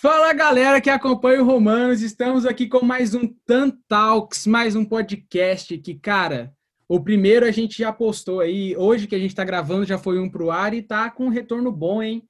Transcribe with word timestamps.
Fala 0.00 0.32
galera 0.32 0.80
que 0.80 0.90
acompanha 0.90 1.42
o 1.42 1.44
Romanos, 1.44 2.02
estamos 2.02 2.46
aqui 2.46 2.68
com 2.68 2.84
mais 2.84 3.16
um 3.16 3.26
Tan 3.44 3.68
Talks, 3.88 4.46
mais 4.46 4.76
um 4.76 4.84
podcast 4.84 5.76
que, 5.76 5.92
cara, 5.96 6.52
o 6.88 7.02
primeiro 7.02 7.44
a 7.44 7.50
gente 7.50 7.78
já 7.78 7.92
postou 7.92 8.38
aí, 8.38 8.76
hoje 8.76 9.08
que 9.08 9.16
a 9.16 9.18
gente 9.18 9.34
tá 9.34 9.42
gravando 9.42 9.84
já 9.84 9.98
foi 9.98 10.20
um 10.20 10.30
pro 10.30 10.52
ar 10.52 10.72
e 10.72 10.82
tá 10.82 11.10
com 11.10 11.24
um 11.24 11.30
retorno 11.30 11.72
bom, 11.72 12.00
hein? 12.00 12.22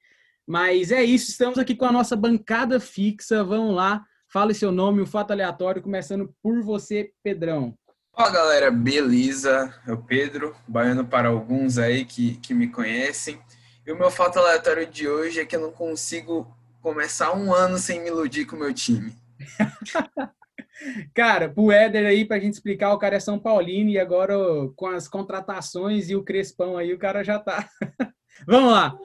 Mas 0.47 0.91
é 0.91 1.03
isso, 1.03 1.29
estamos 1.29 1.59
aqui 1.59 1.75
com 1.75 1.85
a 1.85 1.91
nossa 1.91 2.15
bancada 2.15 2.79
fixa, 2.79 3.43
vamos 3.43 3.75
lá, 3.75 4.03
fale 4.33 4.55
seu 4.55 4.71
nome, 4.71 5.01
o 5.01 5.05
fato 5.05 5.29
aleatório, 5.29 5.83
começando 5.83 6.33
por 6.41 6.63
você, 6.63 7.11
Pedrão. 7.21 7.75
Fala 8.15 8.31
galera, 8.31 8.71
beleza? 8.71 9.71
É 9.85 9.93
o 9.93 10.01
Pedro, 10.01 10.55
baiano 10.67 11.05
para 11.05 11.29
alguns 11.29 11.77
aí 11.77 12.03
que, 12.03 12.37
que 12.37 12.51
me 12.51 12.67
conhecem. 12.67 13.39
E 13.85 13.91
o 13.91 13.95
meu 13.95 14.09
fato 14.09 14.39
aleatório 14.39 14.87
de 14.87 15.07
hoje 15.07 15.39
é 15.39 15.45
que 15.45 15.55
eu 15.55 15.61
não 15.61 15.71
consigo 15.71 16.51
começar 16.81 17.35
um 17.35 17.53
ano 17.53 17.77
sem 17.77 18.01
me 18.01 18.07
iludir 18.07 18.45
com 18.45 18.55
o 18.55 18.59
meu 18.59 18.73
time. 18.73 19.13
cara, 21.13 21.49
pro 21.49 21.71
Éder 21.71 22.05
aí, 22.05 22.25
pra 22.25 22.39
gente 22.39 22.53
explicar, 22.53 22.93
o 22.93 22.99
cara 22.99 23.15
é 23.15 23.19
São 23.19 23.39
Paulino 23.39 23.89
e 23.89 23.99
agora 23.99 24.35
com 24.75 24.87
as 24.87 25.07
contratações 25.07 26.09
e 26.09 26.15
o 26.15 26.23
Crespão 26.23 26.77
aí, 26.77 26.93
o 26.93 26.99
cara 26.99 27.23
já 27.23 27.39
tá. 27.39 27.69
Vamos 28.47 28.71
lá. 28.71 28.97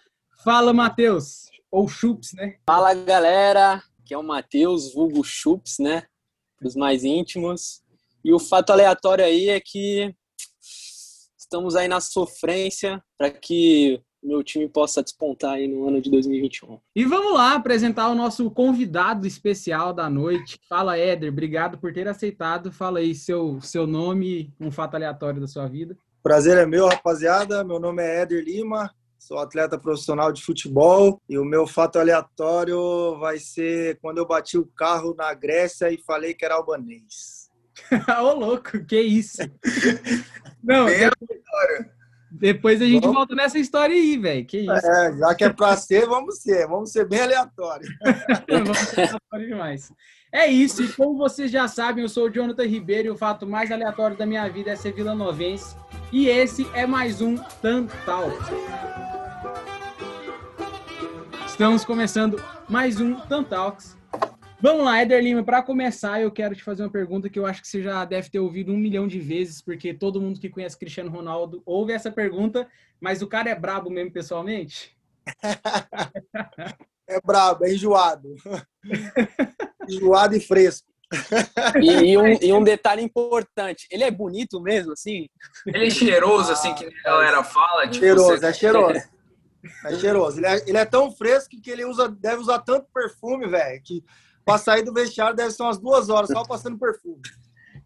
Fala, 0.42 0.72
Matheus. 0.72 1.44
Ou 1.70 1.88
Chups, 1.88 2.32
né? 2.34 2.56
Fala, 2.66 2.94
galera. 2.94 3.82
Aqui 4.00 4.14
é 4.14 4.18
o 4.18 4.22
Matheus, 4.22 4.92
vulgo 4.92 5.24
Chups, 5.24 5.78
né? 5.78 6.04
Dos 6.60 6.76
mais 6.76 7.04
íntimos. 7.04 7.82
E 8.24 8.32
o 8.32 8.38
fato 8.38 8.70
aleatório 8.70 9.24
aí 9.24 9.48
é 9.48 9.60
que 9.60 10.14
estamos 11.36 11.76
aí 11.76 11.88
na 11.88 12.00
sofrência 12.00 13.02
para 13.18 13.30
que 13.30 14.00
meu 14.24 14.42
time 14.42 14.68
possa 14.68 15.02
despontar 15.02 15.52
aí 15.52 15.68
no 15.68 15.86
ano 15.86 16.00
de 16.00 16.10
2021. 16.10 16.78
E 16.96 17.04
vamos 17.04 17.34
lá 17.34 17.54
apresentar 17.54 18.08
o 18.08 18.14
nosso 18.14 18.50
convidado 18.50 19.26
especial 19.26 19.92
da 19.92 20.08
noite. 20.08 20.58
Fala, 20.68 20.96
Éder, 20.96 21.30
obrigado 21.30 21.78
por 21.78 21.92
ter 21.92 22.08
aceitado. 22.08 22.72
Fala 22.72 23.00
aí 23.00 23.14
seu, 23.14 23.60
seu 23.60 23.86
nome, 23.86 24.52
um 24.58 24.70
fato 24.70 24.94
aleatório 24.94 25.40
da 25.40 25.46
sua 25.46 25.66
vida. 25.66 25.96
Prazer 26.22 26.56
é 26.56 26.64
meu, 26.64 26.86
rapaziada. 26.86 27.62
Meu 27.62 27.78
nome 27.78 28.02
é 28.02 28.22
Éder 28.22 28.42
Lima, 28.42 28.90
sou 29.18 29.38
atleta 29.38 29.78
profissional 29.78 30.32
de 30.32 30.42
futebol 30.42 31.20
e 31.28 31.38
o 31.38 31.44
meu 31.44 31.66
fato 31.66 31.98
aleatório 31.98 33.18
vai 33.18 33.38
ser 33.38 33.98
quando 34.00 34.18
eu 34.18 34.26
bati 34.26 34.56
o 34.56 34.66
carro 34.66 35.14
na 35.14 35.32
Grécia 35.34 35.90
e 35.90 35.98
falei 35.98 36.32
que 36.32 36.44
era 36.44 36.54
albanês. 36.54 37.50
Ô, 38.22 38.32
louco, 38.32 38.84
que 38.86 39.00
isso? 39.00 39.42
Não, 40.62 40.86
Bem 40.86 41.10
depois, 42.36 42.82
a 42.82 42.84
gente 42.84 43.02
vamos... 43.02 43.16
volta 43.16 43.34
nessa 43.36 43.58
história 43.60 43.94
aí, 43.94 44.18
velho. 44.18 44.44
Que 44.44 44.58
isso? 44.58 44.72
É, 44.72 45.16
já 45.16 45.34
que 45.36 45.44
é 45.44 45.50
pra 45.50 45.76
ser, 45.76 46.04
vamos 46.06 46.38
ser. 46.38 46.66
Vamos 46.66 46.90
ser 46.90 47.08
bem 47.08 47.20
aleatório. 47.20 47.86
vamos 48.50 48.76
ser 48.78 49.00
aleatório 49.02 49.46
demais. 49.46 49.92
É 50.32 50.48
isso, 50.48 50.82
e 50.82 50.92
como 50.92 51.16
vocês 51.16 51.48
já 51.48 51.68
sabem, 51.68 52.02
eu 52.02 52.08
sou 52.08 52.26
o 52.26 52.30
Jonathan 52.30 52.64
Ribeiro 52.64 53.06
e 53.06 53.10
o 53.10 53.16
fato 53.16 53.46
mais 53.46 53.70
aleatório 53.70 54.16
da 54.16 54.26
minha 54.26 54.48
vida 54.48 54.72
é 54.72 54.76
ser 54.76 54.92
Vila 54.92 55.14
Novense. 55.14 55.76
E 56.10 56.26
esse 56.26 56.68
é 56.74 56.88
mais 56.88 57.20
um 57.20 57.36
Tantal. 57.62 58.32
Estamos 61.46 61.84
começando 61.84 62.42
mais 62.68 63.00
um 63.00 63.14
Tantalks. 63.14 63.96
Vamos 64.60 64.84
lá, 64.84 65.02
Eder 65.02 65.22
Lima, 65.22 65.44
para 65.44 65.62
começar, 65.62 66.20
eu 66.20 66.30
quero 66.30 66.54
te 66.54 66.62
fazer 66.62 66.82
uma 66.82 66.90
pergunta 66.90 67.28
que 67.28 67.38
eu 67.38 67.44
acho 67.44 67.60
que 67.60 67.68
você 67.68 67.82
já 67.82 68.04
deve 68.04 68.30
ter 68.30 68.38
ouvido 68.38 68.72
um 68.72 68.78
milhão 68.78 69.06
de 69.06 69.20
vezes, 69.20 69.60
porque 69.60 69.92
todo 69.92 70.20
mundo 70.20 70.40
que 70.40 70.48
conhece 70.48 70.78
Cristiano 70.78 71.10
Ronaldo 71.10 71.62
ouve 71.66 71.92
essa 71.92 72.10
pergunta, 72.10 72.66
mas 73.00 73.20
o 73.20 73.26
cara 73.26 73.50
é 73.50 73.54
brabo 73.54 73.90
mesmo 73.90 74.12
pessoalmente? 74.12 74.96
é 77.06 77.20
brabo, 77.22 77.64
é 77.64 77.74
enjoado. 77.74 78.34
enjoado 79.88 80.36
e 80.36 80.40
fresco. 80.40 80.88
E, 81.80 82.12
e, 82.12 82.18
um, 82.18 82.26
e, 82.26 82.52
um, 82.52 82.62
detalhe 82.64 83.02
importante, 83.02 83.86
ele 83.90 84.04
é 84.04 84.10
bonito 84.10 84.60
mesmo, 84.60 84.92
assim? 84.92 85.28
Ele 85.66 85.86
é 85.86 85.90
cheiroso, 85.90 86.52
assim, 86.52 86.74
que 86.74 86.86
a 86.86 87.02
galera 87.04 87.44
fala? 87.44 87.82
Tipo, 87.88 88.04
cheiroso, 88.04 88.38
você... 88.38 88.46
é 88.46 88.52
cheiroso. 88.52 89.14
É 89.86 89.98
cheiroso. 89.98 90.38
Ele 90.38 90.46
é, 90.46 90.68
ele 90.68 90.78
é, 90.78 90.84
tão 90.84 91.10
fresco 91.10 91.60
que 91.60 91.70
ele 91.70 91.84
usa, 91.84 92.08
deve 92.08 92.36
usar 92.36 92.58
tanto 92.60 92.86
perfume, 92.92 93.46
velho, 93.48 93.82
que 93.82 94.04
Pra 94.44 94.58
sair 94.58 94.82
do 94.82 94.92
vestiário 94.92 95.36
deve 95.36 95.50
ser 95.50 95.62
umas 95.62 95.78
duas 95.78 96.08
horas 96.08 96.28
só 96.28 96.44
passando 96.44 96.78
perfume. 96.78 97.20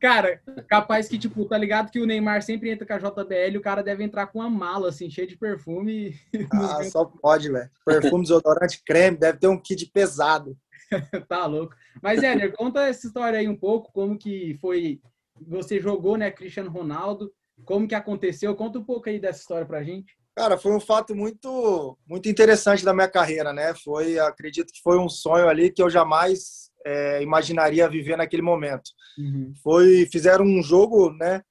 Cara, 0.01 0.41
capaz 0.69 1.09
que, 1.09 1.19
tipo, 1.19 1.45
tá 1.45 1.59
ligado 1.59 1.91
que 1.91 2.01
o 2.01 2.07
Neymar 2.07 2.43
sempre 2.43 2.71
entra 2.71 2.87
com 2.87 2.93
a 2.93 2.99
JBL 2.99 3.59
o 3.59 3.61
cara 3.63 3.83
deve 3.83 4.05
entrar 4.05 4.29
com 4.29 4.39
uma 4.39 4.49
mala, 4.49 4.91
assim, 4.91 5.11
cheia 5.11 5.27
de 5.27 5.37
perfume. 5.37 6.15
Ah, 6.53 6.85
só 6.85 7.05
pode, 7.05 7.51
velho. 7.51 7.69
Perfume, 7.85 8.23
desodorante, 8.23 8.83
creme, 8.85 9.17
deve 9.17 9.39
ter 9.39 9.49
um 9.49 9.61
kit 9.61 9.87
pesado. 9.87 10.57
tá 11.29 11.47
louco. 11.47 11.75
Mas, 12.01 12.23
Éder, 12.23 12.53
conta 12.55 12.87
essa 12.87 13.07
história 13.07 13.39
aí 13.39 13.49
um 13.49 13.57
pouco, 13.57 13.93
como 13.93 14.17
que 14.17 14.57
foi... 14.61 15.01
Você 15.47 15.81
jogou, 15.81 16.17
né, 16.17 16.31
Cristiano 16.31 16.71
Ronaldo, 16.71 17.33
como 17.65 17.87
que 17.87 17.95
aconteceu? 17.95 18.55
Conta 18.55 18.79
um 18.79 18.85
pouco 18.85 19.09
aí 19.09 19.19
dessa 19.19 19.41
história 19.41 19.67
pra 19.67 19.85
gente. 19.85 20.17
Cara, 20.39 20.57
foi 20.57 20.71
um 20.71 20.79
fato 20.79 21.17
muito, 21.17 21.99
muito 22.07 22.29
interessante 22.29 22.85
da 22.85 22.95
minha 22.95 23.09
carreira, 23.09 23.53
né? 23.53 23.75
Foi, 23.75 24.21
acredito 24.21 24.73
que 24.73 24.81
foi 24.81 24.97
um 24.97 25.09
sonho 25.09 25.49
ali 25.49 25.69
que 25.69 25.83
eu 25.83 25.91
jamais 25.91 26.71
é, 26.87 27.21
imaginaria 27.21 27.89
viver 27.89 28.17
naquele 28.17 28.41
momento. 28.41 28.89
Uhum. 29.19 29.53
Foi, 29.61 30.07
fizeram 30.13 30.45
um 30.45 30.63
jogo, 30.63 31.11
né? 31.15 31.43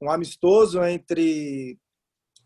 Um 0.00 0.10
amistoso 0.10 0.82
entre 0.82 1.78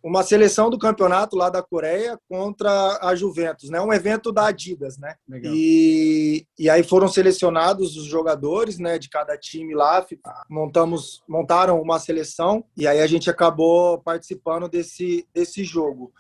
uma 0.07 0.23
seleção 0.23 0.71
do 0.71 0.79
campeonato 0.79 1.37
lá 1.37 1.51
da 1.51 1.61
Coreia 1.61 2.17
contra 2.29 2.71
a 3.03 3.13
Juventus, 3.17 3.69
né? 3.69 3.81
Um 3.81 3.93
evento 3.93 4.31
da 4.31 4.47
Adidas, 4.47 4.97
né? 4.97 5.17
Legal. 5.29 5.53
E, 5.53 6.47
e 6.57 6.71
aí 6.71 6.85
foram 6.85 7.09
selecionados 7.09 7.97
os 7.97 8.05
jogadores, 8.05 8.79
né? 8.79 9.01
De 9.01 9.09
cada 9.09 9.37
time 9.37 9.75
lá, 9.75 10.07
montamos, 10.49 11.25
montaram 11.29 11.83
uma 11.83 11.99
seleção 11.99 12.65
e 12.77 12.87
aí 12.87 13.01
a 13.01 13.07
gente 13.09 13.29
acabou 13.29 13.99
participando 13.99 14.69
desse 14.69 15.27
desse 15.35 15.65
jogo. 15.65 16.13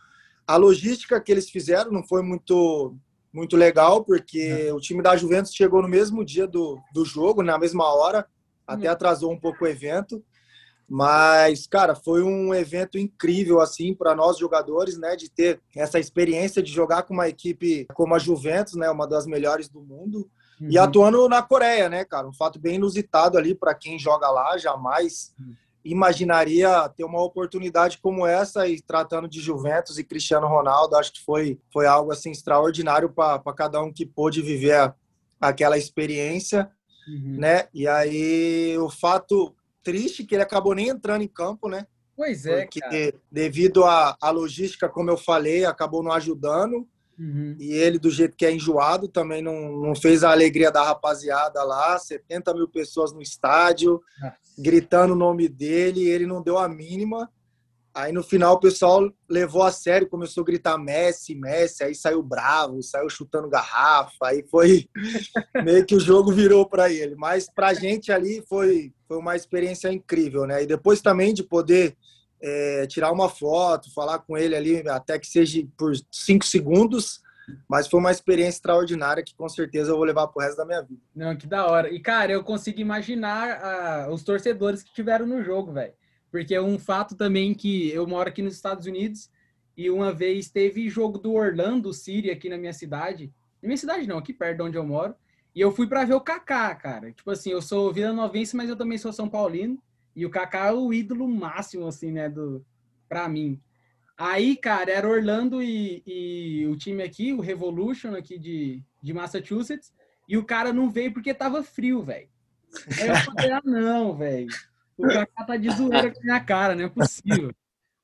A 0.44 0.56
logística 0.56 1.20
que 1.20 1.30
eles 1.30 1.48
fizeram 1.48 1.92
não 1.92 2.04
foi 2.04 2.22
muito 2.22 2.92
muito 3.32 3.56
legal 3.56 4.02
porque 4.02 4.68
o 4.72 4.80
time 4.80 5.00
da 5.00 5.16
Juventus 5.16 5.54
chegou 5.54 5.80
no 5.80 5.88
mesmo 5.88 6.24
dia 6.24 6.48
do, 6.48 6.76
do 6.92 7.04
jogo, 7.04 7.40
na 7.40 7.56
mesma 7.56 7.84
hora, 7.94 8.26
até 8.66 8.86
uhum. 8.86 8.92
atrasou 8.92 9.30
um 9.30 9.38
pouco 9.38 9.64
o 9.64 9.68
evento. 9.68 10.24
Mas, 10.88 11.66
cara, 11.66 11.96
foi 11.96 12.22
um 12.22 12.54
evento 12.54 12.96
incrível, 12.96 13.60
assim, 13.60 13.92
para 13.92 14.14
nós 14.14 14.38
jogadores, 14.38 14.96
né, 14.96 15.16
de 15.16 15.28
ter 15.28 15.60
essa 15.74 15.98
experiência 15.98 16.62
de 16.62 16.72
jogar 16.72 17.02
com 17.02 17.12
uma 17.12 17.28
equipe 17.28 17.86
como 17.92 18.14
a 18.14 18.18
Juventus, 18.18 18.74
né, 18.74 18.88
uma 18.88 19.06
das 19.06 19.26
melhores 19.26 19.68
do 19.68 19.82
mundo, 19.82 20.30
uhum. 20.60 20.68
e 20.70 20.78
atuando 20.78 21.28
na 21.28 21.42
Coreia, 21.42 21.88
né, 21.88 22.04
cara, 22.04 22.28
um 22.28 22.32
fato 22.32 22.60
bem 22.60 22.76
inusitado 22.76 23.36
ali 23.36 23.52
para 23.52 23.74
quem 23.74 23.98
joga 23.98 24.30
lá, 24.30 24.56
jamais 24.58 25.34
uhum. 25.40 25.54
imaginaria 25.84 26.88
ter 26.90 27.02
uma 27.02 27.20
oportunidade 27.20 27.98
como 27.98 28.24
essa 28.24 28.68
e 28.68 28.80
tratando 28.80 29.26
de 29.26 29.40
Juventus 29.40 29.98
e 29.98 30.04
Cristiano 30.04 30.46
Ronaldo, 30.46 30.94
acho 30.94 31.14
que 31.14 31.24
foi, 31.24 31.58
foi 31.72 31.86
algo, 31.86 32.12
assim, 32.12 32.30
extraordinário 32.30 33.10
para 33.10 33.42
cada 33.56 33.82
um 33.82 33.92
que 33.92 34.06
pôde 34.06 34.40
viver 34.40 34.94
aquela 35.40 35.76
experiência, 35.76 36.70
uhum. 37.08 37.38
né, 37.40 37.66
e 37.74 37.88
aí 37.88 38.78
o 38.78 38.88
fato 38.88 39.52
triste 39.86 40.24
que 40.24 40.34
ele 40.34 40.42
acabou 40.42 40.74
nem 40.74 40.88
entrando 40.88 41.22
em 41.22 41.28
campo, 41.28 41.68
né? 41.68 41.86
Pois 42.16 42.44
é, 42.44 42.62
Porque 42.62 42.80
cara. 42.80 43.14
devido 43.30 43.84
à, 43.84 44.16
logística, 44.30 44.88
como 44.88 45.10
eu 45.10 45.16
falei, 45.16 45.64
acabou 45.64 46.02
não 46.02 46.10
ajudando. 46.10 46.88
Uhum. 47.16 47.54
E 47.60 47.72
ele, 47.72 47.96
do 47.96 48.10
jeito 48.10 48.36
que 48.36 48.44
é 48.44 48.50
enjoado, 48.50 49.06
também 49.06 49.40
não, 49.40 49.80
não 49.80 49.94
fez 49.94 50.24
a 50.24 50.32
alegria 50.32 50.72
da 50.72 50.82
rapaziada 50.82 51.62
lá. 51.62 51.96
70 51.96 52.52
mil 52.54 52.68
pessoas 52.68 53.12
no 53.12 53.22
estádio, 53.22 54.02
Nossa. 54.20 54.36
gritando 54.58 55.12
o 55.12 55.16
nome 55.16 55.48
dele, 55.48 56.00
e 56.00 56.08
ele 56.08 56.26
não 56.26 56.42
deu 56.42 56.58
a 56.58 56.68
mínima. 56.68 57.30
Aí 57.96 58.12
no 58.12 58.22
final 58.22 58.56
o 58.56 58.60
pessoal 58.60 59.10
levou 59.26 59.62
a 59.62 59.72
sério, 59.72 60.06
começou 60.06 60.42
a 60.42 60.44
gritar 60.44 60.76
Messi, 60.76 61.34
Messi, 61.34 61.82
aí 61.82 61.94
saiu 61.94 62.22
bravo, 62.22 62.82
saiu 62.82 63.08
chutando 63.08 63.48
garrafa, 63.48 64.26
aí 64.26 64.44
foi 64.50 64.86
meio 65.64 65.82
que 65.86 65.94
o 65.94 66.00
jogo 66.00 66.30
virou 66.30 66.68
para 66.68 66.92
ele. 66.92 67.14
Mas 67.16 67.48
para 67.48 67.68
a 67.68 67.72
gente 67.72 68.12
ali 68.12 68.44
foi, 68.46 68.92
foi 69.08 69.16
uma 69.16 69.34
experiência 69.34 69.90
incrível, 69.90 70.44
né? 70.44 70.62
E 70.62 70.66
depois 70.66 71.00
também 71.00 71.32
de 71.32 71.42
poder 71.42 71.96
é, 72.38 72.86
tirar 72.86 73.10
uma 73.10 73.30
foto, 73.30 73.90
falar 73.94 74.18
com 74.18 74.36
ele 74.36 74.54
ali, 74.54 74.86
até 74.90 75.18
que 75.18 75.26
seja 75.26 75.66
por 75.78 75.94
cinco 76.12 76.44
segundos, 76.44 77.22
mas 77.66 77.88
foi 77.88 77.98
uma 77.98 78.10
experiência 78.10 78.58
extraordinária 78.58 79.24
que 79.24 79.34
com 79.34 79.48
certeza 79.48 79.92
eu 79.92 79.96
vou 79.96 80.04
levar 80.04 80.26
pro 80.26 80.42
resto 80.42 80.58
da 80.58 80.66
minha 80.66 80.82
vida. 80.82 81.00
Não, 81.14 81.34
que 81.34 81.46
da 81.46 81.66
hora. 81.66 81.88
E 81.88 81.98
cara, 81.98 82.30
eu 82.30 82.44
consigo 82.44 82.78
imaginar 82.78 84.06
uh, 84.06 84.12
os 84.12 84.22
torcedores 84.22 84.82
que 84.82 84.92
tiveram 84.92 85.24
no 85.24 85.42
jogo, 85.42 85.72
velho 85.72 85.94
porque 86.36 86.54
é 86.54 86.60
um 86.60 86.78
fato 86.78 87.16
também 87.16 87.54
que 87.54 87.88
eu 87.88 88.06
moro 88.06 88.28
aqui 88.28 88.42
nos 88.42 88.54
Estados 88.54 88.84
Unidos 88.84 89.30
e 89.74 89.88
uma 89.88 90.12
vez 90.12 90.50
teve 90.50 90.86
jogo 90.90 91.16
do 91.16 91.32
Orlando 91.32 91.94
City 91.94 92.30
aqui 92.30 92.50
na 92.50 92.58
minha 92.58 92.74
cidade. 92.74 93.32
Na 93.62 93.68
minha 93.68 93.76
cidade 93.78 94.06
não, 94.06 94.18
aqui 94.18 94.34
perto 94.34 94.58
de 94.58 94.62
onde 94.62 94.76
eu 94.76 94.84
moro. 94.84 95.14
E 95.54 95.62
eu 95.62 95.72
fui 95.72 95.86
para 95.86 96.04
ver 96.04 96.12
o 96.12 96.20
Kaká, 96.20 96.74
cara. 96.74 97.10
Tipo 97.10 97.30
assim, 97.30 97.50
eu 97.52 97.62
sou 97.62 97.90
Vila 97.90 98.12
Novense, 98.12 98.54
mas 98.54 98.68
eu 98.68 98.76
também 98.76 98.98
sou 98.98 99.14
São 99.14 99.30
Paulino. 99.30 99.82
E 100.14 100.26
o 100.26 100.30
Kaká 100.30 100.66
é 100.66 100.72
o 100.72 100.92
ídolo 100.92 101.26
máximo, 101.26 101.86
assim, 101.86 102.12
né, 102.12 102.28
do, 102.28 102.62
pra 103.08 103.30
mim. 103.30 103.58
Aí, 104.18 104.56
cara, 104.56 104.90
era 104.90 105.08
Orlando 105.08 105.62
e, 105.62 106.02
e, 106.06 106.66
o 106.66 106.76
time 106.76 107.02
aqui, 107.02 107.32
o 107.32 107.40
Revolution 107.40 108.14
aqui 108.14 108.38
de, 108.38 108.82
de 109.02 109.14
Massachusetts, 109.14 109.90
e 110.28 110.36
o 110.36 110.44
cara 110.44 110.70
não 110.70 110.90
veio 110.90 111.14
porque 111.14 111.32
tava 111.32 111.62
frio, 111.62 112.02
velho. 112.02 112.28
Aí 113.00 113.08
eu 113.08 113.16
falei, 113.16 113.52
ah, 113.52 113.62
não, 113.64 114.14
velho. 114.14 114.48
O 114.96 115.06
Kaká 115.06 115.44
tá 115.44 115.56
de 115.56 115.70
zoeira 115.70 116.10
com 116.10 116.18
a 116.18 116.22
minha 116.22 116.40
cara, 116.40 116.74
não 116.74 116.84
é 116.84 116.88
possível. 116.88 117.54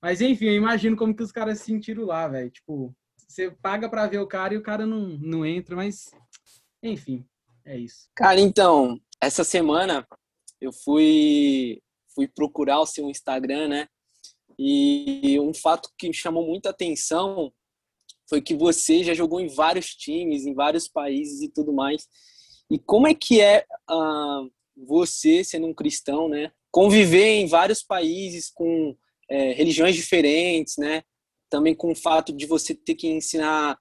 Mas 0.00 0.20
enfim, 0.20 0.46
eu 0.46 0.56
imagino 0.56 0.96
como 0.96 1.14
que 1.14 1.22
os 1.22 1.32
caras 1.32 1.58
se 1.58 1.66
sentiram 1.66 2.04
lá, 2.04 2.28
velho. 2.28 2.50
Tipo, 2.50 2.94
você 3.16 3.50
paga 3.50 3.88
para 3.88 4.06
ver 4.06 4.18
o 4.18 4.26
cara 4.26 4.52
e 4.52 4.58
o 4.58 4.62
cara 4.62 4.84
não, 4.84 5.08
não 5.18 5.46
entra, 5.46 5.76
mas 5.76 6.10
enfim, 6.82 7.24
é 7.64 7.78
isso. 7.78 8.08
Cara, 8.14 8.40
então, 8.40 9.00
essa 9.20 9.44
semana 9.44 10.06
eu 10.60 10.72
fui 10.72 11.80
fui 12.14 12.28
procurar 12.28 12.80
o 12.80 12.86
seu 12.86 13.08
Instagram, 13.08 13.68
né? 13.68 13.88
E 14.58 15.38
um 15.40 15.54
fato 15.54 15.88
que 15.96 16.08
me 16.08 16.14
chamou 16.14 16.46
muita 16.46 16.70
atenção 16.70 17.52
foi 18.28 18.40
que 18.42 18.54
você 18.54 19.02
já 19.02 19.14
jogou 19.14 19.40
em 19.40 19.48
vários 19.48 19.94
times, 19.94 20.44
em 20.44 20.54
vários 20.54 20.88
países 20.88 21.40
e 21.40 21.48
tudo 21.48 21.72
mais. 21.72 22.06
E 22.70 22.78
como 22.78 23.06
é 23.06 23.14
que 23.14 23.40
é 23.40 23.64
uh, 23.90 24.50
você, 24.76 25.42
sendo 25.42 25.66
um 25.66 25.74
cristão, 25.74 26.28
né? 26.28 26.52
Conviver 26.72 27.36
em 27.36 27.46
vários 27.46 27.82
países 27.82 28.50
com 28.52 28.96
é, 29.30 29.52
religiões 29.52 29.94
diferentes, 29.94 30.74
né? 30.78 31.02
Também 31.48 31.74
com 31.74 31.92
o 31.92 31.96
fato 31.96 32.32
de 32.32 32.46
você 32.46 32.74
ter 32.74 32.94
que 32.94 33.08
ensinar 33.08 33.78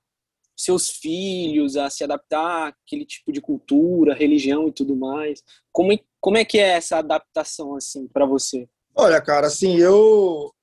seus 0.56 0.90
filhos 0.90 1.76
a 1.78 1.90
se 1.90 2.04
adaptar 2.04 2.68
àquele 2.68 3.06
tipo 3.06 3.32
de 3.32 3.42
cultura, 3.42 4.14
religião 4.14 4.68
e 4.68 4.72
tudo 4.72 4.96
mais. 4.96 5.42
Como, 5.72 5.98
como 6.20 6.38
é 6.38 6.46
que 6.46 6.60
é 6.60 6.74
essa 6.74 6.98
adaptação 6.98 7.76
assim 7.76 8.08
para 8.08 8.26
você? 8.26 8.68
Olha, 8.96 9.22
cara, 9.22 9.48
assim, 9.48 9.78
eu 9.78 10.54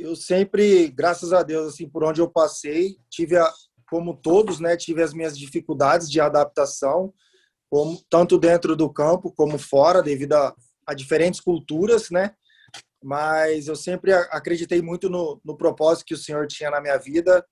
eu 0.00 0.16
sempre, 0.16 0.88
graças 0.88 1.32
a 1.32 1.42
Deus, 1.42 1.74
assim, 1.74 1.86
por 1.86 2.02
onde 2.02 2.22
eu 2.22 2.30
passei, 2.30 2.96
tive 3.10 3.36
a, 3.36 3.52
como 3.88 4.16
todos, 4.16 4.58
né, 4.58 4.74
tive 4.74 5.02
as 5.02 5.12
minhas 5.12 5.38
dificuldades 5.38 6.10
de 6.10 6.20
adaptação, 6.20 7.12
como 7.68 8.00
tanto 8.08 8.38
dentro 8.38 8.74
do 8.74 8.90
campo 8.90 9.30
como 9.30 9.58
fora, 9.58 10.02
devido 10.02 10.32
a, 10.32 10.54
a 10.90 10.94
diferentes 10.94 11.40
culturas, 11.40 12.10
né? 12.10 12.34
mas 13.02 13.66
eu 13.66 13.76
sempre 13.76 14.12
acreditei 14.12 14.82
muito 14.82 15.08
no, 15.08 15.40
no 15.44 15.56
propósito 15.56 16.04
que 16.06 16.14
o 16.14 16.18
Senhor 16.18 16.46
tinha 16.46 16.70
na 16.70 16.80
minha 16.80 16.98
vida 16.98 17.44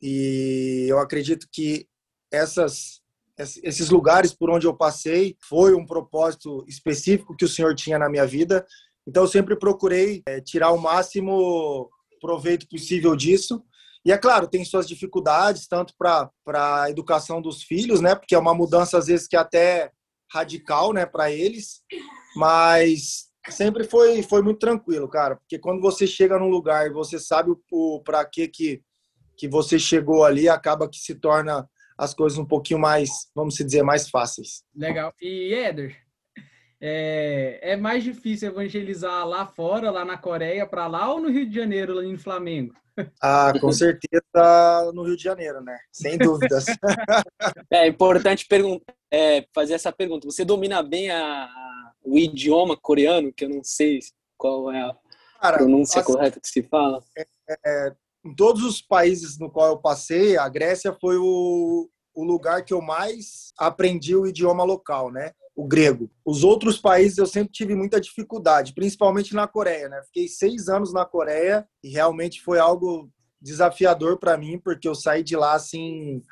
e 0.00 0.86
eu 0.88 0.98
acredito 0.98 1.46
que 1.52 1.86
essas 2.32 3.00
esses 3.38 3.90
lugares 3.90 4.32
por 4.32 4.48
onde 4.48 4.66
eu 4.66 4.74
passei 4.74 5.36
foi 5.46 5.74
um 5.74 5.84
propósito 5.84 6.64
específico 6.66 7.36
que 7.36 7.44
o 7.44 7.48
Senhor 7.48 7.74
tinha 7.74 7.98
na 7.98 8.08
minha 8.08 8.26
vida. 8.26 8.66
Então 9.06 9.24
eu 9.24 9.28
sempre 9.28 9.54
procurei 9.54 10.22
é, 10.26 10.40
tirar 10.40 10.70
o 10.72 10.80
máximo 10.80 11.90
proveito 12.18 12.66
possível 12.66 13.14
disso. 13.14 13.62
E 14.06 14.10
é 14.10 14.16
claro, 14.16 14.48
tem 14.48 14.64
suas 14.64 14.88
dificuldades 14.88 15.68
tanto 15.68 15.92
para 15.98 16.30
a 16.54 16.88
educação 16.88 17.42
dos 17.42 17.62
filhos, 17.62 18.00
né? 18.00 18.14
Porque 18.14 18.34
é 18.34 18.38
uma 18.38 18.54
mudança 18.54 18.96
às 18.96 19.08
vezes 19.08 19.28
que 19.28 19.36
é 19.36 19.40
até 19.40 19.92
radical, 20.32 20.94
né, 20.94 21.04
para 21.04 21.30
eles. 21.30 21.82
Mas 22.36 23.26
sempre 23.48 23.84
foi, 23.84 24.22
foi 24.22 24.42
muito 24.42 24.58
tranquilo, 24.58 25.08
cara, 25.08 25.36
porque 25.36 25.58
quando 25.58 25.80
você 25.80 26.06
chega 26.06 26.38
num 26.38 26.48
lugar 26.48 26.86
e 26.86 26.92
você 26.92 27.18
sabe 27.18 27.50
o, 27.50 27.60
o 27.70 28.02
para 28.02 28.24
que, 28.24 28.48
que 28.48 28.82
que 29.36 29.46
você 29.46 29.78
chegou 29.78 30.24
ali, 30.24 30.48
acaba 30.48 30.88
que 30.88 30.98
se 30.98 31.14
torna 31.14 31.68
as 31.96 32.14
coisas 32.14 32.38
um 32.38 32.44
pouquinho 32.44 32.80
mais, 32.80 33.28
vamos 33.34 33.54
dizer, 33.54 33.82
mais 33.82 34.08
fáceis. 34.08 34.64
Legal. 34.74 35.12
E 35.20 35.54
Éder, 35.54 35.96
é, 36.80 37.60
é 37.62 37.76
mais 37.76 38.02
difícil 38.02 38.48
evangelizar 38.48 39.26
lá 39.26 39.46
fora, 39.46 39.90
lá 39.90 40.04
na 40.04 40.16
Coreia, 40.16 40.66
para 40.66 40.86
lá 40.86 41.12
ou 41.12 41.20
no 41.20 41.30
Rio 41.30 41.48
de 41.48 41.54
Janeiro, 41.54 41.94
lá 41.94 42.02
no 42.02 42.18
Flamengo? 42.18 42.74
Ah, 43.20 43.52
com 43.60 43.70
certeza 43.70 44.90
no 44.94 45.02
Rio 45.02 45.18
de 45.18 45.22
Janeiro, 45.22 45.60
né? 45.60 45.76
Sem 45.92 46.16
dúvidas. 46.16 46.64
É 47.70 47.86
importante 47.86 48.46
é, 49.12 49.46
fazer 49.54 49.74
essa 49.74 49.92
pergunta. 49.92 50.24
Você 50.24 50.46
domina 50.46 50.82
bem 50.82 51.10
a, 51.10 51.46
o 52.06 52.16
idioma 52.16 52.76
coreano, 52.76 53.32
que 53.32 53.44
eu 53.44 53.48
não 53.48 53.64
sei 53.64 53.98
qual 54.38 54.70
é 54.70 54.80
a 54.80 54.96
Cara, 55.40 55.58
pronúncia 55.58 56.00
assim, 56.00 56.12
correta 56.12 56.40
que 56.40 56.48
se 56.48 56.62
fala. 56.62 57.02
É, 57.18 57.26
é, 57.66 57.92
em 58.24 58.34
todos 58.34 58.62
os 58.62 58.80
países 58.80 59.38
no 59.38 59.50
qual 59.50 59.68
eu 59.68 59.78
passei, 59.78 60.38
a 60.38 60.48
Grécia 60.48 60.96
foi 61.00 61.16
o, 61.18 61.90
o 62.14 62.24
lugar 62.24 62.64
que 62.64 62.72
eu 62.72 62.80
mais 62.80 63.52
aprendi 63.58 64.14
o 64.14 64.26
idioma 64.26 64.62
local, 64.62 65.10
né? 65.10 65.32
O 65.54 65.66
grego. 65.66 66.10
Os 66.24 66.44
outros 66.44 66.78
países 66.78 67.18
eu 67.18 67.26
sempre 67.26 67.52
tive 67.52 67.74
muita 67.74 68.00
dificuldade, 68.00 68.74
principalmente 68.74 69.34
na 69.34 69.48
Coreia, 69.48 69.88
né? 69.88 70.00
Fiquei 70.06 70.28
seis 70.28 70.68
anos 70.68 70.92
na 70.92 71.04
Coreia 71.04 71.66
e 71.82 71.88
realmente 71.88 72.42
foi 72.42 72.58
algo 72.58 73.10
desafiador 73.40 74.18
para 74.18 74.36
mim, 74.36 74.58
porque 74.58 74.88
eu 74.88 74.94
saí 74.94 75.22
de 75.22 75.36
lá 75.36 75.54
assim 75.54 76.22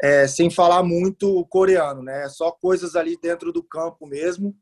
é, 0.00 0.28
sem 0.28 0.48
falar 0.50 0.82
muito 0.82 1.44
coreano, 1.46 2.02
né? 2.02 2.28
Só 2.28 2.50
coisas 2.50 2.94
ali 2.94 3.18
dentro 3.20 3.52
do 3.52 3.62
campo 3.62 4.06
mesmo 4.06 4.54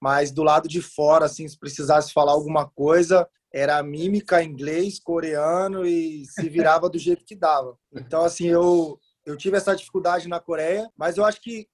mas 0.00 0.30
do 0.30 0.42
lado 0.42 0.68
de 0.68 0.80
fora, 0.80 1.24
assim, 1.24 1.46
se 1.46 1.58
precisasse 1.58 2.12
falar 2.12 2.32
alguma 2.32 2.68
coisa, 2.68 3.28
era 3.52 3.82
mímica, 3.82 4.42
inglês, 4.42 5.00
coreano 5.00 5.86
e 5.86 6.24
se 6.26 6.48
virava 6.48 6.88
do 6.88 6.98
jeito 6.98 7.24
que 7.24 7.34
dava. 7.34 7.76
Então, 7.92 8.24
assim, 8.24 8.46
eu, 8.46 8.98
eu 9.24 9.36
tive 9.36 9.56
essa 9.56 9.74
dificuldade 9.74 10.28
na 10.28 10.38
Coreia, 10.38 10.90
mas 10.96 11.16
eu 11.16 11.24
acho 11.24 11.40
que 11.40 11.66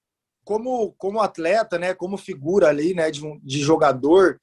como, 0.44 0.92
como 0.92 1.20
atleta, 1.20 1.78
né, 1.78 1.94
como 1.94 2.16
figura 2.16 2.68
ali, 2.68 2.94
né, 2.94 3.10
de, 3.10 3.20
de 3.42 3.60
jogador, 3.60 4.40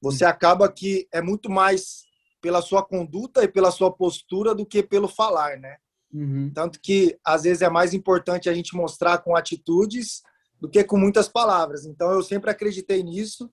você 0.00 0.24
acaba 0.24 0.70
que 0.70 1.06
é 1.12 1.20
muito 1.20 1.50
mais 1.50 2.02
pela 2.40 2.60
sua 2.60 2.82
conduta 2.82 3.44
e 3.44 3.48
pela 3.48 3.70
sua 3.70 3.92
postura 3.92 4.54
do 4.54 4.66
que 4.66 4.82
pelo 4.82 5.06
falar, 5.06 5.58
né? 5.58 5.76
Uhum. 6.12 6.50
Tanto 6.52 6.80
que 6.80 7.16
às 7.24 7.44
vezes 7.44 7.62
é 7.62 7.68
mais 7.70 7.94
importante 7.94 8.48
a 8.48 8.54
gente 8.54 8.74
mostrar 8.74 9.18
com 9.18 9.36
atitudes 9.36 10.22
do 10.62 10.68
que 10.68 10.84
com 10.84 10.96
muitas 10.96 11.26
palavras. 11.26 11.84
Então 11.84 12.12
eu 12.12 12.22
sempre 12.22 12.48
acreditei 12.48 13.02
nisso 13.02 13.50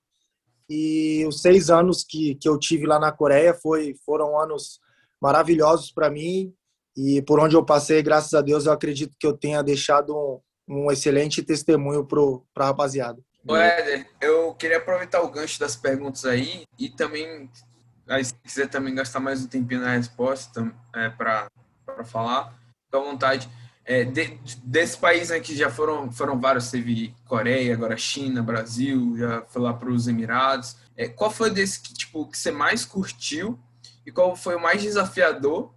e 0.68 1.26
os 1.26 1.42
seis 1.42 1.68
anos 1.68 2.04
que, 2.08 2.36
que 2.36 2.48
eu 2.48 2.56
tive 2.56 2.86
lá 2.86 3.00
na 3.00 3.10
Coreia 3.10 3.52
foi 3.52 3.96
foram 4.06 4.38
anos 4.38 4.78
maravilhosos 5.20 5.90
para 5.90 6.08
mim 6.08 6.54
e 6.96 7.20
por 7.22 7.40
onde 7.40 7.56
eu 7.56 7.64
passei, 7.64 8.00
graças 8.00 8.32
a 8.32 8.40
Deus, 8.40 8.64
eu 8.64 8.72
acredito 8.72 9.16
que 9.18 9.26
eu 9.26 9.36
tenha 9.36 9.60
deixado 9.60 10.16
um, 10.16 10.84
um 10.84 10.92
excelente 10.92 11.42
testemunho 11.42 12.06
para 12.06 12.64
a 12.64 12.68
rapaziada. 12.68 13.20
Ô 13.46 13.56
Éder, 13.56 14.06
eu 14.20 14.54
queria 14.54 14.76
aproveitar 14.76 15.20
o 15.20 15.30
gancho 15.30 15.58
das 15.58 15.74
perguntas 15.74 16.24
aí 16.24 16.64
e 16.78 16.88
também, 16.88 17.50
aí, 18.06 18.24
se 18.24 18.34
quiser 18.34 18.68
também 18.68 18.94
gastar 18.94 19.18
mais 19.18 19.42
um 19.42 19.48
tempinho 19.48 19.80
na 19.80 19.96
resposta 19.96 20.72
é, 20.94 21.08
para 21.08 21.48
falar, 22.04 22.56
fica 22.84 22.98
à 22.98 23.00
vontade. 23.00 23.50
É, 23.84 24.04
de, 24.04 24.38
desse 24.62 24.96
país 24.96 25.30
né, 25.30 25.40
que 25.40 25.56
já 25.56 25.70
foram, 25.70 26.12
foram 26.12 26.38
vários, 26.38 26.70
teve 26.70 27.14
Coreia, 27.26 27.74
agora 27.74 27.96
China, 27.96 28.42
Brasil, 28.42 29.16
já 29.16 29.42
foi 29.48 29.62
lá 29.62 29.72
para 29.72 29.90
os 29.90 30.06
Emirados. 30.06 30.76
É, 30.96 31.08
qual 31.08 31.30
foi 31.30 31.50
desse 31.50 31.80
que, 31.80 31.94
tipo, 31.94 32.26
que 32.26 32.38
você 32.38 32.50
mais 32.50 32.84
curtiu 32.84 33.58
e 34.06 34.12
qual 34.12 34.36
foi 34.36 34.54
o 34.54 34.60
mais 34.60 34.82
desafiador? 34.82 35.72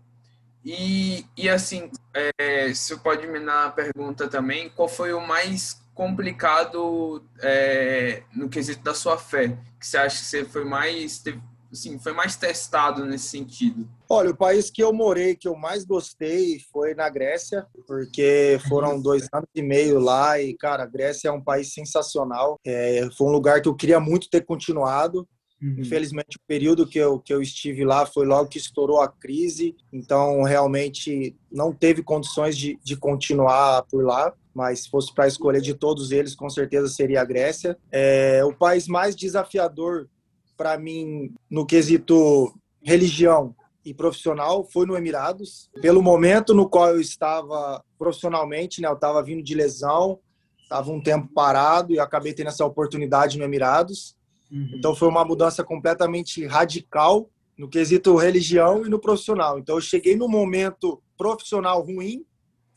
E, 0.63 1.25
e 1.35 1.49
assim, 1.49 1.91
é, 2.13 2.73
se 2.73 2.95
pode 2.97 3.27
me 3.27 3.39
dar 3.39 3.65
a 3.65 3.71
pergunta 3.71 4.27
também, 4.27 4.69
qual 4.69 4.87
foi 4.87 5.13
o 5.13 5.19
mais 5.19 5.81
complicado 5.93 7.23
é, 7.41 8.23
no 8.33 8.47
quesito 8.47 8.81
da 8.83 8.93
sua 8.93 9.17
fé? 9.17 9.57
Que 9.79 9.85
você 9.85 9.97
acha 9.97 10.19
que 10.19 10.25
você 10.25 10.45
foi 10.45 10.63
mais, 10.63 11.19
teve, 11.19 11.41
assim, 11.71 11.99
foi 11.99 12.13
mais 12.13 12.35
testado 12.35 13.05
nesse 13.05 13.27
sentido? 13.27 13.87
Olha, 14.13 14.29
o 14.29 14.37
país 14.37 14.69
que 14.69 14.83
eu 14.83 14.93
morei, 14.93 15.35
que 15.35 15.47
eu 15.47 15.55
mais 15.55 15.83
gostei, 15.83 16.59
foi 16.71 16.93
na 16.93 17.09
Grécia, 17.09 17.65
porque 17.87 18.59
foram 18.69 19.01
dois 19.01 19.27
anos 19.33 19.49
e 19.55 19.61
meio 19.63 19.97
lá 19.97 20.39
e, 20.39 20.53
cara, 20.53 20.83
a 20.83 20.85
Grécia 20.85 21.29
é 21.29 21.31
um 21.31 21.41
país 21.41 21.73
sensacional. 21.73 22.59
É, 22.63 23.09
foi 23.17 23.25
um 23.25 23.31
lugar 23.31 23.59
que 23.59 23.67
eu 23.67 23.73
queria 23.73 23.99
muito 23.99 24.29
ter 24.29 24.45
continuado. 24.45 25.27
Uhum. 25.59 25.77
Infelizmente, 25.79 26.37
o 26.37 26.47
período 26.47 26.85
que 26.85 26.99
eu, 26.99 27.19
que 27.19 27.33
eu 27.33 27.41
estive 27.41 27.83
lá 27.83 28.05
foi 28.05 28.23
logo 28.27 28.49
que 28.49 28.59
estourou 28.59 29.01
a 29.01 29.07
crise, 29.07 29.75
então 29.91 30.43
realmente 30.43 31.35
não 31.51 31.73
teve 31.73 32.03
condições 32.03 32.55
de, 32.55 32.77
de 32.83 32.95
continuar 32.95 33.81
por 33.89 34.05
lá 34.05 34.31
mas 34.55 34.81
se 34.81 34.89
fosse 34.91 35.11
para 35.11 35.27
escolher 35.27 35.61
de 35.61 35.73
todos 35.73 36.11
eles, 36.11 36.35
com 36.35 36.47
certeza 36.47 36.87
seria 36.87 37.21
a 37.21 37.25
Grécia. 37.25 37.75
É, 37.91 38.45
o 38.45 38.53
país 38.53 38.87
mais 38.87 39.15
desafiador 39.15 40.07
para 40.55 40.77
mim 40.77 41.33
no 41.49 41.65
quesito 41.65 42.53
religião 42.83 43.55
e 43.85 43.93
profissional 43.93 44.63
foi 44.63 44.85
no 44.85 44.95
Emirados. 44.95 45.69
Pelo 45.81 46.01
momento 46.01 46.53
no 46.53 46.69
qual 46.69 46.89
eu 46.89 47.01
estava 47.01 47.83
profissionalmente, 47.97 48.81
né, 48.81 48.87
eu 48.87 48.93
estava 48.93 49.21
vindo 49.21 49.43
de 49.43 49.53
lesão, 49.53 50.19
estava 50.61 50.91
um 50.91 51.01
tempo 51.01 51.27
parado 51.33 51.93
e 51.93 51.99
acabei 51.99 52.33
tendo 52.33 52.47
essa 52.47 52.65
oportunidade 52.65 53.37
no 53.37 53.43
Emirados. 53.43 54.15
Uhum. 54.51 54.71
Então 54.75 54.95
foi 54.95 55.07
uma 55.07 55.25
mudança 55.25 55.63
completamente 55.63 56.45
radical 56.45 57.29
no 57.57 57.69
quesito 57.69 58.15
religião 58.15 58.85
e 58.85 58.89
no 58.89 58.99
profissional. 58.99 59.59
Então 59.59 59.75
eu 59.75 59.81
cheguei 59.81 60.15
no 60.15 60.27
momento 60.27 61.01
profissional 61.17 61.81
ruim, 61.81 62.25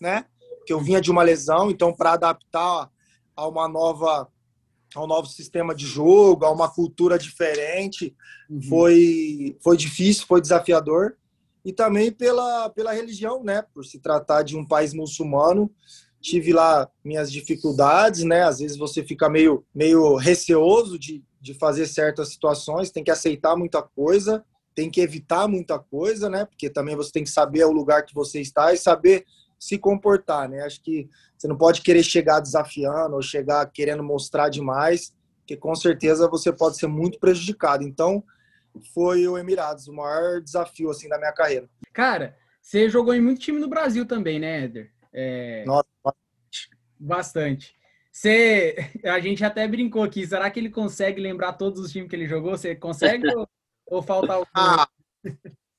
né? 0.01 0.27
Que 0.67 0.73
eu 0.73 0.81
vinha 0.81 1.01
de 1.01 1.11
uma 1.11 1.23
lesão, 1.23 1.71
então 1.71 1.95
para 1.95 2.13
adaptar 2.13 2.91
a 3.35 3.47
uma 3.47 3.69
nova 3.69 4.29
a 4.99 5.05
um 5.05 5.07
novo 5.07 5.29
sistema 5.29 5.75
de 5.75 5.87
jogo, 5.87 6.45
a 6.45 6.51
uma 6.51 6.69
cultura 6.69 7.19
diferente. 7.19 8.15
Uhum. 8.49 8.63
Foi, 8.63 9.57
foi 9.63 9.77
difícil, 9.77 10.27
foi 10.27 10.41
desafiador. 10.41 11.17
e 11.65 11.73
também 11.73 12.13
pela, 12.13 12.71
pela 12.71 12.93
religião, 12.93 13.43
né? 13.43 13.63
Por 13.75 13.85
se 13.85 13.99
tratar 13.99 14.43
de 14.43 14.57
um 14.57 14.65
país 14.65 14.95
muçulmano, 14.95 15.71
tive 16.21 16.53
lá 16.53 16.89
minhas 17.05 17.31
dificuldades, 17.31 18.23
né? 18.23 18.43
Às 18.45 18.61
vezes 18.61 18.77
você 18.77 19.03
fica 19.03 19.29
meio, 19.29 19.65
meio 19.75 20.17
receoso 20.17 20.99
de, 20.99 21.25
de 21.41 21.55
fazer 21.55 21.87
certas 21.87 22.29
situações, 22.29 22.91
tem 22.91 23.05
que 23.05 23.11
aceitar 23.11 23.57
muita 23.57 23.83
coisa, 23.83 24.45
tem 24.75 24.91
que 24.91 25.01
evitar 25.01 25.49
muita 25.49 25.79
coisa, 25.79 26.31
né? 26.31 26.45
Porque 26.45 26.71
também 26.71 26.95
você 26.95 27.11
tem 27.11 27.25
que 27.25 27.31
saber 27.31 27.65
o 27.65 27.73
lugar 27.73 28.05
que 28.05 28.15
você 28.15 28.41
está 28.41 28.73
e 28.73 28.79
saber 28.79 29.25
se 29.59 29.79
comportar, 29.79 30.49
né? 30.49 30.61
Acho 30.63 30.83
que 30.83 31.09
você 31.37 31.49
não 31.49 31.57
pode 31.57 31.83
querer 31.83 32.03
chegar 32.03 32.41
desafiando 32.41 33.15
ou 33.15 33.23
chegar 33.23 33.67
querendo 33.71 34.03
mostrar 34.03 34.49
demais, 34.49 35.15
porque 35.41 35.57
com 35.57 35.75
certeza 35.75 36.29
você 36.29 36.53
pode 36.53 36.77
ser 36.77 36.87
muito 36.87 37.19
prejudicado. 37.19 37.85
Então, 37.85 38.23
foi 38.93 39.27
o 39.27 39.39
Emirados, 39.39 39.89
o 39.89 39.95
maior 39.95 40.41
desafio 40.41 40.91
assim 40.91 41.09
da 41.09 41.19
minha 41.19 41.33
carreira. 41.33 41.69
Cara, 41.93 42.37
você 42.61 42.89
jogou 42.89 43.15
em 43.15 43.21
muito 43.21 43.41
time 43.41 43.59
no 43.59 43.69
Brasil 43.69 44.05
também, 44.07 44.39
né, 44.39 44.65
Éder? 44.65 44.91
É... 45.13 45.65
Nossa, 45.65 45.87
bastante. 46.99 47.75
Você, 48.13 48.77
a 49.05 49.21
gente 49.21 49.45
até 49.45 49.69
brincou 49.69 50.03
aqui. 50.03 50.27
Será 50.27 50.51
que 50.51 50.59
ele 50.59 50.71
consegue 50.71 51.21
lembrar 51.21 51.53
todos 51.53 51.81
os 51.81 51.93
times 51.93 52.09
que 52.09 52.17
ele 52.17 52.27
jogou? 52.27 52.57
Você 52.57 52.75
consegue 52.75 53.27
ou, 53.37 53.49
ou 53.87 54.03
falta 54.03 54.35
algum? 54.35 54.47
Ah, 54.55 54.89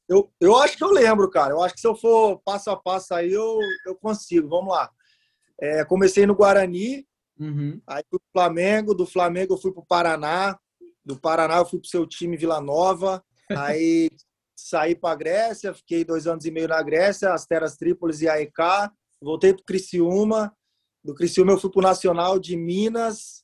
eu, 0.07 0.31
eu 0.39 0.55
acho 0.57 0.77
que 0.77 0.83
eu 0.83 0.91
lembro, 0.91 1.29
cara. 1.29 1.53
Eu 1.53 1.61
acho 1.61 1.75
que 1.75 1.81
se 1.81 1.87
eu 1.87 1.95
for 1.95 2.39
passo 2.45 2.69
a 2.69 2.77
passo 2.77 3.13
aí, 3.13 3.31
eu, 3.31 3.59
eu 3.85 3.95
consigo. 3.95 4.47
Vamos 4.47 4.73
lá. 4.73 4.89
É, 5.59 5.83
comecei 5.83 6.25
no 6.25 6.35
Guarani, 6.35 7.05
uhum. 7.39 7.81
aí 7.87 8.03
fui 8.09 8.19
pro 8.19 8.41
Flamengo, 8.41 8.93
do 8.93 9.07
Flamengo 9.07 9.55
eu 9.55 9.57
fui 9.57 9.73
pro 9.73 9.85
Paraná, 9.85 10.57
do 11.03 11.19
Paraná 11.19 11.57
eu 11.57 11.65
fui 11.65 11.79
pro 11.79 11.89
seu 11.89 12.05
time 12.05 12.37
Vila 12.37 12.61
Nova, 12.61 13.23
aí 13.49 14.07
saí 14.55 14.95
para 14.95 15.15
Grécia, 15.15 15.73
fiquei 15.73 16.05
dois 16.05 16.27
anos 16.27 16.45
e 16.45 16.51
meio 16.51 16.67
na 16.67 16.81
Grécia, 16.83 17.33
as 17.33 17.47
Terras 17.47 17.75
Trípolis 17.75 18.21
e 18.21 18.29
AEK, 18.29 18.91
voltei 19.19 19.51
pro 19.51 19.63
Criciúma, 19.63 20.55
do 21.03 21.15
Criciúma 21.15 21.53
eu 21.53 21.59
fui 21.59 21.71
pro 21.71 21.81
Nacional 21.81 22.37
de 22.37 22.55
Minas, 22.55 23.43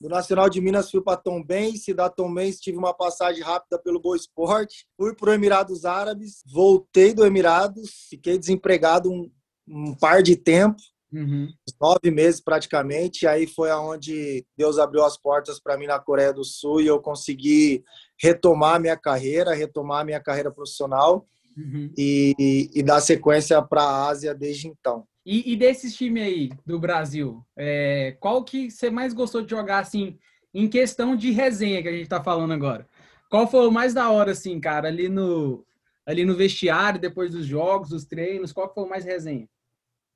do 0.00 0.08
Nacional 0.08 0.48
de 0.48 0.60
Minas 0.60 0.90
fui 0.90 1.02
para 1.02 1.16
Tombense, 1.16 1.92
da 1.92 2.08
Tombense 2.08 2.60
tive 2.60 2.78
uma 2.78 2.94
passagem 2.94 3.42
rápida 3.42 3.78
pelo 3.78 4.00
Boa 4.00 4.16
Esporte, 4.16 4.86
fui 4.96 5.14
para 5.14 5.30
o 5.30 5.32
Emirados 5.32 5.84
Árabes, 5.84 6.42
voltei 6.46 7.12
do 7.12 7.26
Emirados, 7.26 8.06
fiquei 8.08 8.38
desempregado 8.38 9.10
um, 9.10 9.30
um 9.66 9.94
par 9.94 10.22
de 10.22 10.36
tempo, 10.36 10.80
uhum. 11.12 11.48
nove 11.80 12.10
meses 12.12 12.40
praticamente, 12.40 13.26
aí 13.26 13.46
foi 13.46 13.70
aonde 13.70 14.46
Deus 14.56 14.78
abriu 14.78 15.04
as 15.04 15.16
portas 15.16 15.60
para 15.60 15.76
mim 15.76 15.86
na 15.86 15.98
Coreia 15.98 16.32
do 16.32 16.44
Sul 16.44 16.80
e 16.80 16.86
eu 16.86 17.00
consegui 17.00 17.82
retomar 18.20 18.80
minha 18.80 18.96
carreira, 18.96 19.52
retomar 19.52 20.04
minha 20.04 20.20
carreira 20.20 20.52
profissional 20.52 21.26
uhum. 21.56 21.92
e, 21.98 22.34
e, 22.38 22.70
e 22.72 22.82
dar 22.84 23.00
sequência 23.00 23.60
para 23.62 23.82
a 23.82 24.08
Ásia 24.08 24.32
desde 24.32 24.68
então. 24.68 25.04
E, 25.30 25.52
e 25.52 25.56
desses 25.56 25.94
times 25.94 26.22
aí 26.22 26.50
do 26.64 26.80
Brasil, 26.80 27.44
é, 27.54 28.16
qual 28.18 28.42
que 28.42 28.70
você 28.70 28.88
mais 28.88 29.12
gostou 29.12 29.42
de 29.42 29.50
jogar, 29.50 29.80
assim, 29.80 30.18
em 30.54 30.66
questão 30.66 31.14
de 31.14 31.30
resenha 31.32 31.82
que 31.82 31.88
a 31.88 31.92
gente 31.92 32.08
tá 32.08 32.24
falando 32.24 32.54
agora? 32.54 32.88
Qual 33.28 33.46
foi 33.46 33.68
o 33.68 33.70
mais 33.70 33.92
da 33.92 34.10
hora, 34.10 34.30
assim, 34.32 34.58
cara, 34.58 34.88
ali 34.88 35.06
no, 35.06 35.66
ali 36.06 36.24
no 36.24 36.34
vestiário, 36.34 36.98
depois 36.98 37.30
dos 37.30 37.44
jogos, 37.44 37.90
dos 37.90 38.06
treinos? 38.06 38.54
Qual 38.54 38.72
foi 38.72 38.84
o 38.84 38.88
mais 38.88 39.04
resenha? 39.04 39.46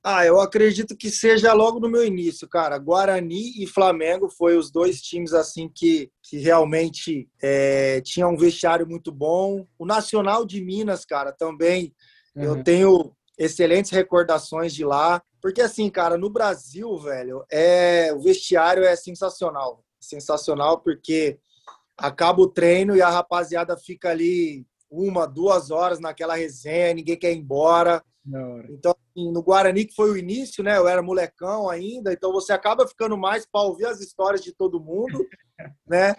Ah, 0.02 0.24
eu 0.24 0.40
acredito 0.40 0.96
que 0.96 1.10
seja 1.10 1.52
logo 1.52 1.78
no 1.78 1.90
meu 1.90 2.06
início, 2.06 2.48
cara. 2.48 2.78
Guarani 2.78 3.62
e 3.62 3.66
Flamengo 3.66 4.30
foi 4.30 4.56
os 4.56 4.70
dois 4.70 5.02
times 5.02 5.34
assim 5.34 5.68
que, 5.68 6.10
que 6.22 6.38
realmente 6.38 7.28
é, 7.42 8.00
tinham 8.00 8.32
um 8.32 8.38
vestiário 8.38 8.88
muito 8.88 9.12
bom. 9.12 9.66
O 9.78 9.84
Nacional 9.84 10.46
de 10.46 10.64
Minas, 10.64 11.04
cara, 11.04 11.32
também. 11.32 11.94
Uhum. 12.34 12.44
Eu 12.44 12.64
tenho 12.64 13.14
excelentes 13.38 13.90
recordações 13.90 14.74
de 14.74 14.84
lá. 14.84 15.22
Porque 15.40 15.60
assim, 15.60 15.90
cara, 15.90 16.16
no 16.16 16.30
Brasil, 16.30 16.96
velho, 16.98 17.44
é 17.50 18.12
o 18.14 18.20
vestiário 18.20 18.84
é 18.84 18.94
sensacional. 18.94 19.84
Sensacional 20.00 20.80
porque 20.80 21.38
acaba 21.96 22.40
o 22.42 22.48
treino 22.48 22.96
e 22.96 23.02
a 23.02 23.10
rapaziada 23.10 23.76
fica 23.76 24.10
ali 24.10 24.66
uma, 24.90 25.26
duas 25.26 25.70
horas 25.70 25.98
naquela 25.98 26.34
resenha, 26.34 26.94
ninguém 26.94 27.16
quer 27.16 27.32
ir 27.32 27.38
embora. 27.38 28.02
Então, 28.70 28.92
assim, 28.92 29.32
no 29.32 29.42
Guarani, 29.42 29.84
que 29.84 29.94
foi 29.94 30.10
o 30.10 30.16
início, 30.16 30.62
né? 30.62 30.76
Eu 30.76 30.86
era 30.86 31.02
molecão 31.02 31.68
ainda, 31.68 32.12
então 32.12 32.30
você 32.30 32.52
acaba 32.52 32.86
ficando 32.86 33.16
mais 33.16 33.46
para 33.46 33.62
ouvir 33.62 33.86
as 33.86 34.00
histórias 34.00 34.42
de 34.42 34.52
todo 34.52 34.80
mundo, 34.80 35.26
né? 35.86 36.14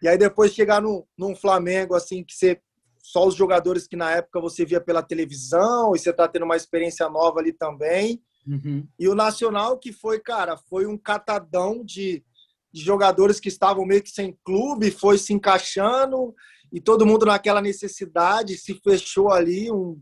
E 0.00 0.08
aí 0.08 0.16
depois 0.16 0.54
chegar 0.54 0.80
num, 0.80 1.04
num 1.18 1.34
Flamengo, 1.34 1.94
assim, 1.94 2.24
que 2.24 2.34
você 2.34 2.60
só 3.02 3.26
os 3.26 3.34
jogadores 3.34 3.88
que 3.88 3.96
na 3.96 4.12
época 4.12 4.40
você 4.40 4.64
via 4.64 4.80
pela 4.80 5.02
televisão 5.02 5.94
e 5.94 5.98
você 5.98 6.10
está 6.10 6.28
tendo 6.28 6.44
uma 6.44 6.56
experiência 6.56 7.08
nova 7.08 7.40
ali 7.40 7.52
também. 7.52 8.22
Uhum. 8.46 8.86
E 8.98 9.08
o 9.08 9.14
Nacional, 9.14 9.76
que 9.76 9.92
foi, 9.92 10.20
cara, 10.20 10.56
foi 10.56 10.86
um 10.86 10.96
catadão 10.96 11.84
de, 11.84 12.24
de, 12.72 12.80
jogadores 12.80 13.40
que 13.40 13.48
estavam 13.48 13.84
meio 13.84 14.02
que 14.02 14.10
sem 14.10 14.38
clube, 14.44 14.92
foi 14.92 15.18
se 15.18 15.32
encaixando 15.32 16.32
e 16.72 16.80
todo 16.80 17.04
mundo 17.04 17.26
naquela 17.26 17.60
necessidade 17.60 18.56
se 18.56 18.80
fechou 18.82 19.30
ali, 19.30 19.70
um, 19.70 20.00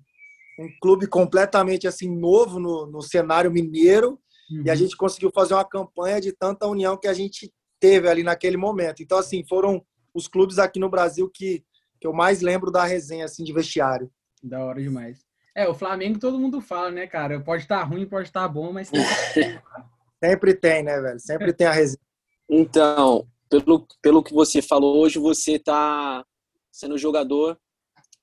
um 0.59 0.69
clube 0.80 1.07
completamente 1.07 1.88
assim 1.88 2.14
novo 2.14 2.61
no, 2.61 2.87
no 2.87 3.00
cenário 3.00 3.50
mineiro. 3.50 4.21
Uhum. 4.50 4.62
E 4.66 4.71
a 4.71 4.75
uhum. 4.75 4.78
gente 4.78 4.97
conseguiu 4.97 5.30
fazer 5.35 5.54
uma 5.54 5.64
campanha 5.64 6.21
de 6.21 6.33
tanta 6.33 6.66
união 6.66 6.99
que 6.99 7.09
a 7.09 7.14
gente 7.14 7.50
teve 7.80 8.09
ali 8.09 8.23
naquele 8.23 8.59
momento. 8.59 9.02
Então, 9.02 9.16
assim, 9.16 9.42
foram 9.49 9.83
os 10.14 10.28
clubes 10.28 10.59
aqui 10.59 10.78
no 10.78 10.90
Brasil 10.90 11.30
que 11.33 11.64
que 12.00 12.07
eu 12.07 12.12
mais 12.12 12.40
lembro 12.40 12.71
da 12.71 12.85
resenha 12.85 13.26
assim 13.26 13.45
de 13.45 13.52
vestiário. 13.52 14.11
Da 14.42 14.64
hora 14.64 14.80
demais. 14.80 15.25
É, 15.54 15.69
o 15.69 15.75
Flamengo 15.75 16.19
todo 16.19 16.38
mundo 16.38 16.61
fala, 16.61 16.90
né, 16.90 17.07
cara? 17.07 17.40
Pode 17.40 17.64
estar 17.64 17.80
tá 17.80 17.85
ruim, 17.85 18.07
pode 18.07 18.28
estar 18.28 18.42
tá 18.42 18.49
bom, 18.49 18.73
mas 18.73 18.90
sempre 20.23 20.54
tem, 20.54 20.83
né, 20.83 21.00
velho? 21.00 21.21
Sempre 21.21 21.52
tem 21.52 21.66
a 21.66 21.73
resenha. 21.73 22.00
Então, 22.49 23.26
pelo, 23.49 23.87
pelo 24.00 24.23
que 24.23 24.33
você 24.33 24.62
falou 24.62 24.99
hoje, 24.99 25.19
você 25.19 25.59
tá 25.59 26.25
sendo 26.73 26.97
jogador 26.97 27.59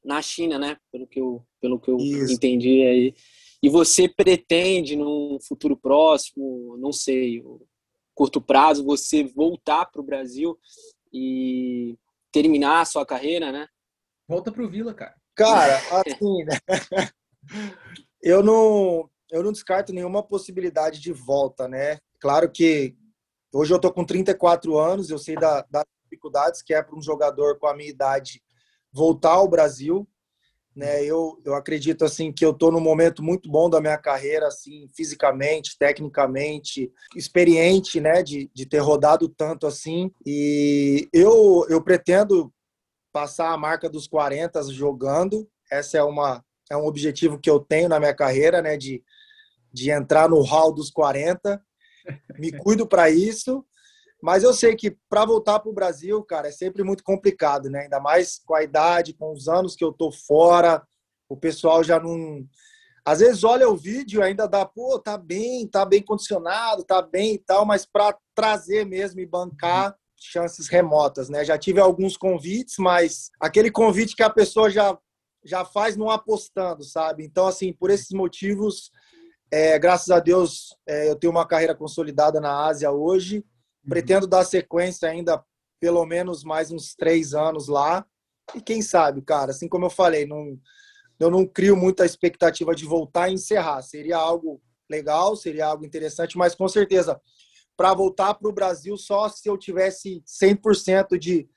na 0.04 0.22
China, 0.22 0.58
né? 0.58 0.78
Pelo 0.92 1.06
que 1.06 1.20
eu, 1.20 1.46
pelo 1.62 1.80
que 1.80 1.92
eu 1.92 1.98
entendi 2.00 2.82
aí. 2.84 3.14
E 3.62 3.70
você 3.70 4.08
pretende, 4.08 4.96
num 4.96 5.38
futuro 5.46 5.76
próximo, 5.76 6.78
não 6.78 6.92
sei, 6.92 7.44
curto 8.16 8.42
prazo, 8.42 8.84
você 8.84 9.24
voltar 9.24 9.86
para 9.86 10.02
o 10.02 10.06
Brasil 10.06 10.58
e 11.14 11.96
terminar 12.32 12.82
a 12.82 12.86
sua 12.86 13.06
carreira, 13.06 13.52
né? 13.52 13.68
Volta 14.28 14.52
pro 14.52 14.70
Vila, 14.70 14.94
cara. 14.94 15.16
Cara, 15.36 15.78
assim, 16.06 16.44
né? 16.44 16.58
eu 18.22 18.44
não 18.44 19.10
eu 19.30 19.44
não 19.44 19.52
descarto 19.52 19.94
nenhuma 19.94 20.24
possibilidade 20.24 21.00
de 21.00 21.12
volta, 21.12 21.68
né? 21.68 22.00
Claro 22.20 22.50
que 22.50 22.96
hoje 23.54 23.74
eu 23.74 23.80
tô 23.80 23.92
com 23.92 24.06
34 24.06 24.78
anos, 24.78 25.10
eu 25.10 25.18
sei 25.18 25.36
da, 25.36 25.66
das 25.70 25.84
dificuldades 26.04 26.62
que 26.62 26.74
é 26.74 26.82
para 26.82 26.98
um 26.98 27.02
jogador 27.02 27.60
com 27.60 27.68
a 27.68 27.76
minha 27.76 27.90
idade 27.90 28.42
voltar 28.92 29.34
ao 29.34 29.48
Brasil, 29.48 30.08
né? 30.78 31.04
Eu, 31.04 31.42
eu 31.44 31.56
acredito 31.56 32.06
assim 32.06 32.32
que 32.32 32.46
eu 32.46 32.54
tô 32.54 32.70
num 32.70 32.80
momento 32.80 33.24
muito 33.24 33.50
bom 33.50 33.68
da 33.68 33.82
minha 33.82 33.98
carreira, 33.98 34.48
assim, 34.48 34.88
fisicamente, 34.96 35.76
tecnicamente, 35.78 36.94
experiente, 37.16 38.00
né? 38.00 38.22
De, 38.22 38.48
de 38.54 38.66
ter 38.68 38.78
rodado 38.78 39.28
tanto 39.28 39.66
assim. 39.66 40.12
E 40.24 41.10
eu, 41.12 41.66
eu 41.68 41.82
pretendo 41.84 42.54
passar 43.12 43.52
a 43.52 43.58
marca 43.58 43.90
dos 43.90 44.08
40 44.08 44.62
jogando. 44.72 45.50
Essa 45.72 45.98
é 45.98 46.04
uma 46.04 46.46
é 46.70 46.78
um 46.78 46.86
objetivo 46.86 47.40
que 47.40 47.50
eu 47.50 47.60
tenho 47.60 47.90
na 47.90 48.00
minha 48.00 48.14
carreira, 48.14 48.62
né? 48.62 48.78
De, 48.78 49.04
de 49.74 49.90
entrar 49.90 50.30
no 50.30 50.42
hall 50.42 50.72
dos 50.72 50.92
40. 50.92 51.60
Me 52.38 52.52
cuido 52.52 52.86
para 52.86 53.10
isso. 53.10 53.66
Mas 54.22 54.44
eu 54.44 54.54
sei 54.54 54.76
que 54.76 54.98
para 55.10 55.26
voltar 55.26 55.60
para 55.60 55.70
o 55.70 55.74
Brasil, 55.74 56.24
cara, 56.24 56.48
é 56.48 56.52
sempre 56.52 56.84
muito 56.84 57.04
complicado, 57.04 57.70
né? 57.70 57.82
Ainda 57.82 58.00
mais 58.00 58.40
com 58.46 58.56
a 58.56 58.64
idade, 58.64 59.14
com 59.14 59.32
os 59.32 59.48
anos 59.48 59.76
que 59.76 59.84
eu 59.84 59.94
tô 59.94 60.12
fora, 60.12 60.82
o 61.30 61.38
pessoal 61.38 61.84
já 61.84 62.00
não. 62.00 62.46
Às 63.06 63.20
vezes 63.20 63.44
olha 63.44 63.70
o 63.70 63.78
vídeo 63.78 64.22
ainda 64.22 64.48
dá, 64.48 64.66
pô, 64.66 65.00
tá 65.00 65.18
bem, 65.18 65.68
tá 65.68 65.86
bem 65.86 66.02
condicionado, 66.02 66.84
tá 66.84 67.02
bem 67.02 67.36
e 67.36 67.38
tal, 67.38 67.66
mas 67.66 67.86
para 67.86 68.18
trazer 68.36 68.86
mesmo 68.86 69.20
e 69.20 69.26
bancar 69.26 69.96
chances 70.20 70.68
remotas, 70.68 71.30
né? 71.30 71.46
Já 71.46 71.58
tive 71.58 71.80
alguns 71.80 72.18
convites, 72.18 72.76
mas 72.80 73.30
aquele 73.40 73.70
convite 73.70 74.16
que 74.16 74.24
a 74.24 74.30
pessoa 74.30 74.70
já 74.70 74.98
já 75.46 75.64
faz 75.64 75.96
não 75.96 76.10
apostando, 76.10 76.84
sabe? 76.84 77.24
Então, 77.24 77.48
assim, 77.48 77.72
por 77.72 77.90
esses 77.90 78.12
motivos, 78.12 78.92
é, 79.50 79.80
graças 79.80 80.10
a 80.10 80.20
Deus, 80.20 80.76
é, 80.86 81.10
eu 81.10 81.16
tenho 81.16 81.32
uma 81.32 81.48
carreira 81.48 81.74
consolidada 81.74 82.42
na 82.42 82.66
Ásia 82.66 82.92
hoje 82.92 83.46
Pretendo 83.88 84.28
dar 84.28 84.44
sequência 84.44 85.10
ainda 85.10 85.44
pelo 85.80 86.06
menos 86.06 86.44
mais 86.44 86.72
uns 86.72 86.96
três 86.96 87.34
anos 87.34 87.68
lá. 87.68 88.06
E 88.56 88.62
quem 88.62 88.82
sabe, 88.82 89.22
cara, 89.22 89.52
assim 89.52 89.68
como 89.68 89.86
eu 89.86 89.90
falei, 89.90 90.26
não, 90.26 90.60
eu 91.20 91.30
não 91.30 91.46
crio 91.46 91.76
muita 91.76 92.06
expectativa 92.06 92.74
de 92.74 92.86
voltar 92.86 93.30
e 93.30 93.34
encerrar. 93.34 93.82
Seria 93.82 94.18
algo 94.18 94.62
legal, 94.90 95.36
seria 95.36 95.68
algo 95.68 95.86
interessante, 95.86 96.38
mas 96.38 96.56
com 96.56 96.68
certeza, 96.68 97.20
para 97.76 97.94
voltar 97.94 98.34
para 98.34 98.50
o 98.50 98.54
Brasil, 98.54 98.98
só 98.98 99.30
se 99.30 99.48
eu 99.48 99.58
tivesse 99.58 100.24
100% 100.26 101.18
de, 101.18 101.48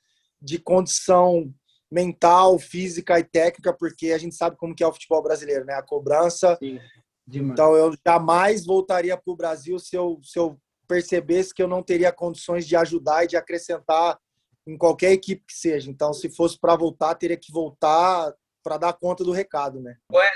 de 0.40 0.58
condição 0.58 1.52
mental, 1.90 2.58
física 2.58 3.18
e 3.18 3.24
técnica, 3.24 3.72
porque 3.72 4.12
a 4.12 4.18
gente 4.18 4.34
sabe 4.34 4.56
como 4.56 4.74
que 4.74 4.82
é 4.82 4.86
o 4.86 4.92
futebol 4.92 5.22
brasileiro, 5.22 5.64
né? 5.64 5.74
A 5.74 5.82
cobrança. 5.82 6.56
Sim, 6.56 6.78
então 7.26 7.74
eu 7.74 7.94
jamais 8.06 8.64
voltaria 8.64 9.16
para 9.16 9.32
o 9.32 9.36
Brasil 9.36 9.78
se 9.78 9.96
eu, 9.96 10.20
se 10.22 10.38
eu 10.38 10.60
percebesse 10.90 11.54
que 11.54 11.62
eu 11.62 11.68
não 11.68 11.84
teria 11.84 12.10
condições 12.10 12.66
de 12.66 12.74
ajudar 12.74 13.22
e 13.22 13.28
de 13.28 13.36
acrescentar 13.36 14.18
em 14.66 14.76
qualquer 14.76 15.12
equipe 15.12 15.44
que 15.46 15.54
seja. 15.54 15.88
Então, 15.88 16.12
se 16.12 16.28
fosse 16.28 16.58
para 16.58 16.74
voltar, 16.74 17.14
teria 17.14 17.36
que 17.36 17.52
voltar 17.52 18.34
para 18.62 18.76
dar 18.76 18.92
conta 18.94 19.22
do 19.22 19.30
recado, 19.30 19.80
né? 19.80 19.94
Ué, 20.12 20.28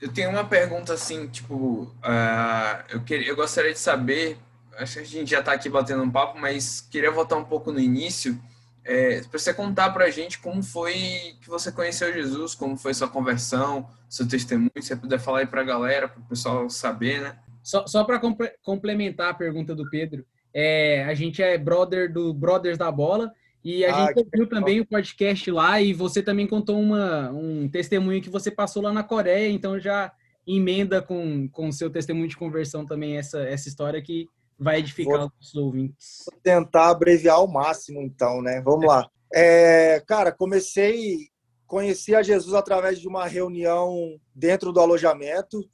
eu 0.00 0.10
tenho 0.10 0.30
uma 0.30 0.44
pergunta 0.44 0.94
assim, 0.94 1.28
tipo, 1.28 1.82
uh, 1.82 2.84
eu, 2.88 3.02
queria, 3.02 3.28
eu 3.28 3.36
gostaria 3.36 3.72
de 3.72 3.78
saber, 3.78 4.38
acho 4.78 4.94
que 4.94 5.00
a 5.00 5.04
gente 5.04 5.30
já 5.30 5.40
está 5.40 5.52
aqui 5.52 5.68
batendo 5.68 6.02
um 6.02 6.10
papo, 6.10 6.38
mas 6.38 6.80
queria 6.80 7.10
voltar 7.10 7.36
um 7.36 7.44
pouco 7.44 7.70
no 7.70 7.78
início, 7.78 8.40
é, 8.84 9.20
para 9.20 9.38
você 9.38 9.52
contar 9.52 9.90
para 9.90 10.06
a 10.06 10.10
gente 10.10 10.38
como 10.38 10.62
foi 10.62 11.36
que 11.42 11.50
você 11.50 11.70
conheceu 11.70 12.10
Jesus, 12.10 12.54
como 12.54 12.78
foi 12.78 12.94
sua 12.94 13.08
conversão, 13.08 13.86
seu 14.08 14.26
testemunho, 14.26 14.70
se 14.76 14.88
você 14.88 14.96
puder 14.96 15.20
falar 15.20 15.40
aí 15.40 15.46
para 15.46 15.60
a 15.60 15.64
galera, 15.64 16.08
para 16.08 16.20
o 16.20 16.24
pessoal 16.24 16.70
saber, 16.70 17.20
né? 17.20 17.38
Só, 17.68 17.86
só 17.86 18.02
para 18.02 18.18
complementar 18.62 19.28
a 19.28 19.34
pergunta 19.34 19.74
do 19.74 19.90
Pedro, 19.90 20.24
é, 20.54 21.04
a 21.04 21.12
gente 21.12 21.42
é 21.42 21.58
brother 21.58 22.10
do 22.10 22.32
Brothers 22.32 22.78
da 22.78 22.90
Bola 22.90 23.30
e 23.62 23.84
a 23.84 23.94
ah, 23.94 24.06
gente 24.06 24.24
ouviu 24.24 24.48
também 24.48 24.80
o 24.80 24.86
podcast 24.86 25.50
lá 25.50 25.78
e 25.78 25.92
você 25.92 26.22
também 26.22 26.46
contou 26.46 26.80
uma, 26.80 27.30
um 27.30 27.68
testemunho 27.68 28.22
que 28.22 28.30
você 28.30 28.50
passou 28.50 28.82
lá 28.82 28.90
na 28.90 29.02
Coreia, 29.02 29.52
então 29.52 29.78
já 29.78 30.10
emenda 30.46 31.02
com 31.02 31.50
o 31.58 31.70
seu 31.70 31.90
testemunho 31.90 32.26
de 32.26 32.38
conversão 32.38 32.86
também 32.86 33.18
essa, 33.18 33.40
essa 33.40 33.68
história 33.68 34.00
que 34.00 34.26
vai 34.58 34.78
edificar 34.78 35.18
vou, 35.18 35.32
os 35.38 35.54
ouvintes. 35.54 36.24
Vou 36.24 36.40
tentar 36.40 36.88
abreviar 36.88 37.36
ao 37.36 37.46
máximo, 37.46 38.00
então, 38.00 38.40
né? 38.40 38.62
Vamos 38.64 38.84
é. 38.84 38.86
lá. 38.86 39.10
É, 39.34 40.02
cara, 40.06 40.32
comecei, 40.32 41.28
conheci 41.66 42.14
a 42.14 42.22
Jesus 42.22 42.54
através 42.54 42.98
de 42.98 43.06
uma 43.06 43.26
reunião 43.26 44.18
dentro 44.34 44.72
do 44.72 44.80
alojamento, 44.80 45.68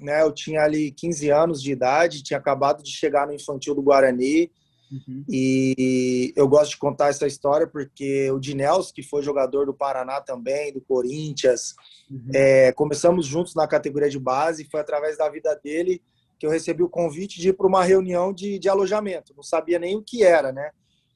né? 0.00 0.22
Eu 0.22 0.32
tinha 0.32 0.62
ali 0.62 0.90
15 0.90 1.30
anos 1.30 1.62
de 1.62 1.72
idade, 1.72 2.22
tinha 2.22 2.38
acabado 2.38 2.82
de 2.82 2.90
chegar 2.90 3.26
no 3.26 3.34
infantil 3.34 3.74
do 3.74 3.82
Guarani, 3.82 4.50
Uhum. 4.90 5.24
E 5.28 6.32
eu 6.34 6.48
gosto 6.48 6.72
de 6.72 6.78
contar 6.78 7.08
essa 7.08 7.26
história 7.26 7.66
porque 7.66 8.30
o 8.30 8.40
Dinels, 8.40 8.90
que 8.90 9.02
foi 9.02 9.22
jogador 9.22 9.66
do 9.66 9.74
Paraná 9.74 10.20
também, 10.20 10.72
do 10.72 10.80
Corinthians, 10.80 11.74
uhum. 12.10 12.28
é, 12.34 12.72
começamos 12.72 13.26
juntos 13.26 13.54
na 13.54 13.68
categoria 13.68 14.10
de 14.10 14.18
base. 14.18 14.68
Foi 14.68 14.80
através 14.80 15.16
da 15.16 15.28
vida 15.28 15.54
dele 15.62 16.02
que 16.38 16.46
eu 16.46 16.50
recebi 16.50 16.82
o 16.82 16.88
convite 16.88 17.40
de 17.40 17.50
ir 17.50 17.52
para 17.52 17.66
uma 17.66 17.84
reunião 17.84 18.32
de, 18.32 18.58
de 18.58 18.68
alojamento. 18.68 19.32
Não 19.36 19.42
sabia 19.42 19.78
nem 19.78 19.96
o 19.96 20.02
que 20.02 20.24
era, 20.24 20.50
né? 20.50 20.70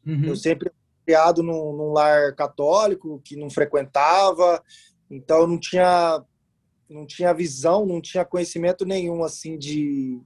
Uhum. 0.06 0.26
Eu 0.26 0.36
sempre 0.36 0.70
criado 1.04 1.42
num, 1.42 1.72
num 1.76 1.92
lar 1.92 2.34
católico 2.34 3.20
que 3.24 3.36
não 3.36 3.50
frequentava, 3.50 4.62
então 5.10 5.46
não 5.46 5.58
tinha 5.58 6.22
não 6.88 7.06
tinha 7.06 7.32
visão, 7.32 7.86
não 7.86 8.00
tinha 8.00 8.24
conhecimento 8.24 8.84
nenhum 8.84 9.24
assim 9.24 9.58
de 9.58 10.20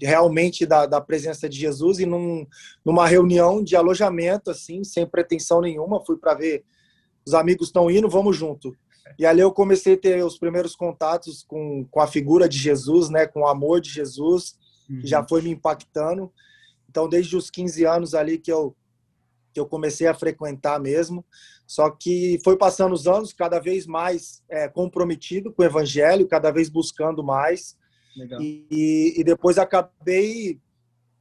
realmente 0.00 0.64
da, 0.64 0.86
da 0.86 1.00
presença 1.00 1.48
de 1.48 1.58
Jesus 1.58 1.98
e 1.98 2.06
num, 2.06 2.46
numa 2.84 3.06
reunião 3.06 3.62
de 3.62 3.74
alojamento, 3.74 4.50
assim, 4.50 4.84
sem 4.84 5.06
pretensão 5.06 5.60
nenhuma, 5.60 6.04
fui 6.04 6.16
para 6.16 6.34
ver 6.34 6.64
os 7.26 7.34
amigos 7.34 7.68
estão 7.68 7.90
indo, 7.90 8.08
vamos 8.08 8.36
junto. 8.36 8.74
E 9.18 9.26
ali 9.26 9.40
eu 9.40 9.52
comecei 9.52 9.94
a 9.94 9.98
ter 9.98 10.24
os 10.24 10.38
primeiros 10.38 10.74
contatos 10.74 11.44
com, 11.46 11.84
com 11.90 12.00
a 12.00 12.06
figura 12.06 12.48
de 12.48 12.56
Jesus, 12.56 13.10
né, 13.10 13.26
com 13.26 13.40
o 13.40 13.46
amor 13.46 13.80
de 13.80 13.90
Jesus, 13.90 14.56
que 14.86 15.06
já 15.06 15.20
uhum. 15.20 15.28
foi 15.28 15.42
me 15.42 15.50
impactando. 15.50 16.32
Então, 16.88 17.08
desde 17.08 17.36
os 17.36 17.50
15 17.50 17.84
anos 17.84 18.14
ali 18.14 18.38
que 18.38 18.50
eu, 18.50 18.74
que 19.52 19.60
eu 19.60 19.66
comecei 19.66 20.06
a 20.06 20.14
frequentar 20.14 20.80
mesmo. 20.80 21.24
Só 21.66 21.90
que 21.90 22.40
foi 22.44 22.56
passando 22.56 22.92
os 22.92 23.06
anos, 23.06 23.32
cada 23.32 23.60
vez 23.60 23.86
mais 23.86 24.42
é, 24.48 24.68
comprometido 24.68 25.52
com 25.52 25.62
o 25.62 25.64
evangelho, 25.64 26.26
cada 26.26 26.50
vez 26.50 26.68
buscando 26.68 27.22
mais. 27.22 27.76
E, 28.40 29.14
e 29.16 29.24
depois 29.24 29.56
acabei, 29.56 30.58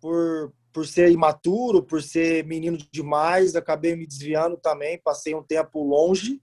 por, 0.02 0.52
por 0.74 0.88
ser 0.88 1.12
imaturo, 1.12 1.84
por 1.84 2.02
ser 2.02 2.46
menino 2.46 2.78
demais, 2.92 3.56
acabei 3.56 3.96
me 3.96 4.08
desviando 4.08 4.58
também. 4.58 5.00
Passei 5.04 5.36
um 5.36 5.44
tempo 5.44 5.84
longe, 5.84 6.42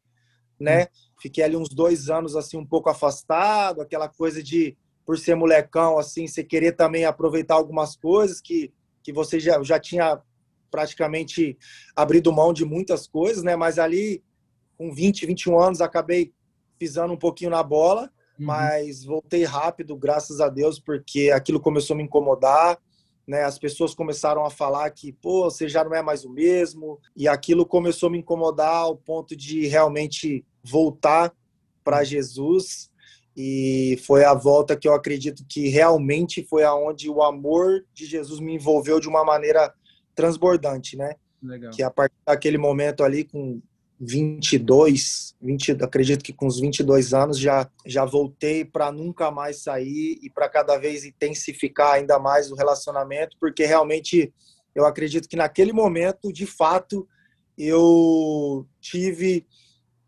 né? 0.58 0.84
Hum. 0.84 0.86
Fiquei 1.20 1.42
ali 1.42 1.56
uns 1.56 1.70
dois 1.70 2.08
anos, 2.08 2.36
assim, 2.36 2.56
um 2.56 2.66
pouco 2.66 2.88
afastado, 2.88 3.80
aquela 3.80 4.08
coisa 4.08 4.42
de, 4.42 4.76
por 5.04 5.18
ser 5.18 5.34
molecão, 5.34 5.98
assim, 5.98 6.26
você 6.26 6.44
querer 6.44 6.72
também 6.72 7.04
aproveitar 7.04 7.54
algumas 7.54 7.96
coisas 7.96 8.40
que, 8.40 8.72
que 9.02 9.12
você 9.12 9.40
já, 9.40 9.62
já 9.62 9.80
tinha 9.80 10.20
praticamente 10.76 11.56
abrido 11.94 12.30
mão 12.30 12.52
de 12.52 12.66
muitas 12.66 13.06
coisas, 13.06 13.42
né? 13.42 13.56
Mas 13.56 13.78
ali, 13.78 14.22
com 14.76 14.92
20, 14.92 15.24
21 15.24 15.58
anos, 15.58 15.80
acabei 15.80 16.34
pisando 16.78 17.14
um 17.14 17.16
pouquinho 17.16 17.50
na 17.50 17.62
bola 17.62 18.12
Uhum. 18.38 18.46
Mas 18.46 19.04
voltei 19.04 19.44
rápido, 19.44 19.96
graças 19.96 20.40
a 20.40 20.48
Deus, 20.48 20.78
porque 20.78 21.30
aquilo 21.30 21.60
começou 21.60 21.94
a 21.94 21.96
me 21.96 22.04
incomodar. 22.04 22.78
Né, 23.26 23.42
as 23.42 23.58
pessoas 23.58 23.92
começaram 23.92 24.44
a 24.44 24.50
falar 24.50 24.88
que, 24.90 25.12
pô, 25.12 25.50
você 25.50 25.68
já 25.68 25.82
não 25.82 25.92
é 25.92 26.00
mais 26.00 26.24
o 26.24 26.30
mesmo, 26.30 27.00
e 27.16 27.26
aquilo 27.26 27.66
começou 27.66 28.08
a 28.08 28.12
me 28.12 28.18
incomodar 28.18 28.76
ao 28.76 28.96
ponto 28.96 29.34
de 29.34 29.66
realmente 29.66 30.46
voltar 30.62 31.34
para 31.82 32.04
Jesus. 32.04 32.88
E 33.36 34.00
foi 34.06 34.24
a 34.24 34.32
volta 34.32 34.76
que 34.76 34.86
eu 34.86 34.94
acredito 34.94 35.44
que 35.48 35.66
realmente 35.66 36.44
foi 36.44 36.62
aonde 36.62 37.10
o 37.10 37.20
amor 37.20 37.84
de 37.92 38.06
Jesus 38.06 38.38
me 38.38 38.54
envolveu 38.54 39.00
de 39.00 39.08
uma 39.08 39.24
maneira 39.24 39.74
transbordante, 40.16 40.96
né? 40.96 41.14
Legal. 41.42 41.70
Que 41.70 41.82
a 41.82 41.90
partir 41.90 42.16
daquele 42.26 42.58
momento 42.58 43.04
ali, 43.04 43.22
com 43.22 43.60
22, 44.00 45.36
20, 45.40 45.72
acredito 45.82 46.24
que 46.24 46.32
com 46.32 46.46
os 46.46 46.60
22 46.60 47.14
anos 47.14 47.38
já 47.38 47.70
já 47.86 48.04
voltei 48.04 48.64
para 48.64 48.90
nunca 48.90 49.30
mais 49.30 49.62
sair 49.62 50.18
e 50.22 50.28
para 50.28 50.48
cada 50.48 50.76
vez 50.76 51.04
intensificar 51.04 51.94
ainda 51.94 52.18
mais 52.18 52.50
o 52.50 52.54
relacionamento, 52.54 53.36
porque 53.38 53.64
realmente 53.64 54.32
eu 54.74 54.84
acredito 54.84 55.28
que 55.28 55.36
naquele 55.36 55.72
momento, 55.72 56.32
de 56.32 56.46
fato, 56.46 57.08
eu 57.56 58.66
tive 58.80 59.46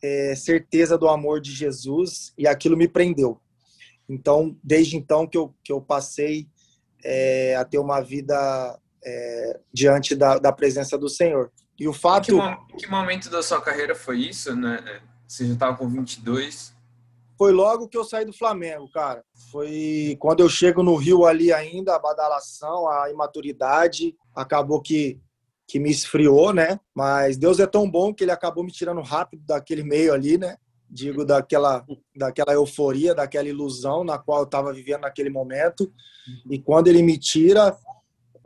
é, 0.03 0.35
certeza 0.35 0.99
do 0.99 1.09
amor 1.09 1.41
de 1.41 1.53
Jesus 1.53 2.33
e 2.37 2.47
aquilo 2.47 2.77
me 2.77 2.89
prendeu. 2.89 3.41
Então, 4.09 4.57
desde 4.63 4.97
então 4.97 5.27
que 5.27 5.39
eu, 5.39 5.55
que 5.63 5.73
eu 5.73 5.81
passei 5.81 6.47
é, 7.03 7.57
a 7.57 7.65
ter 7.65 7.79
uma 7.79 8.01
vida 8.01 8.79
é, 9.05 9.61
diante 9.73 10.15
da, 10.15 10.39
da 10.39 10.53
presença 10.53 10.97
do 10.99 11.09
Senhor. 11.09 11.51
E 11.79 11.87
o 11.87 11.93
fato. 11.93 12.37
Que, 12.69 12.77
que 12.77 12.91
momento 12.91 13.31
da 13.31 13.43
sua 13.43 13.61
carreira 13.61 13.95
foi 13.95 14.19
isso, 14.19 14.55
né? 14.57 15.01
Você 15.27 15.47
já 15.47 15.53
estava 15.53 15.77
com 15.77 15.89
22? 15.89 16.77
Foi 17.37 17.53
logo 17.53 17.87
que 17.87 17.97
eu 17.97 18.03
saí 18.03 18.25
do 18.25 18.33
Flamengo, 18.33 18.91
cara. 18.91 19.23
Foi 19.53 20.17
quando 20.19 20.41
eu 20.41 20.49
chego 20.49 20.83
no 20.83 20.97
Rio 20.97 21.25
ali 21.25 21.53
ainda, 21.53 21.95
a 21.95 21.99
badalação, 21.99 22.89
a 22.89 23.09
imaturidade, 23.11 24.17
acabou 24.35 24.83
que, 24.83 25.21
que 25.69 25.79
me 25.79 25.89
esfriou, 25.89 26.53
né? 26.53 26.81
Mas 26.93 27.37
Deus 27.37 27.61
é 27.61 27.67
tão 27.67 27.89
bom 27.89 28.13
que 28.13 28.25
ele 28.25 28.33
acabou 28.33 28.65
me 28.65 28.73
tirando 28.73 29.01
rápido 29.03 29.45
daquele 29.47 29.85
meio 29.85 30.13
ali, 30.13 30.37
né? 30.37 30.57
Digo, 30.91 31.25
daquela, 31.25 31.85
daquela 32.17 32.55
euforia, 32.55 33.15
daquela 33.15 33.47
ilusão 33.47 34.03
na 34.03 34.19
qual 34.19 34.41
eu 34.41 34.45
estava 34.45 34.73
vivendo 34.73 35.03
naquele 35.03 35.31
momento. 35.31 35.93
E 36.51 36.59
quando 36.59 36.89
ele 36.89 37.03
me 37.03 37.17
tira, 37.19 37.77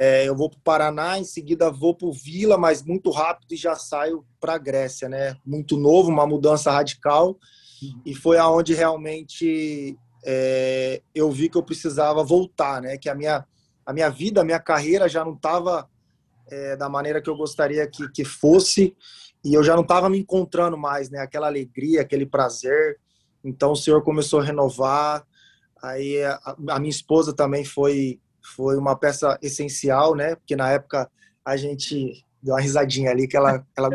é, 0.04 0.28
eu 0.28 0.34
vou 0.34 0.50
para 0.50 0.58
o 0.58 0.62
Paraná, 0.62 1.16
em 1.16 1.22
seguida 1.22 1.70
vou 1.70 1.94
para 1.94 2.08
o 2.08 2.12
Vila, 2.12 2.58
mas 2.58 2.82
muito 2.82 3.08
rápido 3.08 3.52
e 3.52 3.56
já 3.56 3.76
saio 3.76 4.26
para 4.40 4.54
a 4.54 4.58
Grécia, 4.58 5.08
né? 5.08 5.36
Muito 5.46 5.76
novo, 5.76 6.10
uma 6.10 6.26
mudança 6.26 6.72
radical. 6.72 7.38
Uhum. 7.80 8.02
E 8.04 8.12
foi 8.12 8.36
aonde 8.36 8.74
realmente 8.74 9.96
é, 10.26 11.00
eu 11.14 11.30
vi 11.30 11.48
que 11.48 11.56
eu 11.56 11.62
precisava 11.62 12.24
voltar, 12.24 12.82
né? 12.82 12.98
Que 12.98 13.08
a 13.08 13.14
minha, 13.14 13.46
a 13.86 13.92
minha 13.92 14.08
vida, 14.10 14.40
a 14.40 14.44
minha 14.44 14.58
carreira 14.58 15.08
já 15.08 15.24
não 15.24 15.34
estava 15.34 15.88
é, 16.50 16.74
da 16.74 16.88
maneira 16.88 17.22
que 17.22 17.30
eu 17.30 17.36
gostaria 17.36 17.86
que, 17.86 18.08
que 18.08 18.24
fosse 18.24 18.96
e 19.44 19.54
eu 19.54 19.62
já 19.62 19.76
não 19.76 19.82
estava 19.82 20.10
me 20.10 20.18
encontrando 20.18 20.76
mais, 20.76 21.10
né? 21.10 21.20
Aquela 21.20 21.46
alegria, 21.46 22.00
aquele 22.00 22.26
prazer. 22.26 22.98
Então 23.44 23.70
o 23.70 23.76
Senhor 23.76 24.02
começou 24.02 24.40
a 24.40 24.44
renovar. 24.44 25.24
Aí 25.80 26.20
a, 26.24 26.56
a 26.70 26.80
minha 26.80 26.90
esposa 26.90 27.32
também 27.32 27.64
foi 27.64 28.18
foi 28.42 28.76
uma 28.76 28.96
peça 28.96 29.38
essencial, 29.42 30.14
né? 30.14 30.34
Porque 30.34 30.56
na 30.56 30.70
época 30.70 31.10
a 31.44 31.56
gente 31.56 32.24
deu 32.42 32.54
uma 32.54 32.60
risadinha 32.60 33.10
ali 33.10 33.28
que 33.28 33.36
ela, 33.36 33.64
ela 33.76 33.88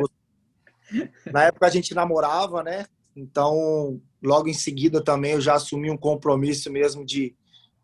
na 1.32 1.44
época 1.44 1.68
a 1.68 1.70
gente 1.70 1.94
namorava, 1.94 2.64
né? 2.64 2.86
Então, 3.16 4.00
logo 4.22 4.48
em 4.48 4.54
seguida 4.54 5.04
também 5.04 5.34
eu 5.34 5.42
já 5.42 5.56
assumi 5.56 5.90
um 5.90 5.98
compromisso 5.98 6.72
mesmo 6.72 7.06
de, 7.06 7.36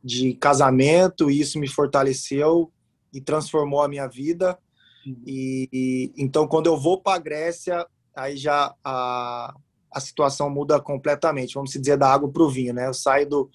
de 0.04 0.34
casamento 0.36 1.30
e 1.30 1.39
isso 1.39 1.60
me 1.60 1.67
fortaleceu 1.67 2.71
e 3.12 3.19
transformou 3.19 3.82
a 3.82 3.88
minha 3.88 4.08
vida. 4.08 4.58
E, 5.26 5.67
e 5.71 6.13
então, 6.17 6.47
quando 6.47 6.67
eu 6.67 6.78
vou 6.78 7.02
para 7.02 7.17
a 7.17 7.19
Grécia, 7.19 7.86
aí 8.15 8.38
já 8.38 8.73
a, 8.84 9.54
a 9.91 9.99
situação 9.99 10.49
muda 10.49 10.80
completamente. 10.80 11.56
Vamos 11.56 11.71
dizer, 11.71 11.97
da 11.97 12.12
água 12.12 12.32
para 12.32 12.43
o 12.43 12.49
vinho, 12.49 12.73
né? 12.73 12.88
Eu 12.88 12.93
saio 12.93 13.28
do, 13.28 13.49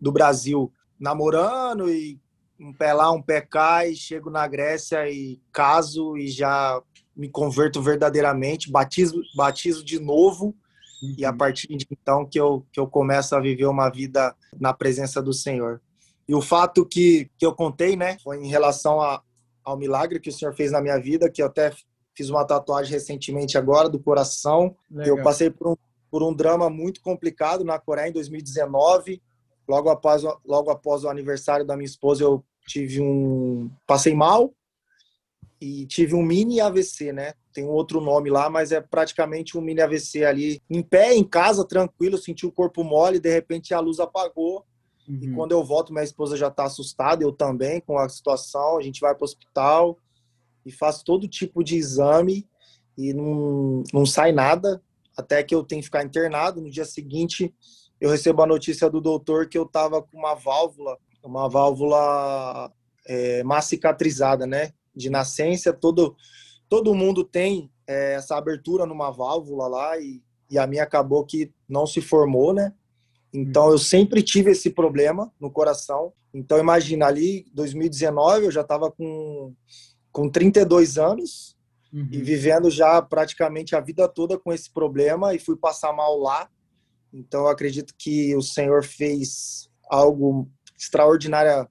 do 0.00 0.12
Brasil 0.12 0.72
namorando 0.98 1.90
e 1.90 2.20
um 2.60 2.72
pé 2.72 2.92
lá, 2.92 3.10
um 3.10 3.22
pé 3.22 3.40
cá, 3.40 3.86
e 3.86 3.96
chego 3.96 4.30
na 4.30 4.46
Grécia 4.46 5.08
e 5.08 5.40
caso 5.52 6.16
e 6.16 6.28
já 6.28 6.80
me 7.16 7.28
converto 7.28 7.80
verdadeiramente, 7.82 8.70
batizo, 8.70 9.20
batizo 9.34 9.84
de 9.84 9.98
novo 9.98 10.54
Uhum. 11.02 11.14
E 11.18 11.24
a 11.24 11.30
uhum. 11.30 11.36
partir 11.36 11.68
de 11.68 11.86
então 11.90 12.26
que 12.26 12.38
eu, 12.38 12.64
que 12.72 12.78
eu 12.78 12.86
começo 12.86 13.34
a 13.34 13.40
viver 13.40 13.66
uma 13.66 13.88
vida 13.88 14.34
na 14.58 14.72
presença 14.72 15.22
do 15.22 15.32
Senhor. 15.32 15.80
E 16.28 16.34
o 16.34 16.40
fato 16.40 16.86
que, 16.86 17.30
que 17.36 17.44
eu 17.44 17.54
contei, 17.54 17.96
né, 17.96 18.16
foi 18.22 18.38
em 18.38 18.48
relação 18.48 19.00
a, 19.00 19.22
ao 19.64 19.76
milagre 19.76 20.20
que 20.20 20.28
o 20.28 20.32
Senhor 20.32 20.54
fez 20.54 20.70
na 20.70 20.80
minha 20.80 20.98
vida, 20.98 21.30
que 21.30 21.42
eu 21.42 21.46
até 21.46 21.72
fiz 22.14 22.28
uma 22.28 22.44
tatuagem 22.44 22.92
recentemente 22.92 23.58
agora 23.58 23.88
do 23.88 23.98
coração. 23.98 24.76
Legal. 24.90 25.16
Eu 25.16 25.24
passei 25.24 25.50
por 25.50 25.72
um, 25.72 25.76
por 26.10 26.22
um 26.22 26.32
drama 26.32 26.70
muito 26.70 27.00
complicado 27.00 27.64
na 27.64 27.78
Coreia 27.78 28.08
em 28.08 28.12
2019. 28.12 29.20
Logo 29.68 29.88
após, 29.88 30.22
logo 30.44 30.70
após 30.70 31.04
o 31.04 31.08
aniversário 31.08 31.64
da 31.64 31.76
minha 31.76 31.86
esposa, 31.86 32.22
eu 32.22 32.44
tive 32.66 33.00
um. 33.00 33.70
Passei 33.86 34.14
mal 34.14 34.54
e 35.60 35.86
tive 35.86 36.14
um 36.14 36.22
mini 36.22 36.60
AVC, 36.60 37.12
né? 37.12 37.34
Tem 37.52 37.64
um 37.64 37.70
outro 37.70 38.00
nome 38.00 38.30
lá, 38.30 38.48
mas 38.48 38.72
é 38.72 38.80
praticamente 38.80 39.58
um 39.58 39.60
mini 39.60 39.80
AVC 39.80 40.24
ali. 40.24 40.62
Em 40.70 40.82
pé, 40.82 41.14
em 41.14 41.24
casa, 41.24 41.66
tranquilo, 41.66 42.16
senti 42.16 42.46
o 42.46 42.52
corpo 42.52 42.82
mole, 42.82 43.20
de 43.20 43.30
repente 43.30 43.74
a 43.74 43.80
luz 43.80 44.00
apagou. 44.00 44.64
Uhum. 45.08 45.18
E 45.22 45.34
quando 45.34 45.52
eu 45.52 45.62
volto, 45.62 45.92
minha 45.92 46.04
esposa 46.04 46.36
já 46.36 46.48
está 46.48 46.64
assustada, 46.64 47.22
eu 47.22 47.32
também 47.32 47.80
com 47.80 47.98
a 47.98 48.08
situação. 48.08 48.78
A 48.78 48.82
gente 48.82 49.00
vai 49.00 49.14
para 49.14 49.22
o 49.22 49.24
hospital 49.24 49.98
e 50.64 50.70
faço 50.70 51.04
todo 51.04 51.28
tipo 51.28 51.62
de 51.62 51.76
exame 51.76 52.48
e 52.96 53.12
não, 53.12 53.82
não 53.92 54.06
sai 54.06 54.32
nada, 54.32 54.82
até 55.16 55.42
que 55.42 55.54
eu 55.54 55.64
tenho 55.64 55.80
que 55.80 55.86
ficar 55.86 56.04
internado. 56.04 56.60
No 56.60 56.70
dia 56.70 56.84
seguinte, 56.84 57.52
eu 58.00 58.10
recebo 58.10 58.42
a 58.42 58.46
notícia 58.46 58.88
do 58.88 59.00
doutor 59.00 59.48
que 59.48 59.58
eu 59.58 59.64
estava 59.64 60.02
com 60.02 60.16
uma 60.16 60.34
válvula, 60.34 60.98
uma 61.22 61.48
válvula 61.48 62.72
é, 63.06 63.42
má 63.42 63.60
cicatrizada, 63.60 64.46
né? 64.46 64.72
De 64.94 65.10
nascença, 65.10 65.72
todo, 65.72 66.16
todo 66.68 66.94
mundo 66.94 67.24
tem 67.24 67.70
é, 67.86 68.14
essa 68.14 68.36
abertura 68.36 68.86
numa 68.86 69.10
válvula 69.10 69.66
lá 69.68 69.98
e, 69.98 70.22
e 70.50 70.58
a 70.58 70.66
minha 70.66 70.82
acabou 70.82 71.24
que 71.24 71.52
não 71.68 71.86
se 71.86 72.00
formou, 72.00 72.52
né? 72.52 72.72
Então 73.32 73.70
eu 73.70 73.78
sempre 73.78 74.22
tive 74.22 74.50
esse 74.50 74.70
problema 74.70 75.32
no 75.40 75.50
coração. 75.50 76.12
Então 76.34 76.58
imagina 76.58 77.06
ali, 77.06 77.46
2019 77.52 78.46
eu 78.46 78.50
já 78.50 78.62
estava 78.62 78.90
com 78.90 79.54
com 80.12 80.28
32 80.28 80.98
anos 80.98 81.56
uhum. 81.92 82.08
e 82.10 82.20
vivendo 82.20 82.70
já 82.70 83.00
praticamente 83.00 83.76
a 83.76 83.80
vida 83.80 84.08
toda 84.08 84.38
com 84.38 84.52
esse 84.52 84.70
problema 84.70 85.34
e 85.34 85.38
fui 85.38 85.56
passar 85.56 85.92
mal 85.92 86.18
lá. 86.18 86.48
Então 87.12 87.42
eu 87.42 87.48
acredito 87.48 87.94
que 87.96 88.34
o 88.36 88.42
Senhor 88.42 88.84
fez 88.84 89.68
algo 89.88 90.48
extraordinário, 90.80 91.68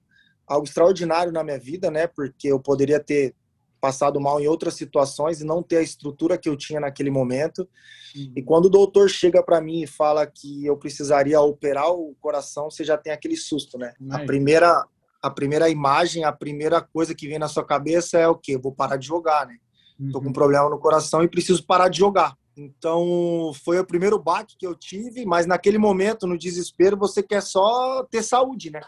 algo 0.48 0.66
extraordinário 0.66 1.32
na 1.32 1.44
minha 1.44 1.60
vida, 1.60 1.90
né? 1.90 2.08
Porque 2.08 2.48
eu 2.48 2.60
poderia 2.60 3.00
ter 3.00 3.36
passado 3.82 4.20
mal 4.20 4.40
em 4.40 4.48
outras 4.48 4.74
situações 4.74 5.42
e 5.42 5.46
não 5.46 5.64
ter 5.64 5.78
a 5.78 5.82
estrutura 5.82 6.38
que 6.38 6.50
eu 6.50 6.58
tinha 6.58 6.80
naquele 6.80 7.10
momento. 7.10 7.68
Uhum. 8.16 8.34
E 8.36 8.44
quando 8.44 8.66
o 8.66 8.70
doutor 8.70 9.10
chega 9.10 9.42
para 9.42 9.62
mim 9.62 9.84
e 9.84 9.88
fala 9.88 10.28
que 10.28 10.66
eu 10.66 10.78
precisaria 10.78 11.40
operar 11.40 11.90
o 11.92 12.16
coração, 12.20 12.70
você 12.70 12.84
já 12.84 12.98
tem 12.98 13.14
aquele 13.14 13.38
susto, 13.38 13.78
né? 13.78 13.94
A 14.12 14.20
primeira 14.20 14.86
a 15.22 15.30
primeira 15.30 15.70
imagem, 15.70 16.24
a 16.24 16.32
primeira 16.32 16.82
coisa 16.82 17.14
que 17.14 17.28
vem 17.28 17.38
na 17.38 17.50
sua 17.50 17.66
cabeça 17.66 18.18
é 18.18 18.28
o 18.28 18.36
quê? 18.36 18.58
Vou 18.58 18.72
parar 18.72 18.96
de 18.96 19.06
jogar, 19.06 19.46
né? 19.46 19.58
Uhum. 20.00 20.12
Tô 20.12 20.22
com 20.22 20.30
um 20.30 20.34
problema 20.34 20.70
no 20.70 20.80
coração 20.80 21.22
e 21.22 21.28
preciso 21.28 21.66
parar 21.66 21.90
de 21.90 21.98
jogar. 21.98 22.38
Então, 22.56 23.52
foi 23.64 23.80
o 23.80 23.86
primeiro 23.86 24.18
baque 24.18 24.56
que 24.58 24.66
eu 24.66 24.76
tive, 24.76 25.26
mas 25.26 25.46
naquele 25.46 25.78
momento, 25.78 26.28
no 26.28 26.38
desespero, 26.38 26.98
você 26.98 27.22
quer 27.24 27.42
só 27.42 28.04
ter 28.10 28.24
saúde, 28.24 28.70
né? 28.70 28.82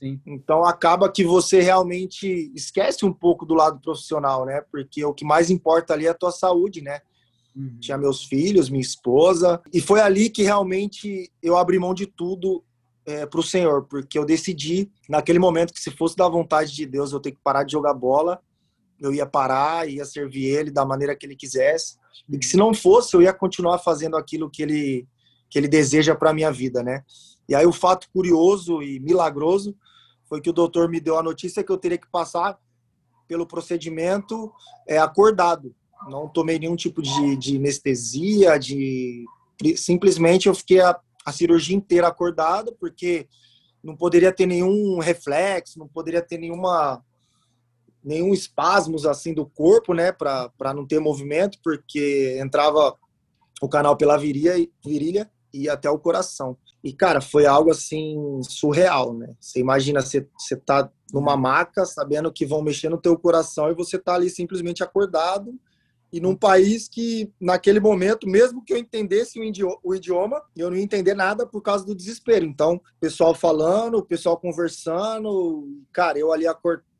Sim. 0.00 0.18
Então, 0.26 0.64
acaba 0.64 1.12
que 1.12 1.22
você 1.22 1.60
realmente 1.60 2.50
esquece 2.54 3.04
um 3.04 3.12
pouco 3.12 3.44
do 3.44 3.54
lado 3.54 3.78
profissional, 3.80 4.46
né? 4.46 4.62
Porque 4.72 5.04
o 5.04 5.12
que 5.12 5.24
mais 5.24 5.50
importa 5.50 5.92
ali 5.92 6.06
é 6.06 6.10
a 6.10 6.14
tua 6.14 6.32
saúde, 6.32 6.80
né? 6.80 7.00
Uhum. 7.54 7.76
Tinha 7.78 7.98
meus 7.98 8.24
filhos, 8.24 8.70
minha 8.70 8.80
esposa, 8.80 9.60
e 9.72 9.80
foi 9.80 10.00
ali 10.00 10.30
que 10.30 10.42
realmente 10.42 11.30
eu 11.42 11.56
abri 11.56 11.78
mão 11.78 11.92
de 11.92 12.06
tudo 12.06 12.64
é, 13.04 13.26
para 13.26 13.40
o 13.40 13.42
Senhor, 13.42 13.84
porque 13.84 14.18
eu 14.18 14.24
decidi 14.24 14.90
naquele 15.08 15.38
momento 15.38 15.74
que 15.74 15.80
se 15.80 15.90
fosse 15.90 16.16
da 16.16 16.28
vontade 16.28 16.72
de 16.72 16.86
Deus 16.86 17.12
eu 17.12 17.20
ter 17.20 17.32
que 17.32 17.40
parar 17.42 17.64
de 17.64 17.72
jogar 17.72 17.92
bola, 17.92 18.40
eu 18.98 19.12
ia 19.12 19.26
parar, 19.26 19.88
ia 19.88 20.04
servir 20.04 20.46
Ele 20.46 20.70
da 20.70 20.84
maneira 20.84 21.14
que 21.14 21.26
Ele 21.26 21.36
quisesse, 21.36 21.96
e 22.28 22.38
que 22.38 22.46
se 22.46 22.56
não 22.56 22.72
fosse 22.72 23.14
eu 23.14 23.20
ia 23.20 23.32
continuar 23.32 23.78
fazendo 23.78 24.16
aquilo 24.16 24.50
que 24.50 24.62
Ele 24.62 25.08
que 25.50 25.58
Ele 25.58 25.66
deseja 25.66 26.14
para 26.14 26.32
minha 26.32 26.52
vida, 26.52 26.80
né? 26.80 27.02
E 27.48 27.54
aí 27.56 27.66
o 27.66 27.72
fato 27.72 28.08
curioso 28.12 28.80
e 28.80 29.00
milagroso 29.00 29.76
foi 30.30 30.40
que 30.40 30.48
o 30.48 30.52
doutor 30.52 30.88
me 30.88 31.00
deu 31.00 31.18
a 31.18 31.22
notícia 31.24 31.64
que 31.64 31.72
eu 31.72 31.76
teria 31.76 31.98
que 31.98 32.08
passar 32.08 32.56
pelo 33.26 33.44
procedimento 33.44 34.52
é, 34.86 34.96
acordado. 34.96 35.74
Não 36.08 36.28
tomei 36.28 36.56
nenhum 36.56 36.76
tipo 36.76 37.02
de, 37.02 37.36
de 37.36 37.56
anestesia, 37.56 38.56
de 38.56 39.24
simplesmente 39.76 40.46
eu 40.46 40.54
fiquei 40.54 40.80
a, 40.80 40.98
a 41.26 41.32
cirurgia 41.32 41.76
inteira 41.76 42.06
acordada, 42.06 42.72
porque 42.78 43.28
não 43.82 43.96
poderia 43.96 44.32
ter 44.32 44.46
nenhum 44.46 45.00
reflexo, 45.00 45.80
não 45.80 45.88
poderia 45.88 46.22
ter 46.22 46.38
nenhuma 46.38 47.04
nenhum 48.02 48.32
espasmos 48.32 49.04
assim 49.04 49.34
do 49.34 49.44
corpo, 49.44 49.92
né, 49.92 50.10
para 50.10 50.72
não 50.74 50.86
ter 50.86 50.98
movimento, 51.00 51.58
porque 51.62 52.38
entrava 52.40 52.96
o 53.60 53.68
canal 53.68 53.94
pela 53.96 54.16
virilha, 54.16 54.54
virilha 54.82 55.30
e 55.52 55.68
até 55.68 55.90
o 55.90 55.98
coração. 55.98 56.56
E 56.82 56.92
cara, 56.92 57.20
foi 57.20 57.46
algo 57.46 57.70
assim 57.70 58.40
surreal, 58.42 59.14
né? 59.14 59.34
Você 59.38 59.60
imagina 59.60 60.00
você 60.00 60.26
você 60.38 60.56
tá 60.56 60.90
numa 61.12 61.36
maca, 61.36 61.84
sabendo 61.84 62.32
que 62.32 62.46
vão 62.46 62.62
mexer 62.62 62.88
no 62.88 63.00
teu 63.00 63.18
coração 63.18 63.70
e 63.70 63.74
você 63.74 63.98
tá 63.98 64.14
ali 64.14 64.30
simplesmente 64.30 64.82
acordado 64.82 65.58
e 66.12 66.20
num 66.20 66.34
país 66.34 66.88
que, 66.88 67.32
naquele 67.40 67.78
momento, 67.78 68.28
mesmo 68.28 68.64
que 68.64 68.72
eu 68.72 68.76
entendesse 68.76 69.38
o 69.82 69.94
idioma, 69.94 70.42
eu 70.56 70.68
não 70.68 70.76
ia 70.76 70.82
entender 70.82 71.14
nada 71.14 71.46
por 71.46 71.62
causa 71.62 71.86
do 71.86 71.94
desespero. 71.94 72.44
Então, 72.44 72.80
pessoal 72.98 73.32
falando, 73.32 74.04
pessoal 74.04 74.36
conversando, 74.36 75.68
cara, 75.92 76.18
eu 76.18 76.32
ali 76.32 76.46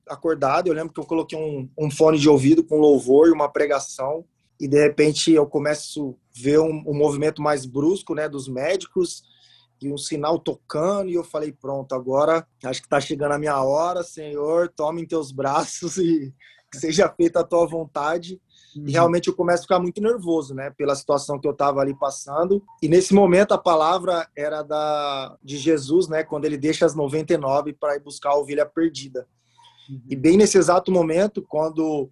acordado, 0.07 0.69
eu 0.69 0.75
lembro 0.75 0.93
que 0.93 1.01
eu 1.01 1.07
coloquei 1.07 1.37
um, 1.37 1.69
um 1.77 1.91
fone 1.91 2.19
de 2.19 2.29
ouvido 2.29 2.63
com 2.63 2.79
louvor 2.79 3.27
e 3.27 3.33
uma 3.33 3.49
pregação, 3.49 4.25
e 4.61 4.69
de 4.69 4.81
repente 4.81 5.33
eu 5.33 5.47
começo 5.47 6.11
a 6.11 6.41
ver 6.41 6.61
um, 6.61 6.85
um 6.87 6.95
movimento 6.95 7.43
mais 7.43 7.67
brusco, 7.67 8.15
né, 8.15 8.29
dos 8.29 8.47
médicos, 8.47 9.25
e 9.81 9.93
um 9.93 9.97
sinal 9.97 10.39
tocando, 10.39 11.09
e 11.09 11.15
eu 11.15 11.25
falei, 11.25 11.53
pronto, 11.53 11.95
agora 11.95 12.47
acho 12.65 12.81
que 12.81 12.87
está 12.87 13.01
chegando 13.01 13.33
a 13.33 13.39
minha 13.39 13.63
hora, 13.63 14.03
Senhor, 14.03 14.69
tome 14.69 15.03
em 15.03 15.07
teus 15.07 15.33
braços 15.33 15.97
e 15.97 16.35
seja 16.75 17.09
feita 17.09 17.41
a 17.41 17.45
tua 17.45 17.67
vontade. 17.67 18.41
Uhum. 18.77 18.85
E 18.87 18.93
realmente 18.93 19.29
eu 19.29 19.35
começo 19.35 19.61
a 19.61 19.63
ficar 19.63 19.79
muito 19.81 20.01
nervoso, 20.01 20.55
né, 20.55 20.71
pela 20.71 20.95
situação 20.95 21.39
que 21.39 21.49
eu 21.49 21.53
estava 21.53 21.81
ali 21.81 21.99
passando. 21.99 22.63
E 22.83 22.89
nesse 22.89 23.15
momento 23.15 23.53
a 23.53 23.59
palavra 23.59 24.29
era 24.37 24.63
da 24.63 25.37
de 25.43 25.57
Jesus, 25.57 26.09
né, 26.09 26.23
quando 26.23 26.45
ele 26.45 26.57
deixa 26.57 26.87
as 26.87 26.95
99 26.95 27.73
para 27.73 27.97
ir 27.97 28.01
buscar 28.01 28.31
a 28.31 28.39
ovelha 28.39 28.67
perdida. 28.67 29.27
Uhum. 29.89 30.03
E 30.09 30.17
bem 30.17 30.37
nesse 30.37 30.59
exato 30.59 30.93
momento, 30.93 31.43
quando 31.43 32.11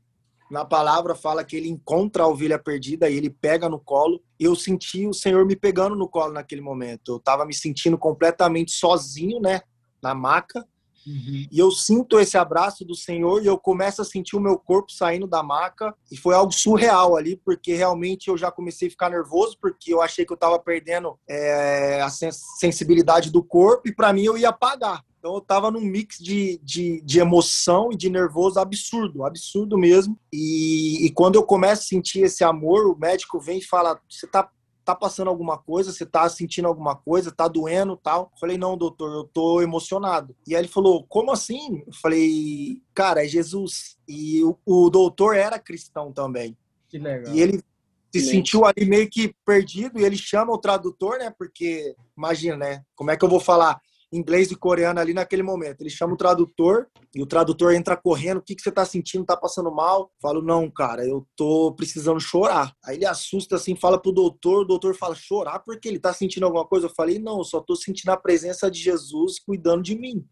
na 0.50 0.64
palavra 0.64 1.14
fala 1.14 1.44
que 1.44 1.56
ele 1.56 1.68
encontra 1.68 2.22
a 2.22 2.28
ovelha 2.28 2.58
perdida 2.58 3.08
e 3.08 3.16
ele 3.16 3.30
pega 3.30 3.68
no 3.68 3.78
colo. 3.78 4.22
Eu 4.38 4.54
senti 4.56 5.06
o 5.06 5.12
Senhor 5.12 5.44
me 5.44 5.54
pegando 5.54 5.94
no 5.94 6.08
colo 6.08 6.32
naquele 6.32 6.60
momento. 6.60 7.12
Eu 7.12 7.16
estava 7.18 7.44
me 7.44 7.54
sentindo 7.54 7.98
completamente 7.98 8.72
sozinho, 8.72 9.40
né, 9.40 9.60
na 10.02 10.14
maca. 10.14 10.66
Uhum. 11.08 11.46
E 11.50 11.58
eu 11.58 11.70
sinto 11.70 12.20
esse 12.20 12.36
abraço 12.36 12.84
do 12.84 12.94
Senhor 12.94 13.42
e 13.42 13.46
eu 13.46 13.58
começo 13.58 14.02
a 14.02 14.04
sentir 14.04 14.36
o 14.36 14.40
meu 14.40 14.58
corpo 14.58 14.92
saindo 14.92 15.26
da 15.26 15.42
maca. 15.42 15.94
E 16.12 16.16
foi 16.16 16.34
algo 16.34 16.52
surreal 16.52 17.16
ali, 17.16 17.36
porque 17.36 17.74
realmente 17.74 18.28
eu 18.28 18.36
já 18.36 18.50
comecei 18.50 18.88
a 18.88 18.90
ficar 18.90 19.10
nervoso, 19.10 19.56
porque 19.60 19.92
eu 19.92 20.02
achei 20.02 20.26
que 20.26 20.32
eu 20.32 20.36
estava 20.36 20.58
perdendo 20.58 21.18
é, 21.28 22.02
a 22.02 22.10
sensibilidade 22.10 23.30
do 23.30 23.42
corpo 23.42 23.88
e 23.88 23.94
para 23.94 24.12
mim 24.12 24.24
eu 24.24 24.36
ia 24.36 24.50
apagar. 24.50 25.02
Então 25.18 25.34
eu 25.34 25.40
tava 25.40 25.70
num 25.70 25.80
mix 25.80 26.16
de, 26.18 26.60
de, 26.62 27.00
de, 27.02 27.18
emoção 27.18 27.90
e 27.90 27.96
de 27.96 28.08
nervoso 28.08 28.60
absurdo, 28.60 29.24
absurdo 29.24 29.76
mesmo. 29.76 30.16
E, 30.32 31.06
e, 31.06 31.10
quando 31.10 31.34
eu 31.34 31.42
começo 31.42 31.82
a 31.82 31.86
sentir 31.86 32.20
esse 32.20 32.44
amor, 32.44 32.86
o 32.86 32.96
médico 32.96 33.40
vem 33.40 33.58
e 33.58 33.64
fala: 33.64 34.00
Você 34.08 34.28
tá 34.28 34.48
tá 34.88 34.94
passando 34.94 35.28
alguma 35.28 35.58
coisa, 35.58 35.92
você 35.92 36.06
tá 36.06 36.26
sentindo 36.30 36.66
alguma 36.66 36.96
coisa, 36.96 37.30
tá 37.30 37.46
doendo 37.46 37.94
tal. 37.94 38.32
falei, 38.40 38.56
não, 38.56 38.74
doutor, 38.74 39.12
eu 39.12 39.24
tô 39.24 39.60
emocionado. 39.60 40.34
E 40.46 40.56
aí 40.56 40.62
ele 40.62 40.68
falou, 40.68 41.04
como 41.06 41.30
assim? 41.30 41.82
Eu 41.86 41.92
falei, 41.92 42.80
cara, 42.94 43.22
é 43.22 43.28
Jesus. 43.28 43.98
E 44.08 44.42
o, 44.42 44.56
o 44.64 44.88
doutor 44.88 45.36
era 45.36 45.58
cristão 45.58 46.10
também. 46.10 46.56
Que 46.88 46.96
legal. 46.96 47.34
E 47.34 47.38
ele 47.38 47.62
se 48.10 48.22
sentiu 48.22 48.64
ali 48.64 48.86
meio 48.86 49.10
que 49.10 49.34
perdido 49.44 50.00
e 50.00 50.04
ele 50.04 50.16
chama 50.16 50.54
o 50.54 50.58
tradutor, 50.58 51.18
né? 51.18 51.30
Porque, 51.36 51.94
imagina, 52.16 52.56
né? 52.56 52.84
Como 52.96 53.10
é 53.10 53.16
que 53.18 53.22
eu 53.22 53.28
vou 53.28 53.40
falar? 53.40 53.78
Inglês 54.12 54.50
e 54.50 54.56
coreano 54.56 55.00
ali 55.00 55.12
naquele 55.12 55.42
momento. 55.42 55.80
Ele 55.80 55.90
chama 55.90 56.14
o 56.14 56.16
tradutor 56.16 56.86
e 57.14 57.22
o 57.22 57.26
tradutor 57.26 57.74
entra 57.74 57.96
correndo. 57.96 58.38
O 58.38 58.42
que, 58.42 58.54
que 58.54 58.62
você 58.62 58.72
tá 58.72 58.84
sentindo? 58.84 59.24
Tá 59.24 59.36
passando 59.36 59.70
mal? 59.70 60.10
falo, 60.20 60.42
não, 60.42 60.70
cara, 60.70 61.06
eu 61.06 61.26
tô 61.36 61.72
precisando 61.74 62.20
chorar. 62.20 62.72
Aí 62.84 62.96
ele 62.96 63.06
assusta 63.06 63.56
assim, 63.56 63.76
fala 63.76 64.00
pro 64.00 64.12
doutor. 64.12 64.62
O 64.62 64.64
doutor 64.64 64.94
fala, 64.94 65.14
chorar 65.14 65.60
porque 65.60 65.88
ele 65.88 65.98
tá 65.98 66.12
sentindo 66.12 66.46
alguma 66.46 66.66
coisa? 66.66 66.86
Eu 66.86 66.94
falei, 66.94 67.18
não, 67.18 67.38
eu 67.38 67.44
só 67.44 67.60
tô 67.60 67.76
sentindo 67.76 68.10
a 68.10 68.16
presença 68.16 68.70
de 68.70 68.80
Jesus 68.80 69.38
cuidando 69.38 69.82
de 69.82 69.98
mim. 69.98 70.24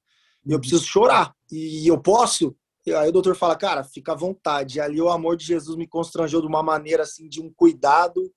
E 0.46 0.52
eu 0.52 0.60
preciso 0.60 0.84
chorar. 0.84 1.34
E 1.50 1.86
eu 1.86 2.00
posso? 2.00 2.56
E 2.86 2.92
aí 2.92 3.08
o 3.08 3.12
doutor 3.12 3.36
fala, 3.36 3.56
cara, 3.56 3.84
fica 3.84 4.12
à 4.12 4.16
vontade. 4.16 4.78
E 4.78 4.80
ali 4.80 5.00
o 5.00 5.10
amor 5.10 5.36
de 5.36 5.44
Jesus 5.44 5.76
me 5.76 5.86
constrangeu 5.86 6.40
de 6.40 6.46
uma 6.46 6.62
maneira 6.62 7.02
assim, 7.02 7.28
de 7.28 7.42
um 7.42 7.52
cuidado 7.52 8.32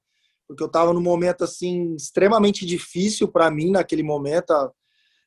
porque 0.50 0.64
eu 0.64 0.68
estava 0.68 0.92
num 0.92 1.02
momento 1.02 1.44
assim 1.44 1.94
extremamente 1.94 2.66
difícil 2.66 3.28
para 3.28 3.52
mim 3.52 3.70
naquele 3.70 4.02
momento, 4.02 4.52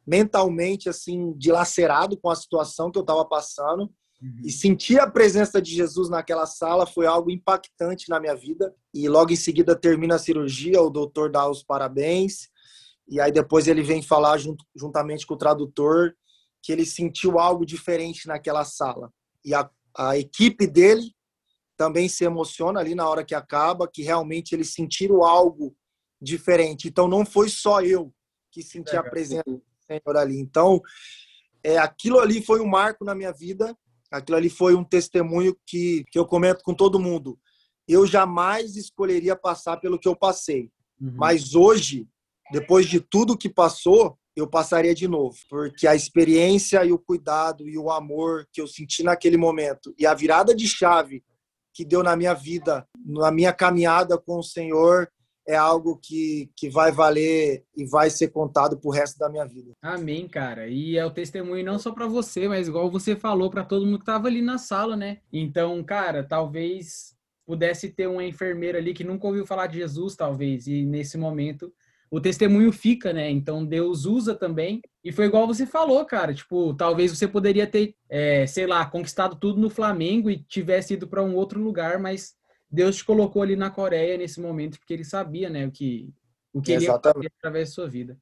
mentalmente 0.07 0.89
assim 0.89 1.33
dilacerado 1.37 2.17
com 2.17 2.29
a 2.31 2.37
situação 2.37 2.91
que 2.91 2.99
eu 2.99 3.03
estava 3.03 3.25
passando. 3.25 3.91
Uhum. 4.21 4.43
E 4.45 4.53
sentir 4.53 5.01
a 5.01 5.11
presença 5.11 5.61
de 5.61 5.75
Jesus 5.75 6.09
naquela 6.09 6.47
sala 6.47 6.87
foi 6.87 7.07
algo 7.07 7.31
impactante 7.31 8.09
na 8.09 8.21
minha 8.21 8.35
vida. 8.35 8.75
E 8.95 9.09
logo 9.09 9.33
em 9.33 9.37
seguida 9.37 9.75
termina 9.75 10.17
a 10.17 10.19
cirurgia, 10.19 10.81
o 10.81 10.91
doutor 10.91 11.31
dá 11.31 11.49
os 11.49 11.63
parabéns. 11.63 12.49
E 13.09 13.21
aí 13.21 13.33
depois 13.33 13.67
ele 13.67 13.83
vem 13.83 14.03
falar 14.03 14.39
junto, 14.39 14.65
juntamente 14.75 15.27
com 15.27 15.35
o 15.35 15.39
tradutor 15.39 16.15
que 16.63 16.73
ele 16.73 16.87
sentiu 16.87 17.39
algo 17.39 17.67
diferente 17.67 18.29
naquela 18.29 18.65
sala. 18.65 19.13
E 19.45 19.53
a, 19.53 19.69
a 19.97 20.17
equipe 20.17 20.67
dele 20.67 21.13
também 21.77 22.09
se 22.09 22.25
emociona 22.25 22.79
ali 22.79 22.95
na 22.95 23.09
hora 23.09 23.25
que 23.25 23.35
acaba, 23.35 23.89
que 23.93 24.03
realmente 24.03 24.55
eles 24.55 24.73
sentiram 24.73 25.25
algo 25.25 25.75
diferente. 26.21 26.87
Então 26.87 27.09
não 27.09 27.27
foi 27.27 27.49
só 27.49 27.83
eu 27.83 28.15
que 28.53 28.63
senti 28.63 28.97
a 28.97 29.03
presença 29.03 29.43
Senhor 30.01 30.17
ali. 30.17 30.39
Então, 30.39 30.81
é, 31.63 31.79
aquilo 31.79 32.19
ali 32.19 32.43
foi 32.43 32.61
um 32.61 32.69
marco 32.69 33.05
na 33.05 33.15
minha 33.15 33.33
vida 33.33 33.77
Aquilo 34.13 34.37
ali 34.37 34.51
foi 34.51 34.75
um 34.75 34.85
testemunho 34.85 35.57
que, 35.67 36.05
que 36.11 36.19
eu 36.19 36.27
comento 36.27 36.63
com 36.63 36.75
todo 36.75 37.01
mundo. 37.01 37.39
Eu 37.89 38.07
jamais 38.07 38.77
escolheria 38.77 39.35
passar 39.35 39.79
pelo 39.79 39.99
que 39.99 40.07
eu 40.07 40.15
passei. 40.15 40.71
Uhum. 41.01 41.15
Mas 41.17 41.55
hoje, 41.55 42.07
depois 42.53 42.87
de 42.87 43.01
tudo 43.01 43.39
que 43.39 43.49
passou, 43.49 44.19
eu 44.37 44.47
passaria 44.47 44.95
de 44.95 45.09
novo, 45.09 45.37
porque 45.49 45.87
a 45.87 45.95
experiência 45.95 46.85
e 46.85 46.93
o 46.93 46.99
cuidado 46.99 47.69
e 47.69 47.77
o 47.77 47.91
amor 47.91 48.47
que 48.53 48.61
eu 48.61 48.67
senti 48.67 49.03
naquele 49.03 49.37
momento 49.37 49.95
e 49.99 50.07
a 50.07 50.15
virada 50.15 50.55
de 50.55 50.67
chave 50.67 51.23
que 51.75 51.85
deu 51.85 52.03
na 52.03 52.17
minha 52.17 52.33
vida, 52.33 52.87
na 53.05 53.31
minha 53.31 53.53
caminhada 53.53 54.19
com 54.19 54.39
o 54.39 54.43
Senhor, 54.43 55.11
é 55.47 55.57
algo 55.57 55.99
que, 56.01 56.51
que 56.57 56.69
vai 56.69 56.93
valer 56.93 57.65
e 57.77 57.85
vai 57.85 58.11
ser 58.11 58.29
contado 58.29 58.79
pro 58.79 58.91
resto 58.91 59.19
da 59.19 59.29
minha 59.29 59.45
vida. 59.45 59.73
Amém, 59.83 60.29
cara. 60.29 60.69
E 60.69 60.97
é 60.97 61.05
o 61.05 61.11
testemunho 61.11 61.65
não 61.65 61.79
só 61.79 61.93
para 61.93 62.07
você, 62.07 62.49
mas 62.49 62.69
igual 62.69 62.91
você 62.91 63.17
falou 63.17 63.51
para 63.51 63.65
todo 63.65 63.85
mundo 63.85 63.99
que 63.99 64.05
tava 64.05 64.29
ali 64.29 64.41
na 64.41 64.59
sala, 64.59 64.97
né? 64.97 65.19
Então, 65.33 65.83
cara, 65.83 66.23
talvez 66.23 67.17
pudesse 67.45 67.91
ter 67.91 68.07
uma 68.07 68.25
enfermeira 68.25 68.79
ali 68.79 68.95
que 68.95 69.05
nunca 69.05 69.27
ouviu 69.27 69.45
falar 69.45 69.67
de 69.67 69.79
Jesus, 69.79 70.15
talvez, 70.15 70.67
e 70.67 70.85
nesse 70.85 71.19
momento 71.19 71.73
o 72.13 72.21
testemunho 72.21 72.71
fica, 72.71 73.11
né? 73.11 73.31
Então 73.31 73.65
Deus 73.65 74.05
usa 74.05 74.35
também. 74.35 74.83
E 75.03 75.11
foi 75.11 75.25
igual 75.25 75.47
você 75.47 75.65
falou, 75.65 76.05
cara. 76.05 76.35
Tipo, 76.35 76.75
talvez 76.75 77.11
você 77.11 77.27
poderia 77.27 77.67
ter, 77.67 77.95
é, 78.07 78.47
sei 78.47 78.67
lá, 78.67 78.85
conquistado 78.85 79.35
tudo 79.37 79.59
no 79.59 79.71
Flamengo 79.71 80.29
e 80.29 80.37
tivesse 80.37 80.93
ido 80.93 81.09
para 81.09 81.23
um 81.23 81.35
outro 81.35 81.59
lugar, 81.59 81.99
mas 81.99 82.35
Deus 82.73 82.97
te 82.97 83.05
colocou 83.05 83.43
ali 83.43 83.55
na 83.55 83.71
Coreia 83.71 84.17
nesse 84.17 84.41
momento 84.41 84.79
porque 84.79 84.95
ele 84.95 85.05
sabia, 85.05 85.51
né, 85.51 85.67
o 85.67 85.71
que 85.71 86.09
o 86.55 86.61
que 86.61 86.73
ele 86.73 86.85
ia 86.85 86.95
através 86.95 87.69
da 87.69 87.75
sua 87.75 87.89
vida. 87.89 88.19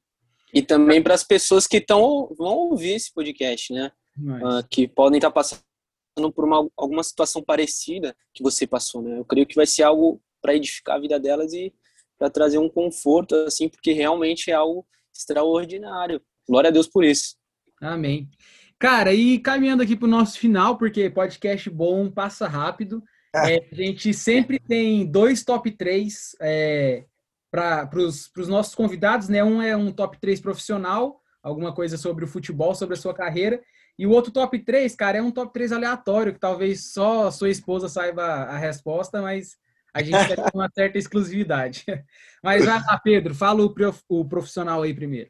E 0.53 0.61
também 0.61 1.01
para 1.01 1.13
as 1.13 1.23
pessoas 1.23 1.65
que 1.65 1.77
estão 1.77 2.33
vão 2.37 2.57
ouvir 2.57 2.91
esse 2.91 3.13
podcast, 3.13 3.73
né, 3.73 3.91
uh, 4.17 4.67
que 4.69 4.87
podem 4.87 5.17
estar 5.17 5.31
tá 5.31 5.33
passando 5.33 6.31
por 6.33 6.43
uma, 6.43 6.69
alguma 6.75 7.03
situação 7.03 7.41
parecida 7.41 8.15
que 8.33 8.43
você 8.43 8.67
passou, 8.67 9.01
né? 9.01 9.19
Eu 9.19 9.25
creio 9.25 9.47
que 9.47 9.55
vai 9.55 9.65
ser 9.65 9.83
algo 9.83 10.21
para 10.41 10.55
edificar 10.55 10.97
a 10.97 10.99
vida 10.99 11.19
delas 11.19 11.53
e 11.53 11.73
para 12.17 12.29
trazer 12.29 12.57
um 12.57 12.69
conforto, 12.69 13.35
assim, 13.35 13.69
porque 13.69 13.93
realmente 13.93 14.51
é 14.51 14.53
algo 14.53 14.85
extraordinário. 15.15 16.21
Glória 16.47 16.69
a 16.69 16.71
Deus 16.71 16.87
por 16.87 17.03
isso. 17.03 17.35
Amém. 17.81 18.29
Cara, 18.77 19.13
e 19.13 19.39
caminhando 19.39 19.83
aqui 19.83 19.95
para 19.95 20.07
o 20.07 20.11
nosso 20.11 20.39
final, 20.39 20.77
porque 20.77 21.09
podcast 21.09 21.69
bom 21.69 22.09
passa 22.11 22.47
rápido. 22.47 23.03
É, 23.35 23.57
a 23.71 23.75
gente 23.75 24.13
sempre 24.13 24.59
tem 24.59 25.05
dois 25.05 25.43
top 25.43 25.71
3 25.71 26.35
é, 26.41 27.05
para 27.51 27.89
os 27.95 28.47
nossos 28.47 28.75
convidados, 28.75 29.29
né? 29.29 29.43
Um 29.43 29.61
é 29.61 29.75
um 29.75 29.91
top 29.91 30.19
3 30.19 30.39
profissional, 30.39 31.21
alguma 31.43 31.73
coisa 31.73 31.97
sobre 31.97 32.23
o 32.25 32.27
futebol, 32.27 32.73
sobre 32.73 32.95
a 32.95 32.99
sua 32.99 33.13
carreira. 33.13 33.61
E 33.99 34.07
o 34.07 34.11
outro 34.11 34.31
top 34.31 34.57
3, 34.57 34.95
cara, 34.95 35.17
é 35.17 35.21
um 35.21 35.31
top 35.31 35.53
3 35.53 35.71
aleatório, 35.71 36.33
que 36.33 36.39
talvez 36.39 36.91
só 36.91 37.27
a 37.27 37.31
sua 37.31 37.49
esposa 37.49 37.89
saiba 37.89 38.23
a 38.23 38.57
resposta, 38.57 39.21
mas 39.21 39.57
a 39.93 40.01
gente 40.01 40.27
tem 40.27 40.45
uma 40.53 40.69
certa 40.73 40.97
exclusividade. 40.97 41.83
Mas 42.41 42.65
vai 42.65 42.81
lá, 42.81 42.97
Pedro, 42.97 43.35
fala 43.35 43.61
o, 43.61 43.71
prof, 43.71 44.01
o 44.09 44.25
profissional 44.25 44.81
aí 44.81 44.93
primeiro. 44.93 45.29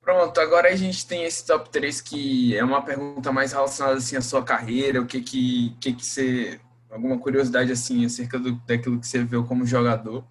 Pronto, 0.00 0.40
agora 0.40 0.68
a 0.68 0.76
gente 0.76 1.06
tem 1.06 1.24
esse 1.24 1.44
top 1.44 1.68
3 1.68 2.00
que 2.00 2.56
é 2.56 2.64
uma 2.64 2.82
pergunta 2.82 3.30
mais 3.30 3.52
relacionada 3.52 3.98
assim 3.98 4.16
à 4.16 4.22
sua 4.22 4.42
carreira, 4.42 5.02
o 5.02 5.06
que 5.06 5.20
que, 5.20 5.76
que, 5.78 5.92
que 5.92 6.06
você 6.06 6.58
alguma 6.90 7.18
curiosidade 7.18 7.72
assim 7.72 8.04
acerca 8.04 8.38
do, 8.38 8.52
daquilo 8.66 8.98
que 8.98 9.06
você 9.06 9.22
viu 9.24 9.44
como 9.44 9.66
jogador. 9.66 10.24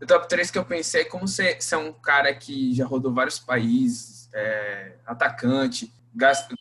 O 0.00 0.06
top 0.06 0.28
3 0.28 0.50
que 0.50 0.58
eu 0.58 0.64
pensei 0.64 1.02
é 1.02 1.04
como 1.04 1.26
você, 1.26 1.56
você 1.60 1.74
é 1.74 1.78
um 1.78 1.92
cara 1.92 2.32
que 2.34 2.72
já 2.72 2.86
rodou 2.86 3.12
vários 3.12 3.38
países, 3.38 4.28
é, 4.32 4.92
atacante, 5.04 5.92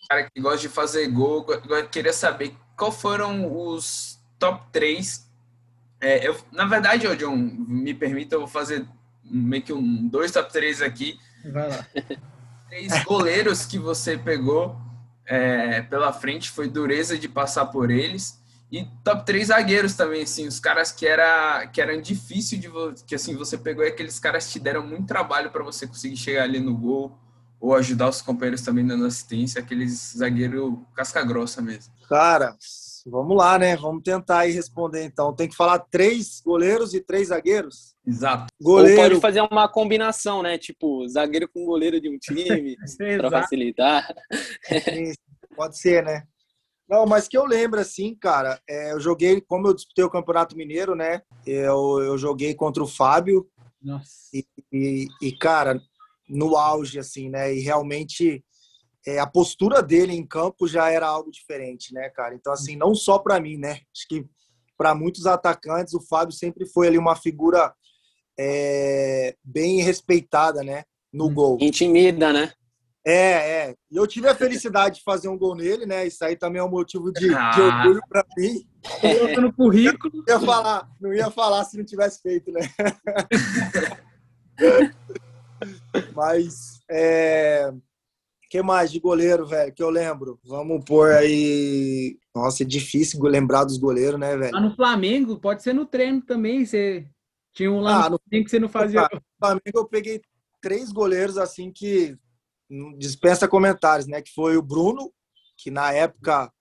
cara 0.10 0.30
que 0.30 0.42
gosta 0.42 0.60
de 0.60 0.70
fazer 0.70 1.08
gol. 1.08 1.46
Eu 1.70 1.88
queria 1.88 2.14
saber 2.14 2.56
qual 2.76 2.92
foram 2.92 3.52
os 3.52 4.20
top 4.40 4.66
3. 4.72 5.28
É, 6.00 6.28
eu, 6.28 6.38
na 6.52 6.66
verdade, 6.66 7.08
ô 7.08 7.16
John, 7.16 7.36
me 7.36 7.94
permita, 7.94 8.36
eu 8.36 8.40
vou 8.40 8.48
fazer 8.48 8.88
meio 9.24 9.64
que 9.64 9.74
um 9.74 10.08
dois 10.08 10.32
top 10.32 10.52
3 10.52 10.82
aqui. 10.82 11.20
Vai 11.52 11.70
lá. 11.70 11.86
Três 12.70 13.04
goleiros 13.04 13.66
que 13.66 13.80
você 13.80 14.18
pegou 14.18 14.78
é, 15.26 15.82
pela 15.82 16.12
frente, 16.14 16.50
foi 16.50 16.68
dureza 16.68 17.18
de 17.18 17.28
passar 17.28 17.68
por 17.68 17.90
eles. 17.90 18.42
E 18.72 18.86
top 19.04 19.26
3 19.26 19.48
zagueiros 19.48 19.96
também, 19.96 20.24
assim, 20.24 20.46
os 20.46 20.60
caras 20.60 20.92
que, 20.92 21.08
era, 21.08 21.68
que 21.68 21.82
eram 21.82 22.02
difícil 22.02 22.60
de 22.60 22.70
que 23.06 23.16
assim 23.16 23.34
você 23.36 23.58
pegou 23.58 23.84
e 23.84 23.88
aqueles 23.88 24.20
caras 24.20 24.48
que 24.48 24.54
te 24.54 24.60
deram 24.60 24.86
muito 24.86 25.08
trabalho 25.08 25.52
para 25.52 25.64
você 25.64 25.88
conseguir 25.88 26.18
chegar 26.18 26.44
ali 26.44 26.60
no 26.60 26.76
gol 26.76 27.18
ou 27.60 27.74
ajudar 27.74 28.10
os 28.10 28.22
companheiros 28.22 28.62
também 28.62 28.86
dando 28.86 29.06
assistência, 29.06 29.62
aqueles 29.62 30.14
zagueiro 30.18 30.86
casca 30.94 31.24
grossa 31.24 31.62
mesmo. 31.62 31.94
Cara, 32.10 32.56
vamos 33.06 33.38
lá, 33.38 33.58
né? 33.58 33.76
Vamos 33.78 34.04
tentar 34.04 34.40
aí 34.40 34.52
responder 34.52 35.04
então. 35.06 35.34
Tem 35.34 35.48
que 35.48 35.56
falar 35.56 35.80
três 35.80 36.42
goleiros 36.42 36.94
e 36.94 37.00
três 37.00 37.30
zagueiros? 37.30 37.96
Exato. 38.06 38.48
Goleiro... 38.62 39.02
Ou 39.02 39.10
pode 39.10 39.22
fazer 39.22 39.42
uma 39.42 39.68
combinação, 39.70 40.44
né? 40.44 40.58
Tipo, 40.58 41.08
zagueiro 41.08 41.48
com 41.48 41.66
goleiro 41.66 42.02
de 42.02 42.10
um 42.10 42.18
time, 42.18 42.76
para 43.18 43.32
facilitar. 43.32 44.08
pode 45.56 45.78
ser, 45.78 46.04
né? 46.04 46.24
Não, 46.88 47.06
mas 47.06 47.28
que 47.28 47.38
eu 47.38 47.46
lembro, 47.46 47.80
assim, 47.80 48.16
cara, 48.16 48.62
é, 48.68 48.94
eu 48.94 49.00
joguei, 49.00 49.42
como 49.42 49.68
eu 49.68 49.74
disputei 49.74 50.06
o 50.06 50.10
Campeonato 50.10 50.56
Mineiro, 50.56 50.96
né? 50.96 51.22
Eu, 51.46 52.02
eu 52.02 52.18
joguei 52.18 52.56
contra 52.56 52.82
o 52.82 52.88
Fábio. 52.88 53.50
Nossa. 53.82 54.10
E, 54.34 54.46
e, 54.72 55.08
e 55.22 55.32
cara, 55.38 55.82
no 56.30 56.56
auge, 56.56 56.98
assim, 56.98 57.30
né? 57.30 57.54
E 57.54 57.60
realmente 57.60 58.44
é, 59.06 59.20
a 59.20 59.28
postura 59.28 59.82
dele 59.82 60.14
em 60.14 60.26
campo 60.26 60.68
já 60.68 60.90
era 60.90 61.08
algo 61.08 61.32
diferente, 61.32 61.94
né, 61.94 62.10
cara? 62.10 62.36
Então, 62.36 62.52
assim, 62.54 62.76
não 62.76 62.96
só 62.96 63.20
para 63.20 63.40
mim, 63.40 63.58
né? 63.58 63.82
Acho 63.96 64.08
que 64.08 64.26
para 64.78 64.94
muitos 64.94 65.26
atacantes, 65.26 65.94
o 65.94 66.02
Fábio 66.02 66.34
sempre 66.34 66.66
foi 66.66 66.88
ali 66.88 66.98
uma 66.98 67.16
figura 67.16 67.74
é, 68.38 69.36
bem 69.44 69.82
respeitada, 69.82 70.64
né? 70.64 70.84
No 71.12 71.28
hum. 71.28 71.34
gol. 71.34 71.58
Intimida, 71.60 72.32
né? 72.32 72.54
É, 73.08 73.70
é. 73.70 73.76
E 73.90 73.96
eu 73.96 74.06
tive 74.06 74.28
a 74.28 74.36
felicidade 74.36 74.98
de 74.98 75.04
fazer 75.04 75.30
um 75.30 75.38
gol 75.38 75.56
nele, 75.56 75.86
né? 75.86 76.06
Isso 76.06 76.26
aí 76.26 76.36
também 76.36 76.60
é 76.60 76.64
um 76.64 76.70
motivo 76.70 77.10
de, 77.14 77.34
ah. 77.34 77.52
de 77.52 77.62
orgulho 77.62 78.02
para 78.10 78.26
mim. 78.38 78.68
Colocando 79.00 79.42
no 79.44 79.54
currículo. 79.54 80.12
Não 80.28 80.36
ia, 80.36 80.40
falar, 80.46 80.90
não 81.00 81.14
ia 81.14 81.32
falar 81.32 81.64
se 81.64 81.78
não 81.78 81.86
tivesse 81.86 82.22
feito, 82.22 82.52
né? 82.52 82.60
Mas, 86.14 86.82
é... 86.92 87.72
que 88.50 88.62
mais 88.62 88.92
de 88.92 89.00
goleiro, 89.00 89.48
velho, 89.48 89.74
que 89.74 89.82
eu 89.82 89.90
lembro? 89.90 90.38
Vamos 90.44 90.84
pôr 90.84 91.12
aí... 91.12 92.20
Nossa, 92.36 92.64
é 92.64 92.66
difícil 92.66 93.24
lembrar 93.24 93.64
dos 93.64 93.78
goleiros, 93.78 94.20
né, 94.20 94.36
velho? 94.36 94.54
Lá 94.54 94.60
no 94.60 94.76
Flamengo, 94.76 95.40
pode 95.40 95.64
ser 95.64 95.72
no 95.72 95.86
treino 95.86 96.22
também, 96.22 96.66
você... 96.66 97.08
Tinha 97.54 97.72
um 97.72 97.80
lá 97.80 98.06
ah, 98.06 98.10
no 98.10 98.20
Flamengo 98.20 98.44
que 98.44 98.52
você 98.52 98.60
não 98.60 98.68
fazia... 98.68 99.02
No 99.02 99.22
Flamengo 99.40 99.78
eu 99.78 99.88
peguei 99.88 100.22
três 100.62 100.92
goleiros, 100.92 101.38
assim, 101.38 101.72
que 101.72 102.18
dispensa 102.98 103.48
comentários, 103.48 104.08
né? 104.08 104.22
Que 104.22 104.32
foi 104.34 104.58
o 104.58 104.62
Bruno, 104.62 105.12
que 105.58 105.72
na 105.72 105.92
época 105.94 106.52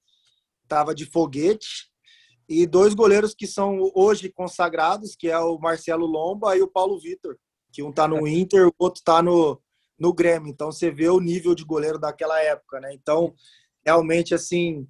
estava 0.62 0.94
de 0.94 1.06
foguete, 1.06 1.90
e 2.48 2.66
dois 2.66 2.94
goleiros 2.94 3.34
que 3.34 3.46
são 3.46 3.90
hoje 3.94 4.30
consagrados, 4.30 5.16
que 5.16 5.28
é 5.28 5.38
o 5.38 5.58
Marcelo 5.58 6.06
Lomba 6.06 6.56
e 6.56 6.62
o 6.62 6.68
Paulo 6.68 6.98
Vitor, 6.98 7.36
que 7.72 7.82
um 7.82 7.92
tá 7.92 8.06
no 8.06 8.26
Inter, 8.26 8.68
o 8.68 8.74
outro 8.78 9.02
tá 9.04 9.20
no, 9.20 9.60
no 9.98 10.12
Grêmio. 10.12 10.48
Então 10.48 10.70
você 10.70 10.90
vê 10.90 11.08
o 11.08 11.20
nível 11.20 11.54
de 11.54 11.64
goleiro 11.64 11.98
daquela 11.98 12.40
época, 12.40 12.80
né? 12.80 12.92
Então, 12.94 13.34
realmente 13.84 14.32
assim, 14.32 14.86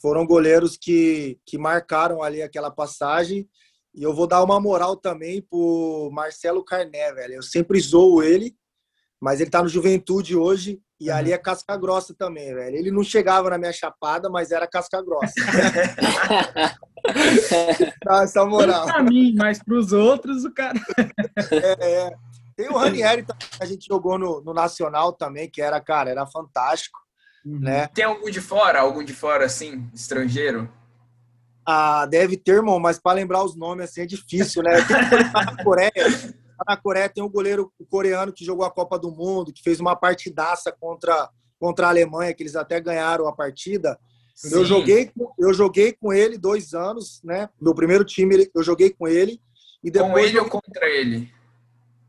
foram 0.00 0.26
goleiros 0.26 0.76
que, 0.76 1.38
que 1.46 1.56
marcaram 1.56 2.22
ali 2.22 2.42
aquela 2.42 2.70
passagem. 2.70 3.48
E 3.94 4.02
eu 4.02 4.14
vou 4.14 4.26
dar 4.26 4.44
uma 4.44 4.60
moral 4.60 4.96
também 4.96 5.42
pro 5.42 6.10
Marcelo 6.12 6.64
Carné, 6.64 7.12
velho. 7.12 7.34
Eu 7.34 7.42
sempre 7.42 7.80
zoo 7.80 8.22
ele, 8.22 8.54
mas 9.20 9.40
ele 9.40 9.48
está 9.48 9.62
no 9.62 9.68
Juventude 9.68 10.34
hoje 10.34 10.80
E 10.98 11.10
uhum. 11.10 11.16
ali 11.16 11.32
é 11.32 11.38
casca 11.38 11.76
grossa 11.76 12.14
também, 12.14 12.54
velho. 12.54 12.76
Ele 12.76 12.90
não 12.90 13.04
chegava 13.04 13.50
na 13.50 13.58
minha 13.58 13.72
chapada, 13.72 14.30
mas 14.30 14.50
era 14.50 14.66
casca 14.66 15.02
grossa. 15.02 15.34
tá, 18.02 18.22
essa 18.22 18.44
moral. 18.46 18.86
Não 18.86 18.94
pra 18.94 19.02
mim, 19.02 19.34
mas 19.36 19.62
pros 19.62 19.92
outros, 19.92 20.44
o 20.44 20.52
cara. 20.52 20.80
é, 21.80 22.06
é. 22.06 22.10
Tem 22.56 22.68
o 22.68 22.76
Ranieri 22.76 23.22
também, 23.22 23.48
que 23.48 23.62
a 23.62 23.66
gente 23.66 23.86
jogou 23.86 24.18
no, 24.18 24.42
no 24.42 24.52
Nacional 24.52 25.12
também, 25.12 25.48
que 25.48 25.62
era, 25.62 25.80
cara, 25.80 26.10
era 26.10 26.26
fantástico. 26.26 26.98
Uhum. 27.44 27.60
Né? 27.60 27.86
Tem 27.88 28.04
algum 28.04 28.30
de 28.30 28.40
fora? 28.40 28.80
Algum 28.80 29.02
de 29.02 29.14
fora, 29.14 29.46
assim, 29.46 29.88
estrangeiro? 29.94 30.70
Ah, 31.66 32.06
deve 32.06 32.36
ter, 32.36 32.56
irmão, 32.56 32.80
mas 32.80 32.98
para 32.98 33.12
lembrar 33.12 33.44
os 33.44 33.56
nomes 33.56 33.84
assim 33.84 34.02
é 34.02 34.06
difícil, 34.06 34.62
né? 34.62 34.72
Tem 34.82 35.08
que 35.08 35.32
na 35.32 35.62
Coreia, 35.62 35.92
na 36.66 36.76
Coreia 36.76 37.08
tem 37.08 37.22
um 37.22 37.28
goleiro 37.28 37.72
coreano 37.88 38.32
que 38.32 38.44
jogou 38.44 38.64
a 38.64 38.70
Copa 38.70 38.98
do 38.98 39.10
Mundo, 39.10 39.52
que 39.52 39.62
fez 39.62 39.80
uma 39.80 39.96
partidaça 39.96 40.72
contra, 40.72 41.30
contra 41.58 41.86
a 41.86 41.90
Alemanha, 41.90 42.34
que 42.34 42.42
eles 42.42 42.56
até 42.56 42.80
ganharam 42.80 43.26
a 43.26 43.32
partida. 43.32 43.98
Sim. 44.34 44.54
Eu 44.54 44.64
joguei, 44.64 45.10
eu 45.38 45.52
joguei 45.52 45.92
com 45.92 46.12
ele 46.12 46.38
dois 46.38 46.72
anos, 46.72 47.20
né? 47.22 47.48
Meu 47.60 47.74
primeiro 47.74 48.04
time, 48.04 48.50
eu 48.54 48.62
joguei 48.62 48.90
com 48.90 49.06
ele. 49.06 49.40
E 49.82 49.90
depois 49.90 50.12
com 50.12 50.18
ele 50.18 50.38
eu, 50.38 50.44
ou 50.44 50.50
contra 50.50 50.88
ele? 50.88 51.30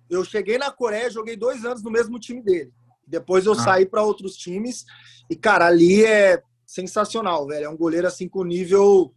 Eu 0.09 0.23
cheguei 0.23 0.57
na 0.57 0.71
Coreia, 0.71 1.09
joguei 1.09 1.35
dois 1.35 1.65
anos 1.65 1.83
no 1.83 1.91
mesmo 1.91 2.19
time 2.19 2.41
dele. 2.41 2.71
Depois 3.05 3.45
eu 3.45 3.53
ah. 3.53 3.59
saí 3.59 3.85
para 3.85 4.03
outros 4.03 4.35
times. 4.37 4.85
E, 5.29 5.35
cara, 5.35 5.67
ali 5.67 6.05
é 6.05 6.41
sensacional, 6.65 7.47
velho. 7.47 7.65
É 7.65 7.69
um 7.69 7.77
goleiro 7.77 8.07
assim 8.07 8.27
com 8.29 8.43
nível, 8.43 9.13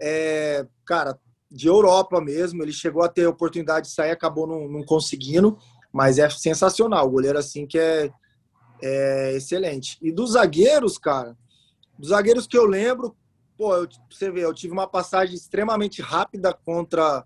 é, 0.00 0.66
cara, 0.84 1.18
de 1.50 1.68
Europa 1.68 2.20
mesmo. 2.20 2.62
Ele 2.62 2.72
chegou 2.72 3.02
a 3.02 3.08
ter 3.08 3.24
a 3.24 3.30
oportunidade 3.30 3.88
de 3.88 3.94
sair, 3.94 4.10
acabou 4.10 4.46
não, 4.46 4.68
não 4.68 4.84
conseguindo, 4.84 5.56
mas 5.92 6.18
é 6.18 6.28
sensacional. 6.28 7.06
O 7.06 7.10
goleiro 7.10 7.38
assim 7.38 7.66
que 7.66 7.78
é, 7.78 8.10
é 8.82 9.32
excelente. 9.34 9.98
E 10.02 10.12
dos 10.12 10.32
zagueiros, 10.32 10.98
cara, 10.98 11.36
dos 11.98 12.10
zagueiros 12.10 12.46
que 12.46 12.56
eu 12.56 12.66
lembro, 12.66 13.16
pô, 13.56 13.74
eu, 13.74 13.88
você 14.10 14.30
vê, 14.30 14.44
eu 14.44 14.54
tive 14.54 14.72
uma 14.72 14.86
passagem 14.86 15.34
extremamente 15.34 16.02
rápida 16.02 16.52
contra 16.52 17.24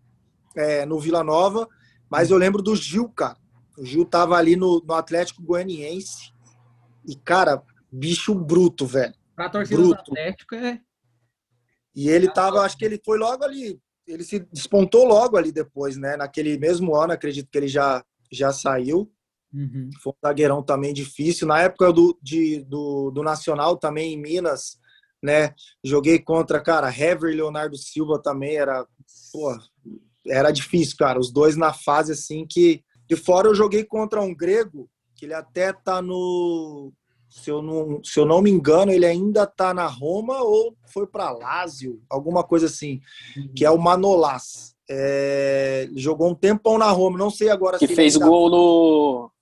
é, 0.56 0.84
no 0.86 0.98
Vila 0.98 1.24
Nova, 1.24 1.68
mas 2.08 2.30
eu 2.30 2.36
lembro 2.36 2.62
do 2.62 2.76
Gil, 2.76 3.08
cara. 3.08 3.38
O 3.78 3.84
Gil 3.84 4.04
tava 4.04 4.36
ali 4.36 4.56
no, 4.56 4.82
no 4.84 4.94
Atlético 4.94 5.42
Goianiense 5.42 6.32
e, 7.06 7.16
cara, 7.16 7.62
bicho 7.90 8.34
bruto, 8.34 8.86
velho. 8.86 9.14
Pra 9.34 9.48
torcida 9.48 9.80
bruto. 9.80 10.04
do 10.04 10.12
Atlético 10.12 10.54
é. 10.54 10.80
E 11.94 12.08
ele 12.08 12.30
tava, 12.30 12.60
acho 12.60 12.76
que 12.76 12.84
ele 12.84 13.00
foi 13.04 13.18
logo 13.18 13.42
ali 13.42 13.80
ele 14.12 14.24
se 14.24 14.40
despontou 14.52 15.04
logo 15.04 15.36
ali 15.36 15.52
depois, 15.52 15.96
né? 15.96 16.16
Naquele 16.16 16.58
mesmo 16.58 16.94
ano, 16.94 17.12
acredito 17.12 17.48
que 17.50 17.58
ele 17.58 17.68
já, 17.68 18.04
já 18.30 18.52
saiu. 18.52 19.10
Uhum. 19.52 19.90
Foi 20.02 20.12
um 20.12 20.28
zagueirão 20.28 20.62
também 20.62 20.92
difícil. 20.92 21.46
Na 21.46 21.60
época 21.60 21.92
do, 21.92 22.18
de, 22.22 22.62
do, 22.64 23.10
do 23.10 23.22
Nacional, 23.22 23.76
também 23.76 24.14
em 24.14 24.20
Minas, 24.20 24.78
né? 25.22 25.54
Joguei 25.84 26.18
contra, 26.18 26.60
cara, 26.60 26.88
Hever 26.88 27.32
e 27.32 27.36
Leonardo 27.36 27.76
Silva 27.76 28.20
também. 28.22 28.56
Era, 28.56 28.86
pô, 29.32 29.58
era 30.26 30.50
difícil, 30.50 30.96
cara. 30.96 31.18
Os 31.18 31.32
dois 31.32 31.56
na 31.56 31.72
fase 31.72 32.12
assim 32.12 32.46
que. 32.48 32.82
De 33.08 33.16
fora 33.16 33.48
eu 33.48 33.54
joguei 33.56 33.82
contra 33.82 34.22
um 34.22 34.32
grego, 34.32 34.88
que 35.16 35.26
ele 35.26 35.34
até 35.34 35.72
tá 35.72 36.00
no 36.00 36.92
se 37.30 37.48
eu 37.48 37.62
não, 37.62 38.02
se 38.02 38.18
eu 38.18 38.26
não 38.26 38.42
me 38.42 38.50
engano, 38.50 38.90
ele 38.90 39.06
ainda 39.06 39.44
está 39.44 39.72
na 39.72 39.86
Roma 39.86 40.42
ou 40.42 40.76
foi 40.92 41.06
para 41.06 41.30
Lazio, 41.30 42.02
alguma 42.10 42.42
coisa 42.42 42.66
assim, 42.66 43.00
que 43.56 43.64
é 43.64 43.70
o 43.70 43.78
Manolas. 43.78 44.74
É, 44.90 45.88
jogou 45.94 46.28
um 46.28 46.34
tempão 46.34 46.76
na 46.76 46.90
Roma, 46.90 47.16
não 47.16 47.30
sei 47.30 47.48
agora 47.48 47.78
que 47.78 47.86
fez 47.86 48.14
ainda... 48.14 48.26
gol 48.26 48.50
no 48.50 49.32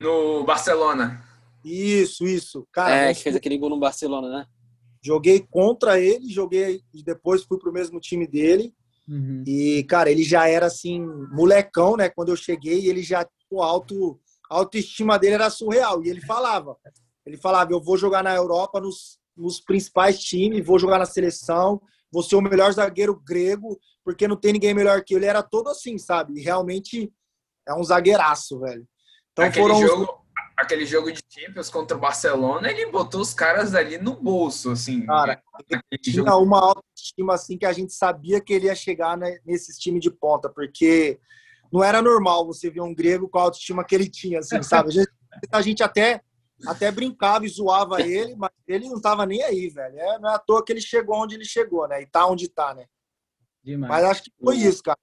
no 0.00 0.42
Barcelona. 0.44 1.22
Isso, 1.62 2.26
isso. 2.26 2.66
Cara, 2.72 3.10
é, 3.10 3.14
que 3.14 3.22
fez 3.22 3.36
aquele 3.36 3.58
gol 3.58 3.68
no 3.68 3.78
Barcelona, 3.78 4.30
né? 4.30 4.46
Joguei 5.02 5.46
contra 5.50 6.00
ele, 6.00 6.32
joguei 6.32 6.82
e 6.94 7.02
depois 7.02 7.44
fui 7.44 7.58
pro 7.58 7.72
mesmo 7.72 8.00
time 8.00 8.26
dele. 8.26 8.74
Uhum. 9.06 9.44
E, 9.46 9.84
cara, 9.84 10.10
ele 10.10 10.22
já 10.22 10.48
era 10.48 10.66
assim, 10.66 11.00
molecão, 11.32 11.96
né? 11.96 12.08
Quando 12.08 12.30
eu 12.30 12.36
cheguei, 12.36 12.88
ele 12.88 13.02
já, 13.02 13.28
o 13.50 13.62
alto, 13.62 14.18
a 14.50 14.56
autoestima 14.56 15.18
dele 15.18 15.34
era 15.34 15.50
surreal. 15.50 16.02
E 16.02 16.08
ele 16.08 16.20
falava: 16.22 16.76
ele 17.26 17.36
falava: 17.36 17.72
eu 17.72 17.80
vou 17.80 17.96
jogar 17.96 18.22
na 18.22 18.34
Europa 18.34 18.80
nos, 18.80 19.18
nos 19.36 19.60
principais 19.60 20.18
times, 20.18 20.64
vou 20.64 20.78
jogar 20.78 20.98
na 20.98 21.06
seleção, 21.06 21.80
vou 22.12 22.22
ser 22.22 22.36
o 22.36 22.40
melhor 22.40 22.72
zagueiro 22.72 23.14
grego, 23.14 23.78
porque 24.04 24.28
não 24.28 24.36
tem 24.36 24.52
ninguém 24.52 24.74
melhor 24.74 25.02
que 25.02 25.14
ele. 25.14 25.26
Era 25.26 25.42
todo 25.42 25.68
assim, 25.68 25.98
sabe? 25.98 26.40
Realmente 26.40 27.12
é 27.66 27.74
um 27.74 27.84
zagueiraço, 27.84 28.60
velho. 28.60 28.86
Então 29.32 29.44
aquele 29.44 29.62
foram 29.62 29.86
jogo, 29.86 30.02
os... 30.02 30.10
aquele 30.56 30.84
jogo 30.84 31.12
de 31.12 31.22
Champions 31.28 31.70
contra 31.70 31.96
o 31.96 32.00
Barcelona, 32.00 32.70
ele 32.70 32.86
botou 32.86 33.20
os 33.20 33.32
caras 33.32 33.74
ali 33.74 33.98
no 33.98 34.14
bolso, 34.16 34.70
assim. 34.70 35.06
Cara, 35.06 35.40
tinha 36.00 36.16
jogo... 36.16 36.42
uma 36.42 36.58
autoestima 36.58 37.34
assim 37.34 37.56
que 37.56 37.66
a 37.66 37.72
gente 37.72 37.92
sabia 37.92 38.40
que 38.40 38.52
ele 38.52 38.66
ia 38.66 38.74
chegar 38.74 39.16
né, 39.16 39.38
nesses 39.44 39.78
times 39.78 40.00
de 40.00 40.10
ponta, 40.10 40.48
porque 40.48 41.20
não 41.72 41.84
era 41.84 42.02
normal 42.02 42.46
você 42.46 42.68
ver 42.68 42.80
um 42.80 42.94
grego 42.94 43.28
com 43.28 43.38
a 43.38 43.42
autoestima 43.42 43.84
que 43.84 43.94
ele 43.94 44.08
tinha, 44.08 44.40
assim, 44.40 44.62
sabe? 44.62 44.90
A 44.90 44.92
gente, 44.92 45.10
a 45.52 45.62
gente 45.62 45.82
até 45.84 46.20
até 46.66 46.90
brincava 46.90 47.44
e 47.44 47.48
zoava 47.48 48.00
ele, 48.02 48.34
mas 48.36 48.50
ele 48.66 48.88
não 48.88 49.00
tava 49.00 49.26
nem 49.26 49.42
aí, 49.42 49.68
velho. 49.68 49.98
É, 49.98 50.18
não 50.18 50.30
é 50.30 50.34
à 50.34 50.38
toa 50.38 50.64
que 50.64 50.72
ele 50.72 50.80
chegou 50.80 51.16
onde 51.16 51.34
ele 51.34 51.44
chegou, 51.44 51.88
né? 51.88 52.02
E 52.02 52.06
tá 52.06 52.26
onde 52.26 52.48
tá, 52.48 52.74
né? 52.74 52.86
Demais. 53.62 53.90
Mas 53.90 54.04
acho 54.04 54.22
que 54.24 54.32
foi 54.42 54.56
isso, 54.56 54.82
cara. 54.82 54.98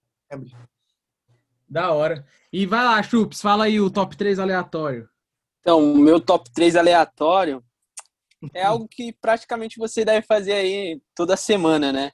Da 1.69 1.91
hora. 1.91 2.25
E 2.51 2.65
vai 2.65 2.83
lá, 2.83 3.01
Chups, 3.03 3.41
fala 3.41 3.65
aí 3.65 3.79
o 3.79 3.91
top 3.91 4.15
3 4.15 4.39
aleatório. 4.39 5.09
Então, 5.59 5.93
o 5.93 5.97
meu 5.97 6.19
top 6.19 6.49
3 6.53 6.75
aleatório 6.75 7.63
é 8.53 8.63
algo 8.63 8.87
que 8.87 9.13
praticamente 9.13 9.77
você 9.77 10.05
deve 10.05 10.25
fazer 10.25 10.53
aí 10.53 11.01
toda 11.13 11.35
semana, 11.35 11.91
né? 11.91 12.11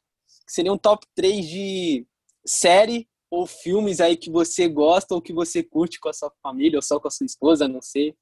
Seria 0.48 0.74
um 0.74 0.78
top 0.78 1.06
3 1.16 1.46
de 1.46 2.08
série 2.46 3.08
ou 3.30 3.46
filmes 3.46 4.02
aí 4.02 4.18
que 4.18 4.30
você 4.30 4.68
gosta 4.68 5.16
ou 5.16 5.22
que 5.22 5.34
você 5.34 5.64
curte 5.64 6.00
com 6.00 6.10
a 6.10 6.14
sua 6.14 6.32
família 6.42 6.78
ou 6.78 6.82
só 6.82 7.00
com 7.00 7.08
a 7.08 7.12
sua 7.12 7.26
esposa, 7.26 7.68
não 7.68 7.82
sei 7.82 8.16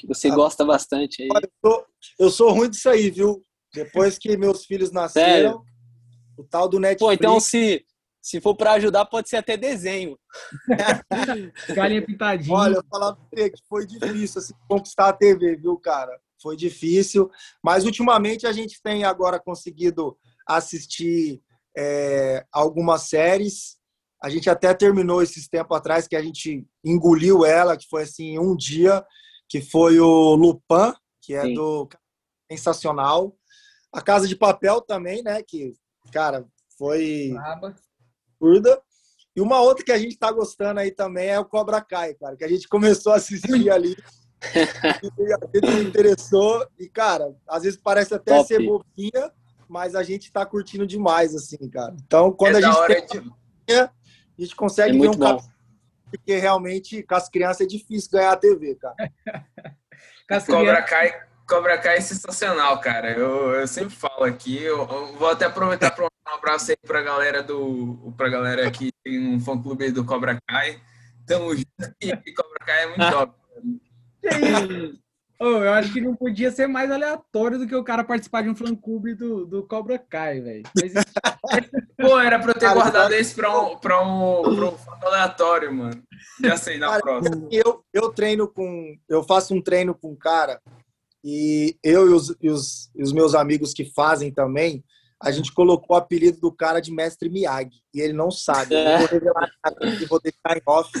que 0.00 0.06
você 0.06 0.28
ah, 0.28 0.34
gosta 0.34 0.64
bastante 0.64 1.22
aí. 1.22 1.28
Eu 1.28 1.70
sou, 1.70 1.86
eu 2.18 2.30
sou 2.30 2.52
ruim 2.52 2.70
disso 2.70 2.88
aí, 2.88 3.10
viu? 3.10 3.44
Depois 3.74 4.18
que 4.18 4.36
meus 4.36 4.64
filhos 4.64 4.90
nasceram, 4.90 5.58
Sério? 5.58 5.64
o 6.38 6.44
tal 6.44 6.68
do 6.68 6.80
Netflix... 6.80 7.00
Pô, 7.00 7.12
então 7.12 7.38
se, 7.38 7.84
se 8.20 8.40
for 8.40 8.56
para 8.56 8.72
ajudar, 8.72 9.04
pode 9.04 9.28
ser 9.28 9.36
até 9.36 9.56
desenho. 9.56 10.18
Galinha 11.74 12.04
pintadinha. 12.04 12.56
Olha, 12.56 12.76
eu 12.76 12.84
falava 12.90 13.18
que 13.30 13.52
foi 13.68 13.86
difícil 13.86 14.40
assim, 14.40 14.54
conquistar 14.66 15.08
a 15.08 15.12
TV, 15.12 15.56
viu, 15.56 15.76
cara? 15.76 16.18
Foi 16.42 16.56
difícil, 16.56 17.30
mas 17.62 17.84
ultimamente 17.84 18.46
a 18.46 18.52
gente 18.52 18.80
tem 18.82 19.04
agora 19.04 19.38
conseguido 19.38 20.16
assistir 20.48 21.42
é, 21.76 22.46
algumas 22.50 23.02
séries. 23.02 23.76
A 24.22 24.30
gente 24.30 24.48
até 24.48 24.72
terminou 24.72 25.22
esses 25.22 25.46
tempos 25.46 25.76
atrás 25.76 26.08
que 26.08 26.16
a 26.16 26.22
gente 26.22 26.66
engoliu 26.82 27.44
ela, 27.44 27.76
que 27.76 27.86
foi 27.88 28.04
assim 28.04 28.38
um 28.38 28.56
dia 28.56 29.04
que 29.50 29.60
foi 29.60 29.98
o 29.98 30.36
Lupin, 30.36 30.94
que 31.20 31.34
é 31.34 31.42
Sim. 31.42 31.54
do 31.54 31.88
sensacional. 32.50 33.36
A 33.92 34.00
Casa 34.00 34.28
de 34.28 34.36
Papel 34.36 34.80
também, 34.80 35.24
né? 35.24 35.42
Que, 35.42 35.74
cara, 36.12 36.46
foi 36.78 37.34
curda. 38.38 38.80
E 39.34 39.40
uma 39.40 39.60
outra 39.60 39.84
que 39.84 39.90
a 39.90 39.98
gente 39.98 40.16
tá 40.16 40.30
gostando 40.30 40.78
aí 40.78 40.92
também 40.92 41.28
é 41.28 41.38
o 41.38 41.44
Cobra 41.44 41.80
Kai, 41.80 42.14
cara, 42.14 42.36
que 42.36 42.44
a 42.44 42.48
gente 42.48 42.68
começou 42.70 43.12
a 43.12 43.16
assistir 43.16 43.68
ali. 43.70 43.96
e 45.18 45.32
a 45.32 45.66
gente 45.66 45.88
interessou. 45.88 46.64
E, 46.78 46.88
cara, 46.88 47.36
às 47.48 47.64
vezes 47.64 47.78
parece 47.82 48.14
até 48.14 48.36
Top. 48.36 48.46
ser 48.46 48.64
bobinha, 48.64 49.32
mas 49.68 49.96
a 49.96 50.04
gente 50.04 50.32
tá 50.32 50.46
curtindo 50.46 50.86
demais, 50.86 51.34
assim, 51.34 51.68
cara. 51.68 51.94
Então, 52.06 52.30
quando 52.32 52.56
é 52.56 52.64
a 52.64 52.70
gente 52.70 53.10
tem. 53.10 53.22
De... 53.22 53.74
A 53.74 53.90
gente 54.38 54.54
consegue 54.54 54.96
é 54.96 55.00
ver 55.00 55.08
um 55.10 55.16
bom 55.16 55.40
porque 56.10 56.36
realmente 56.36 57.02
com 57.02 57.14
as 57.14 57.28
crianças 57.28 57.62
é 57.62 57.66
difícil 57.66 58.10
ganhar 58.12 58.32
a 58.32 58.36
TV, 58.36 58.76
cara. 58.76 59.12
Cobra 60.46 60.82
Kai, 60.82 61.22
Cobra 61.46 61.78
Kai 61.78 61.96
é 61.96 62.00
sensacional, 62.00 62.80
cara. 62.80 63.10
Eu, 63.10 63.50
eu 63.54 63.66
sempre 63.66 63.94
falo 63.94 64.24
aqui, 64.24 64.62
eu, 64.62 64.78
eu 64.78 65.14
vou 65.14 65.30
até 65.30 65.46
aproveitar 65.46 65.90
para 65.90 66.04
um 66.04 66.34
abraço 66.34 66.70
aí 66.70 66.76
pra 66.86 67.02
galera 67.02 67.42
do. 67.42 68.14
pra 68.16 68.28
galera 68.28 68.70
que 68.70 68.92
tem 69.02 69.34
um 69.34 69.40
fã 69.40 69.60
clube 69.60 69.90
do 69.90 70.04
Cobra 70.04 70.38
Kai. 70.46 70.80
Tamo 71.26 71.54
junto 71.54 71.66
e 72.00 72.32
Cobra 72.32 72.58
Kai 72.64 72.84
é 72.84 72.86
muito 72.86 73.10
top. 73.10 73.34
Oh, 75.42 75.64
eu 75.64 75.72
acho 75.72 75.90
que 75.90 76.02
não 76.02 76.14
podia 76.14 76.50
ser 76.50 76.66
mais 76.66 76.90
aleatório 76.90 77.58
do 77.58 77.66
que 77.66 77.74
o 77.74 77.82
cara 77.82 78.04
participar 78.04 78.42
de 78.42 78.50
um 78.50 78.54
fã-clube 78.54 79.14
do, 79.14 79.46
do 79.46 79.66
Cobra 79.66 79.98
Kai, 79.98 80.38
velho. 80.38 80.62
Pô, 81.98 82.20
era 82.20 82.38
pra 82.38 82.50
eu 82.50 82.54
ter 82.54 82.60
cara, 82.66 82.74
guardado 82.74 83.14
esse 83.14 83.34
pra 83.34 83.58
um, 83.58 83.78
pra, 83.78 84.02
um, 84.02 84.42
pra 84.42 84.66
um 84.66 84.76
fã 84.76 84.98
aleatório, 85.02 85.72
mano. 85.72 86.02
Já 86.44 86.58
sei, 86.58 86.76
na 86.76 86.88
cara, 86.88 87.00
próxima. 87.00 87.48
Eu, 87.50 87.82
eu 87.90 88.12
treino 88.12 88.46
com... 88.46 88.94
Eu 89.08 89.22
faço 89.22 89.54
um 89.54 89.62
treino 89.62 89.94
com 89.94 90.12
um 90.12 90.16
cara 90.16 90.60
e 91.24 91.74
eu 91.82 92.10
e 92.10 92.12
os, 92.12 92.36
e 92.38 92.50
os, 92.50 92.90
e 92.94 93.02
os 93.02 93.12
meus 93.12 93.34
amigos 93.34 93.72
que 93.72 93.86
fazem 93.86 94.30
também, 94.30 94.84
a 95.22 95.30
gente 95.30 95.54
colocou 95.54 95.96
o 95.96 95.98
apelido 95.98 96.38
do 96.38 96.52
cara 96.52 96.80
de 96.80 96.92
Mestre 96.92 97.30
Miyagi. 97.30 97.82
E 97.94 98.00
ele 98.02 98.12
não 98.12 98.30
sabe. 98.30 98.74
Eu 98.76 98.98
vou 98.98 99.06
revelar, 99.06 99.50
vou 100.06 100.20
deixar 100.20 100.58
em 100.58 100.62
off 100.66 100.92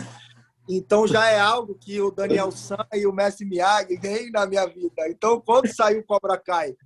Então 0.76 1.04
já 1.06 1.28
é 1.28 1.40
algo 1.40 1.74
que 1.74 2.00
o 2.00 2.12
Daniel 2.12 2.52
San 2.52 2.86
e 2.94 3.04
o 3.04 3.12
Messi 3.12 3.44
Miyagi 3.44 3.98
nem 4.00 4.30
na 4.30 4.46
minha 4.46 4.66
vida. 4.66 5.08
Então 5.08 5.40
quando 5.40 5.66
saiu 5.66 6.04
Cobra 6.04 6.38
Kai 6.38 6.76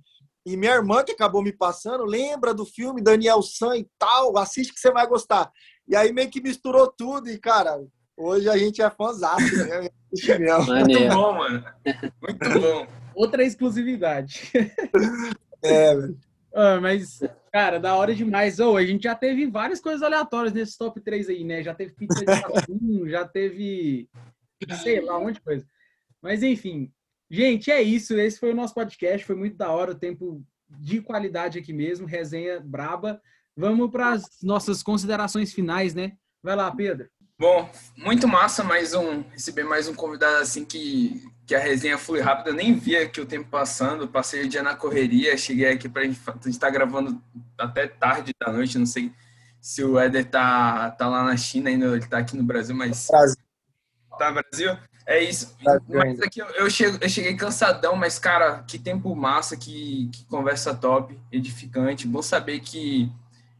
e 0.43 0.57
minha 0.57 0.73
irmã 0.73 1.03
que 1.03 1.11
acabou 1.11 1.43
me 1.43 1.53
passando, 1.53 2.03
lembra 2.03 2.53
do 2.53 2.65
filme 2.65 3.01
Daniel 3.01 3.43
San 3.43 3.77
e 3.77 3.87
tal, 3.99 4.37
assiste 4.37 4.73
que 4.73 4.79
você 4.79 4.91
vai 4.91 5.05
gostar. 5.05 5.51
E 5.87 5.95
aí 5.95 6.11
meio 6.11 6.31
que 6.31 6.41
misturou 6.41 6.91
tudo 6.91 7.29
e 7.29 7.37
cara, 7.37 7.79
hoje 8.17 8.49
a 8.49 8.57
gente 8.57 8.81
é 8.81 8.89
fãzão, 8.89 9.37
né? 9.37 9.89
Muito 10.67 11.13
bom, 11.13 11.33
mano. 11.33 11.65
Muito 12.21 12.59
bom. 12.59 12.87
Outra 13.13 13.43
exclusividade. 13.43 14.51
É, 15.63 15.95
velho. 15.95 16.17
Ah, 16.53 16.79
mas, 16.79 17.19
cara, 17.55 17.79
da 17.79 17.95
hora 17.95 18.13
demais. 18.13 18.59
Oh, 18.59 18.75
a 18.75 18.85
gente 18.85 19.03
já 19.03 19.15
teve 19.15 19.47
várias 19.47 19.79
coisas 19.79 20.03
aleatórias 20.03 20.51
nesses 20.51 20.75
top 20.75 20.99
3 20.99 21.29
aí, 21.29 21.45
né? 21.45 21.63
Já 21.63 21.73
teve 21.73 21.93
pizza 21.93 22.25
de 22.25 22.29
atum, 22.29 23.07
já 23.07 23.25
teve. 23.25 24.09
sei 24.83 24.99
lá, 24.99 25.17
um 25.17 25.23
monte 25.23 25.35
de 25.35 25.41
coisa. 25.41 25.65
Mas, 26.21 26.43
enfim. 26.43 26.91
Gente, 27.31 27.71
é 27.71 27.81
isso. 27.81 28.13
Esse 28.19 28.41
foi 28.41 28.51
o 28.51 28.55
nosso 28.55 28.73
podcast. 28.73 29.25
Foi 29.25 29.37
muito 29.37 29.55
da 29.55 29.71
hora, 29.71 29.91
o 29.91 29.97
tempo 29.97 30.43
de 30.69 30.99
qualidade 30.99 31.57
aqui 31.57 31.71
mesmo, 31.71 32.05
resenha 32.05 32.59
braba. 32.59 33.21
Vamos 33.55 33.89
para 33.89 34.11
as 34.11 34.25
nossas 34.43 34.83
considerações 34.83 35.53
finais, 35.53 35.95
né? 35.95 36.11
Vai 36.43 36.57
lá, 36.57 36.69
Pedro. 36.75 37.07
Bom, 37.37 37.69
muito 37.97 38.29
massa 38.29 38.63
mais 38.63 38.93
um 38.93 39.21
receber 39.29 39.65
mais 39.65 39.89
um 39.89 39.93
convidado 39.93 40.37
assim 40.37 40.63
que, 40.63 41.21
que 41.45 41.53
a 41.53 41.59
resenha 41.59 41.97
foi 41.97 42.21
rápida. 42.21 42.51
Eu 42.51 42.53
nem 42.53 42.73
via 42.73 43.09
que 43.09 43.19
o 43.19 43.25
tempo 43.25 43.49
passando, 43.49 44.07
passei 44.07 44.45
o 44.45 44.47
dia 44.47 44.63
na 44.63 44.73
correria, 44.73 45.37
cheguei 45.37 45.69
aqui 45.69 45.89
para 45.89 46.03
a 46.03 46.05
gente 46.05 46.17
estar 46.17 46.67
tá 46.67 46.69
gravando 46.69 47.21
até 47.57 47.87
tarde 47.87 48.31
da 48.39 48.53
noite. 48.53 48.77
Não 48.77 48.85
sei 48.85 49.11
se 49.59 49.83
o 49.83 49.99
Éder 49.99 50.29
tá, 50.29 50.91
tá 50.91 51.09
lá 51.09 51.25
na 51.25 51.35
China 51.35 51.69
ainda, 51.69 51.87
ele 51.87 52.07
tá 52.07 52.19
aqui 52.19 52.37
no 52.37 52.43
Brasil, 52.43 52.73
mas. 52.73 53.07
Brasil. 53.09 53.35
Tá 54.17 54.31
Brasil? 54.31 54.77
É 55.05 55.21
isso. 55.21 55.57
Mas 55.89 56.21
aqui 56.21 56.39
eu, 56.39 56.69
cheguei, 56.69 56.99
eu 57.01 57.09
cheguei 57.09 57.35
cansadão, 57.35 57.97
mas, 57.97 58.17
cara, 58.17 58.63
que 58.63 58.79
tempo 58.79 59.13
massa, 59.13 59.57
que, 59.57 60.09
que 60.13 60.23
conversa 60.27 60.73
top, 60.73 61.19
edificante. 61.29 62.07
Bom 62.07 62.21
saber 62.21 62.61
que 62.61 63.11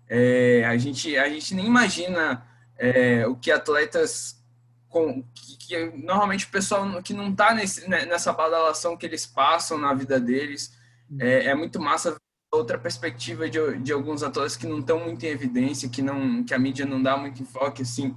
é, 0.08 0.64
a, 0.66 0.78
gente, 0.78 1.18
a 1.18 1.28
gente 1.28 1.54
nem 1.54 1.66
imagina 1.66 2.42
é, 2.78 3.26
o 3.28 3.36
que 3.36 3.52
atletas 3.52 4.44
com 4.90 5.24
que, 5.34 5.58
que, 5.58 5.86
normalmente 5.98 6.46
o 6.46 6.50
pessoal 6.50 7.02
que 7.04 7.14
não 7.14 7.30
está 7.30 7.54
né, 7.54 8.06
nessa 8.06 8.32
badalação 8.32 8.96
que 8.96 9.06
eles 9.06 9.26
passam 9.26 9.78
na 9.78 9.94
vida 9.94 10.20
deles 10.20 10.74
é, 11.20 11.48
é 11.48 11.56
muito 11.56 11.80
massa 11.80 12.16
outra 12.52 12.78
perspectiva 12.78 13.50
de, 13.50 13.78
de 13.80 13.92
alguns 13.92 14.24
atletas 14.24 14.56
que 14.56 14.66
não 14.66 14.80
estão 14.80 15.00
muito 15.00 15.26
em 15.26 15.30
evidência 15.30 15.90
que 15.90 16.02
não 16.02 16.44
que 16.44 16.54
a 16.54 16.60
mídia 16.60 16.86
não 16.86 17.02
dá 17.02 17.18
muito 17.18 17.42
enfoque 17.42 17.82
assim 17.82 18.16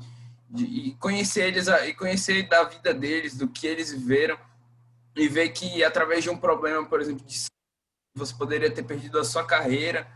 de, 0.49 0.65
e 0.65 0.95
conhecer 0.95 1.49
eles 1.49 1.67
e 1.67 1.95
conhecer 1.95 2.49
da 2.49 2.63
vida 2.65 2.95
deles 2.95 3.37
do 3.37 3.49
que 3.49 3.67
eles 3.67 3.91
viveram 3.91 4.39
e 5.17 5.27
ver 5.29 5.49
que 5.49 5.83
através 5.83 6.23
de 6.23 6.31
um 6.31 6.37
problema 6.37 6.85
por 6.87 7.01
exemplo 7.01 7.27
de 7.27 7.47
você 8.15 8.35
poderia 8.35 8.71
ter 8.71 8.85
perdido 8.85 9.19
a 9.19 9.25
sua 9.25 9.45
carreira 9.45 10.07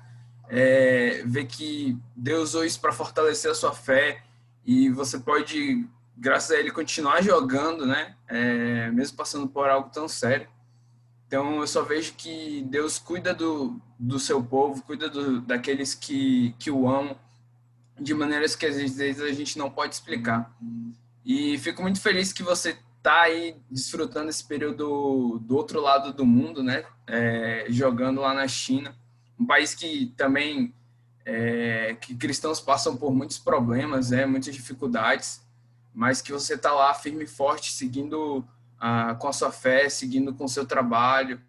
é, 0.49 1.22
ver 1.26 1.47
que 1.47 1.99
Deus 2.14 2.51
usou 2.51 2.64
isso 2.64 2.80
para 2.80 2.93
fortalecer 2.93 3.51
a 3.51 3.55
sua 3.55 3.72
fé 3.72 4.22
e 4.64 4.88
você 4.90 5.18
pode, 5.18 5.86
graças 6.16 6.50
a 6.50 6.58
ele, 6.58 6.70
continuar 6.70 7.22
jogando, 7.22 7.86
né? 7.86 8.14
É, 8.28 8.90
mesmo 8.90 9.16
passando 9.16 9.48
por 9.48 9.68
algo 9.68 9.90
tão 9.90 10.08
sério. 10.08 10.48
Então, 11.26 11.60
eu 11.60 11.66
só 11.66 11.82
vejo 11.82 12.14
que 12.14 12.62
Deus 12.68 12.98
cuida 12.98 13.32
do, 13.32 13.80
do 13.98 14.18
seu 14.18 14.42
povo, 14.44 14.82
cuida 14.82 15.08
do, 15.08 15.40
daqueles 15.40 15.94
que, 15.94 16.54
que 16.58 16.70
o 16.70 16.88
amam, 16.88 17.16
de 17.98 18.12
maneiras 18.14 18.54
que 18.54 18.66
às 18.66 18.76
vezes 18.76 19.20
a 19.20 19.32
gente 19.32 19.58
não 19.58 19.70
pode 19.70 19.94
explicar. 19.94 20.54
E 21.24 21.56
fico 21.58 21.82
muito 21.82 22.00
feliz 22.00 22.32
que 22.32 22.42
você 22.42 22.76
está 22.98 23.22
aí 23.22 23.56
desfrutando 23.70 24.30
esse 24.30 24.44
período 24.44 25.40
do 25.40 25.56
outro 25.56 25.80
lado 25.80 26.12
do 26.12 26.26
mundo, 26.26 26.62
né? 26.62 26.84
É, 27.06 27.66
jogando 27.68 28.20
lá 28.20 28.34
na 28.34 28.46
China, 28.46 28.94
um 29.38 29.46
país 29.46 29.74
que 29.74 30.12
também 30.16 30.74
é, 31.24 31.96
que 32.00 32.14
cristãos 32.14 32.60
passam 32.60 32.96
por 32.96 33.12
muitos 33.12 33.38
problemas, 33.38 34.10
né, 34.10 34.26
muitas 34.26 34.54
dificuldades, 34.54 35.40
mas 35.94 36.20
que 36.22 36.32
você 36.32 36.54
está 36.54 36.72
lá 36.72 36.92
firme 36.94 37.24
e 37.24 37.28
forte, 37.28 37.72
seguindo 37.72 38.44
ah, 38.80 39.14
com 39.14 39.28
a 39.28 39.32
sua 39.32 39.52
fé, 39.52 39.88
seguindo 39.88 40.34
com 40.34 40.44
o 40.44 40.48
seu 40.48 40.64
trabalho. 40.64 41.40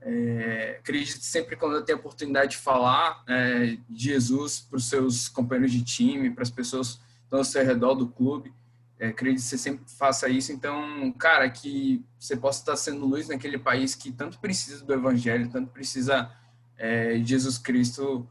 É, 0.00 0.76
acredite 0.80 1.24
sempre 1.24 1.56
quando 1.56 1.76
eu 1.76 1.82
tenho 1.82 1.96
a 1.96 2.00
oportunidade 2.00 2.52
de 2.52 2.56
falar 2.58 3.24
é, 3.26 3.78
de 3.88 4.04
Jesus 4.04 4.60
para 4.60 4.76
os 4.76 4.88
seus 4.88 5.28
companheiros 5.28 5.72
de 5.72 5.82
time, 5.82 6.30
para 6.30 6.42
as 6.42 6.50
pessoas 6.50 6.96
que 6.96 7.24
estão 7.24 7.38
ao 7.38 7.44
seu 7.44 7.64
redor 7.64 7.94
do 7.94 8.08
clube. 8.08 8.52
É, 8.98 9.08
acredito 9.08 9.42
que 9.42 9.48
você 9.48 9.56
sempre 9.56 9.84
faça 9.86 10.28
isso. 10.28 10.52
Então, 10.52 11.10
cara, 11.12 11.48
que 11.48 12.04
você 12.18 12.36
possa 12.36 12.60
estar 12.60 12.76
sendo 12.76 13.06
luz 13.06 13.28
naquele 13.28 13.58
país 13.58 13.94
que 13.94 14.12
tanto 14.12 14.38
precisa 14.38 14.84
do 14.84 14.92
Evangelho, 14.92 15.48
tanto 15.48 15.70
precisa 15.70 16.30
é, 16.76 17.16
de 17.16 17.24
Jesus 17.24 17.56
Cristo 17.56 18.28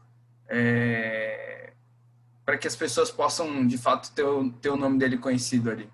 é, 0.48 1.72
para 2.44 2.58
que 2.58 2.66
as 2.66 2.76
pessoas 2.76 3.10
possam, 3.10 3.66
de 3.66 3.78
fato, 3.78 4.12
ter 4.14 4.24
o, 4.24 4.50
ter 4.52 4.70
o 4.70 4.76
nome 4.76 4.98
dele 4.98 5.16
conhecido 5.18 5.70
ali. 5.70 5.88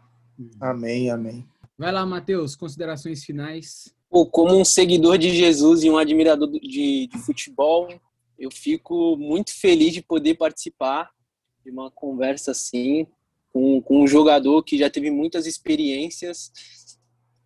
Amém, 0.60 1.10
amém. 1.10 1.46
Vai 1.78 1.92
lá, 1.92 2.04
Matheus, 2.04 2.56
considerações 2.56 3.24
finais. 3.24 3.94
Pô, 4.08 4.26
como 4.26 4.58
um 4.58 4.64
seguidor 4.64 5.16
de 5.18 5.30
Jesus 5.30 5.82
e 5.82 5.90
um 5.90 5.96
admirador 5.96 6.50
de, 6.50 7.06
de 7.06 7.18
futebol, 7.24 7.88
eu 8.38 8.50
fico 8.50 9.16
muito 9.16 9.54
feliz 9.54 9.92
de 9.92 10.02
poder 10.02 10.34
participar 10.34 11.10
de 11.64 11.70
uma 11.70 11.90
conversa 11.90 12.50
assim 12.50 13.06
com, 13.52 13.80
com 13.82 14.02
um 14.02 14.06
jogador 14.06 14.62
que 14.62 14.78
já 14.78 14.90
teve 14.90 15.10
muitas 15.10 15.46
experiências 15.46 16.52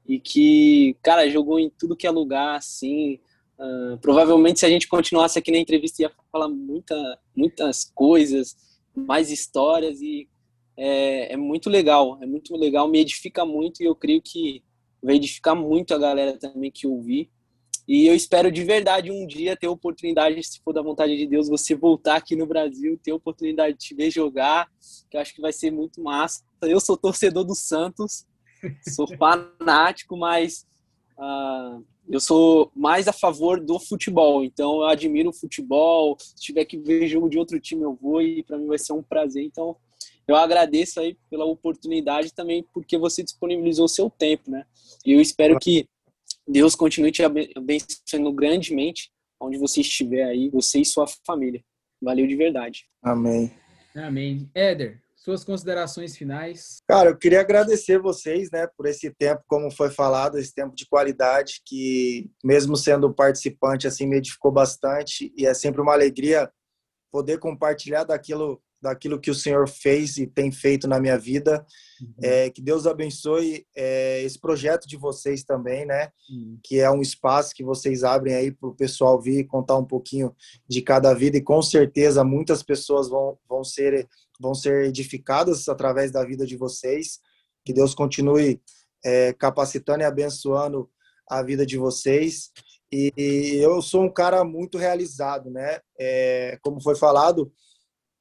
e 0.07 0.19
que, 0.19 0.97
cara, 1.03 1.29
jogou 1.29 1.59
em 1.59 1.71
tudo 1.71 1.97
que 1.97 2.07
é 2.07 2.11
lugar, 2.11 2.57
assim, 2.57 3.19
Uh, 3.59 3.97
provavelmente, 3.99 4.61
se 4.61 4.67
a 4.67 4.69
gente 4.69 4.89
continuasse 4.89 5.39
aqui 5.39 5.51
na 5.51 5.59
entrevista, 5.59 6.03
ia 6.03 6.11
falar 6.35 6.49
muita, 6.49 6.97
muitas 7.37 7.85
coisas, 7.95 8.57
mais 8.93 9.31
histórias, 9.31 10.01
e 10.01 10.29
é, 10.77 11.33
é, 11.33 11.37
muito 11.37 11.71
legal, 11.71 12.19
é 12.21 12.27
muito 12.27 12.57
legal, 12.57 12.89
me 12.89 12.99
edifica 12.99 13.45
muito, 13.45 13.81
e 13.81 13.87
eu 13.87 13.95
creio 13.95 14.21
que 14.21 14.61
vai 15.01 15.15
edificar 15.15 15.55
muito 15.55 15.95
a 15.95 15.99
galera 15.99 16.37
também 16.37 16.73
que 16.73 16.89
ouvir. 16.89 17.31
E 17.87 18.07
eu 18.07 18.15
espero 18.15 18.51
de 18.51 18.65
verdade 18.65 19.13
um 19.13 19.27
dia 19.27 19.57
ter 19.57 19.67
a 19.67 19.71
oportunidade, 19.71 20.43
se 20.43 20.61
for 20.65 20.73
da 20.73 20.83
vontade 20.83 21.17
de 21.17 21.27
Deus, 21.27 21.49
você 21.49 21.77
voltar 21.77 22.17
aqui 22.17 22.35
no 22.35 22.47
Brasil, 22.47 22.99
ter 23.01 23.13
a 23.13 23.17
oportunidade 23.17 23.77
de 23.77 23.87
te 23.87 23.95
ver 23.95 24.11
jogar, 24.11 24.69
que 25.09 25.17
eu 25.17 25.21
acho 25.21 25.35
que 25.35 25.43
vai 25.43 25.53
ser 25.53 25.71
muito 25.71 26.03
massa. 26.03 26.43
Eu 26.63 26.81
sou 26.81 26.97
torcedor 26.97 27.45
do 27.45 27.55
Santos, 27.55 28.27
sou 28.89 29.07
fanático, 29.17 30.17
mas 30.17 30.67
uh, 31.17 31.85
eu 32.09 32.21
sou 32.21 32.71
mais 32.75 33.09
a 33.09 33.13
favor 33.13 33.61
do 33.61 33.79
futebol, 33.79 34.45
então 34.45 34.81
eu 34.81 34.85
admiro 34.85 35.31
o 35.31 35.33
futebol. 35.33 36.17
Se 36.19 36.37
tiver 36.37 36.65
que 36.65 36.77
ver 36.77 37.07
jogo 37.09 37.29
de 37.29 37.39
outro 37.39 37.59
time, 37.59 37.83
eu 37.83 37.95
vou 37.95 38.21
e 38.21 38.43
para 38.43 38.59
mim 38.59 38.67
vai 38.67 38.79
ser 38.79 38.93
um 38.93 39.03
prazer. 39.03 39.43
Então, 39.43 39.77
eu 40.27 40.37
agradeço 40.37 41.01
aí 41.01 41.17
pela 41.31 41.45
oportunidade 41.45 42.33
também, 42.33 42.65
porque 42.73 42.97
você 42.97 43.23
disponibilizou 43.23 43.85
o 43.85 43.89
seu 43.89 44.09
tempo, 44.09 44.51
né? 44.51 44.65
E 45.05 45.13
eu 45.13 45.21
espero 45.21 45.59
que 45.59 45.87
Deus 46.47 46.75
continue 46.75 47.13
te 47.13 47.23
abençoando 47.23 48.33
grandemente 48.33 49.11
onde 49.41 49.59
você 49.59 49.81
estiver 49.81 50.25
aí, 50.25 50.49
você 50.49 50.81
e 50.81 50.85
sua 50.85 51.07
família. 51.27 51.63
Valeu 52.01 52.27
de 52.27 52.37
verdade. 52.37 52.87
Amém. 53.03 53.53
Amém. 53.95 54.51
Éder, 54.55 55.01
suas 55.25 55.43
considerações 55.43 56.15
finais. 56.15 56.83
Cara, 56.87 57.09
eu 57.09 57.17
queria 57.17 57.41
agradecer 57.41 57.99
vocês, 57.99 58.51
né, 58.51 58.69
por 58.77 58.85
esse 58.85 59.11
tempo, 59.11 59.43
como 59.49 59.71
foi 59.71 59.91
falado, 59.91 60.39
esse 60.39 60.55
tempo 60.55 60.75
de 60.77 60.87
qualidade 60.87 61.63
que, 61.65 62.31
mesmo 62.45 62.77
sendo 62.77 63.13
participante, 63.13 63.87
assim, 63.87 64.07
me 64.07 64.19
edificou 64.19 64.53
bastante 64.53 65.33
e 65.35 65.47
é 65.47 65.55
sempre 65.55 65.81
uma 65.81 65.95
alegria 65.95 66.53
poder 67.11 67.39
compartilhar 67.39 68.05
daquilo 68.05 68.61
daquilo 68.83 69.19
que 69.19 69.31
o 69.31 69.35
Senhor 69.35 69.67
fez 69.67 70.19
e 70.19 70.27
tem 70.27 70.53
feito 70.53 70.87
na 70.87 71.01
minha 71.01 71.17
vida. 71.17 71.65
Uhum. 72.03 72.15
É, 72.23 72.51
que 72.51 72.61
Deus 72.61 72.87
abençoe 72.87 73.67
é, 73.75 74.23
esse 74.23 74.39
projeto 74.39 74.87
de 74.87 74.99
vocês 74.99 75.43
também, 75.43 75.87
né? 75.87 76.11
Uhum. 76.29 76.59
Que 76.63 76.81
é 76.81 76.91
um 76.91 77.01
espaço 77.01 77.55
que 77.55 77.65
vocês 77.65 78.05
abrem 78.05 78.35
aí 78.35 78.53
para 78.53 78.69
o 78.69 78.75
pessoal 78.75 79.19
vir 79.19 79.47
contar 79.47 79.79
um 79.79 79.87
pouquinho 79.87 80.37
de 80.69 80.83
cada 80.83 81.15
vida 81.15 81.39
e 81.39 81.43
com 81.43 81.63
certeza 81.63 82.23
muitas 82.23 82.63
pessoas 82.63 83.09
vão, 83.09 83.39
vão 83.49 83.65
ser 83.65 84.07
vão 84.41 84.55
ser 84.55 84.87
edificadas 84.87 85.69
através 85.69 86.11
da 86.11 86.25
vida 86.25 86.47
de 86.47 86.57
vocês. 86.57 87.19
Que 87.65 87.73
Deus 87.73 87.95
continue 87.95 88.61
é, 89.05 89.33
capacitando 89.33 90.03
e 90.03 90.05
abençoando 90.05 90.91
a 91.29 91.43
vida 91.43 91.65
de 91.65 91.77
vocês. 91.77 92.51
E, 92.93 93.13
e 93.17 93.57
eu 93.57 93.81
sou 93.83 94.03
um 94.03 94.13
cara 94.13 94.45
muito 94.45 94.79
realizado, 94.79 95.51
né? 95.51 95.81
É, 95.99 96.59
como 96.63 96.81
foi 96.81 96.95
falado, 96.95 97.53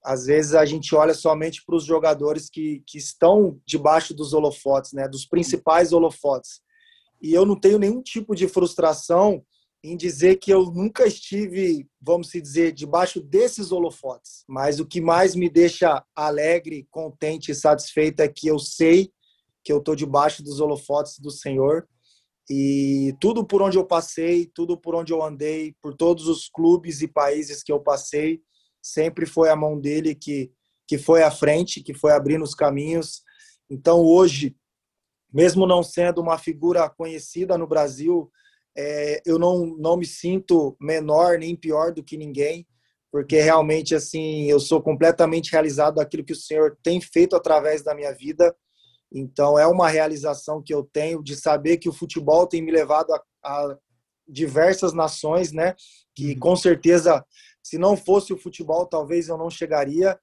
às 0.04 0.26
vezes 0.26 0.54
a 0.54 0.66
gente 0.66 0.96
olha 0.96 1.14
somente 1.14 1.64
para 1.66 1.76
os 1.76 1.86
jogadores 1.86 2.50
que, 2.50 2.84
que 2.88 2.98
estão 2.98 3.60
debaixo 3.66 4.14
dos 4.14 4.34
holofotes, 4.34 4.94
né? 4.94 5.08
Dos 5.08 5.26
principais 5.26 5.94
holofotes. 5.94 6.62
E 7.22 7.34
eu 7.34 7.46
não 7.46 7.58
tenho 7.58 7.80
nenhum 7.80 8.02
tipo 8.02 8.36
de 8.36 8.48
frustração 8.48 9.44
em 9.84 9.98
dizer 9.98 10.38
que 10.38 10.52
eu 10.52 10.64
nunca 10.72 11.06
estive, 11.06 11.86
vamos 12.02 12.30
dizer, 12.30 12.72
debaixo 12.72 13.20
desses 13.20 13.72
holofotes. 13.72 14.46
Mas 14.48 14.80
o 14.80 14.86
que 14.86 15.02
mais 15.02 15.36
me 15.36 15.50
deixa 15.50 16.02
alegre, 16.16 16.88
contente 16.90 17.52
e 17.52 17.56
satisfeito 17.56 18.22
é 18.22 18.30
que 18.30 18.48
eu 18.48 18.58
sei 18.58 19.12
que 19.62 19.72
eu 19.72 19.80
estou 19.80 19.96
debaixo 19.96 20.42
dos 20.42 20.62
holofotes 20.62 21.20
do 21.20 21.30
Senhor. 21.30 21.88
E 22.50 23.16
tudo 23.20 23.46
por 23.46 23.62
onde 23.62 23.78
eu 23.78 23.86
passei, 23.86 24.46
tudo 24.46 24.78
por 24.78 24.96
onde 24.96 25.12
eu 25.12 25.22
andei, 25.22 25.76
por 25.82 25.96
todos 25.96 26.28
os 26.28 26.48
clubes 26.50 27.02
e 27.02 27.08
países 27.08 27.62
que 27.62 27.72
eu 27.72 27.80
passei, 27.80 28.42
sempre 28.82 29.26
foi 29.26 29.50
a 29.50 29.56
mão 29.56 29.80
dele 29.80 30.16
que, 30.16 30.52
que 30.88 30.98
foi 30.98 31.24
à 31.24 31.32
frente, 31.32 31.84
que 31.84 31.94
foi 31.94 32.12
abrindo 32.14 32.44
os 32.44 32.56
caminhos. 32.56 33.22
Então, 33.70 34.02
hoje, 34.02 34.56
mesmo 35.32 35.66
não 35.66 35.84
sendo 35.84 36.22
uma 36.22 36.38
figura 36.38 36.90
conhecida 36.90 37.58
no 37.58 37.68
Brasil, 37.68 38.30
é, 38.76 39.22
eu 39.26 39.38
não, 39.38 39.66
não 39.78 39.98
me 39.98 40.06
sinto 40.06 40.76
menor 40.80 41.38
nem 41.38 41.56
pior 41.56 41.94
do 41.94 42.04
que 42.04 42.18
ninguém, 42.18 42.68
porque 43.12 43.40
realmente 43.40 43.94
assim 43.94 44.50
eu 44.50 44.60
sou 44.60 44.82
completamente 44.82 45.52
realizado 45.52 45.96
daquilo 45.96 46.24
que 46.24 46.34
o 46.34 46.36
Senhor 46.36 46.78
tem 46.82 47.00
feito 47.00 47.36
através 47.36 47.84
da 47.84 47.94
minha 47.94 48.12
vida. 48.12 48.56
Então 49.12 49.60
é 49.60 49.68
uma 49.68 49.88
realização 49.88 50.62
que 50.64 50.74
eu 50.74 50.84
tenho 50.92 51.22
de 51.22 51.36
saber 51.36 51.78
que 51.78 51.88
o 51.88 51.94
futebol 51.94 52.48
tem 52.48 52.62
me 52.62 52.72
levado 52.72 53.14
a, 53.14 53.22
a 53.44 53.78
diversas 54.28 54.94
nações, 54.94 55.52
né? 55.52 55.76
Que 56.16 56.34
uhum. 56.34 56.40
com 56.40 56.56
certeza, 56.56 57.24
se 57.62 57.78
não 57.78 57.96
fosse 57.96 58.34
o 58.34 58.38
futebol, 58.38 58.88
talvez 58.88 59.28
eu 59.28 59.38
não 59.38 59.50
chegaria. 59.50 60.20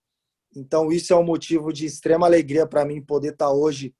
Então 0.56 0.90
isso 0.90 1.12
é 1.12 1.16
um 1.16 1.22
motivo 1.22 1.72
de 1.72 1.86
extrema 1.86 2.26
alegria 2.26 2.66
para 2.66 2.84
mim 2.84 3.00
poder 3.00 3.34
estar 3.34 3.52
hoje 3.52 3.94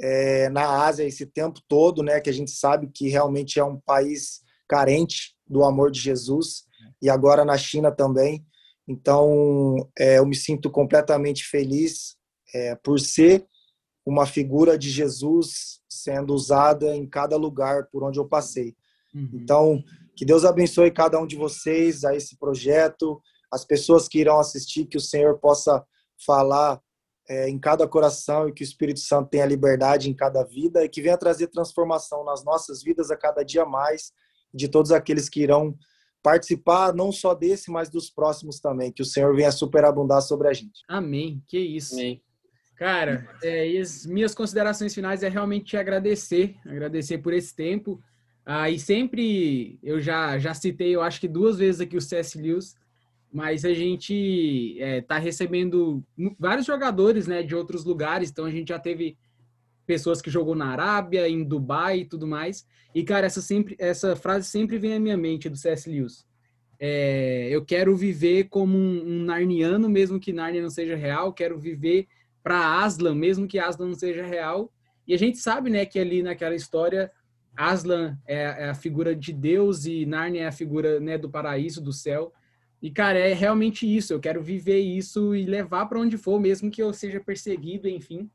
é, 0.00 0.48
na 0.48 0.84
Ásia 0.84 1.04
esse 1.04 1.26
tempo 1.26 1.60
todo, 1.68 2.02
né? 2.02 2.20
Que 2.20 2.30
a 2.30 2.32
gente 2.32 2.50
sabe 2.50 2.88
que 2.92 3.08
realmente 3.08 3.58
é 3.58 3.64
um 3.64 3.78
país 3.78 4.40
carente 4.68 5.34
do 5.46 5.64
amor 5.64 5.90
de 5.90 6.00
Jesus 6.00 6.64
e 7.02 7.10
agora 7.10 7.44
na 7.44 7.58
China 7.58 7.90
também. 7.90 8.44
Então 8.88 9.88
é, 9.98 10.18
eu 10.18 10.26
me 10.26 10.34
sinto 10.34 10.70
completamente 10.70 11.44
feliz 11.44 12.16
é, 12.54 12.74
por 12.76 12.98
ser 12.98 13.46
uma 14.06 14.26
figura 14.26 14.78
de 14.78 14.90
Jesus 14.90 15.80
sendo 15.88 16.34
usada 16.34 16.96
em 16.96 17.06
cada 17.06 17.36
lugar 17.36 17.86
por 17.92 18.02
onde 18.02 18.18
eu 18.18 18.26
passei. 18.26 18.74
Uhum. 19.14 19.30
Então, 19.34 19.84
que 20.16 20.24
Deus 20.24 20.44
abençoe 20.44 20.90
cada 20.90 21.20
um 21.20 21.26
de 21.26 21.36
vocês 21.36 22.04
a 22.04 22.14
esse 22.14 22.36
projeto, 22.38 23.20
as 23.52 23.64
pessoas 23.64 24.08
que 24.08 24.18
irão 24.18 24.38
assistir, 24.38 24.86
que 24.86 24.96
o 24.96 25.00
Senhor 25.00 25.38
possa 25.38 25.84
falar 26.24 26.80
é, 27.30 27.48
em 27.48 27.60
cada 27.60 27.86
coração 27.86 28.48
e 28.48 28.52
que 28.52 28.64
o 28.64 28.64
Espírito 28.64 28.98
Santo 28.98 29.30
tenha 29.30 29.46
liberdade 29.46 30.10
em 30.10 30.14
cada 30.14 30.42
vida 30.42 30.84
e 30.84 30.88
que 30.88 31.00
venha 31.00 31.16
trazer 31.16 31.46
transformação 31.46 32.24
nas 32.24 32.44
nossas 32.44 32.82
vidas 32.82 33.08
a 33.08 33.16
cada 33.16 33.44
dia 33.44 33.64
mais, 33.64 34.12
de 34.52 34.68
todos 34.68 34.90
aqueles 34.90 35.28
que 35.28 35.40
irão 35.40 35.78
participar, 36.24 36.92
não 36.92 37.12
só 37.12 37.32
desse, 37.32 37.70
mas 37.70 37.88
dos 37.88 38.10
próximos 38.10 38.58
também. 38.58 38.90
Que 38.90 39.02
o 39.02 39.04
Senhor 39.04 39.32
venha 39.36 39.52
superabundar 39.52 40.20
sobre 40.22 40.48
a 40.48 40.52
gente. 40.52 40.80
Amém. 40.88 41.40
Que 41.46 41.60
isso. 41.60 41.94
Amém. 41.94 42.20
Cara, 42.76 43.28
é, 43.44 43.68
e 43.68 43.78
as 43.78 44.04
minhas 44.04 44.34
considerações 44.34 44.92
finais 44.92 45.22
é 45.22 45.28
realmente 45.28 45.66
te 45.66 45.76
agradecer, 45.76 46.56
agradecer 46.66 47.18
por 47.18 47.32
esse 47.32 47.54
tempo. 47.54 48.02
Ah, 48.44 48.68
e 48.68 48.76
sempre, 48.76 49.78
eu 49.84 50.00
já, 50.00 50.36
já 50.36 50.52
citei, 50.52 50.96
eu 50.96 51.02
acho 51.02 51.20
que 51.20 51.28
duas 51.28 51.58
vezes 51.58 51.80
aqui 51.80 51.96
o 51.96 52.00
C.S. 52.00 52.36
Lewis, 52.36 52.74
mas 53.32 53.64
a 53.64 53.72
gente 53.72 54.76
está 54.78 55.16
é, 55.16 55.20
recebendo 55.20 56.02
vários 56.38 56.66
jogadores 56.66 57.26
né, 57.26 57.42
de 57.42 57.54
outros 57.54 57.84
lugares, 57.84 58.30
então 58.30 58.44
a 58.44 58.50
gente 58.50 58.68
já 58.68 58.78
teve 58.78 59.16
pessoas 59.86 60.22
que 60.22 60.30
jogou 60.30 60.54
na 60.54 60.66
Arábia, 60.66 61.28
em 61.28 61.42
Dubai 61.42 62.00
e 62.00 62.04
tudo 62.04 62.26
mais. 62.26 62.66
E, 62.94 63.02
cara, 63.02 63.26
essa, 63.26 63.40
sempre, 63.40 63.76
essa 63.78 64.14
frase 64.16 64.48
sempre 64.48 64.78
vem 64.78 64.94
à 64.94 65.00
minha 65.00 65.16
mente 65.16 65.48
do 65.48 65.56
C.S. 65.56 65.88
Lewis. 65.88 66.26
É, 66.78 67.48
eu 67.50 67.64
quero 67.64 67.96
viver 67.96 68.44
como 68.44 68.76
um, 68.76 69.04
um 69.04 69.24
narniano, 69.24 69.88
mesmo 69.88 70.18
que 70.18 70.32
Narnia 70.32 70.62
não 70.62 70.70
seja 70.70 70.96
real, 70.96 71.32
quero 71.32 71.58
viver 71.58 72.08
para 72.42 72.82
Aslan, 72.82 73.14
mesmo 73.14 73.46
que 73.46 73.58
Aslan 73.58 73.88
não 73.88 73.94
seja 73.94 74.24
real. 74.24 74.72
E 75.06 75.14
a 75.14 75.18
gente 75.18 75.38
sabe, 75.38 75.70
né, 75.70 75.84
que 75.84 75.98
ali 75.98 76.22
naquela 76.22 76.54
história 76.54 77.10
Aslan 77.56 78.16
é, 78.26 78.42
é, 78.42 78.70
a 78.70 78.74
figura 78.74 79.14
de 79.14 79.32
Deus 79.32 79.84
e 79.84 80.06
Narnia 80.06 80.42
é 80.42 80.46
a 80.46 80.52
figura 80.52 80.98
né, 80.98 81.18
do 81.18 81.28
paraíso, 81.28 81.82
do 81.82 81.92
céu. 81.92 82.32
E 82.82 82.90
cara, 82.90 83.18
é 83.18 83.32
realmente 83.34 83.86
isso. 83.86 84.12
Eu 84.12 84.20
quero 84.20 84.42
viver 84.42 84.78
isso 84.78 85.34
e 85.34 85.44
levar 85.44 85.86
para 85.86 86.00
onde 86.00 86.16
for, 86.16 86.40
mesmo 86.40 86.70
que 86.70 86.82
eu 86.82 86.92
seja 86.92 87.20
perseguido, 87.20 87.88
enfim. 87.88 88.30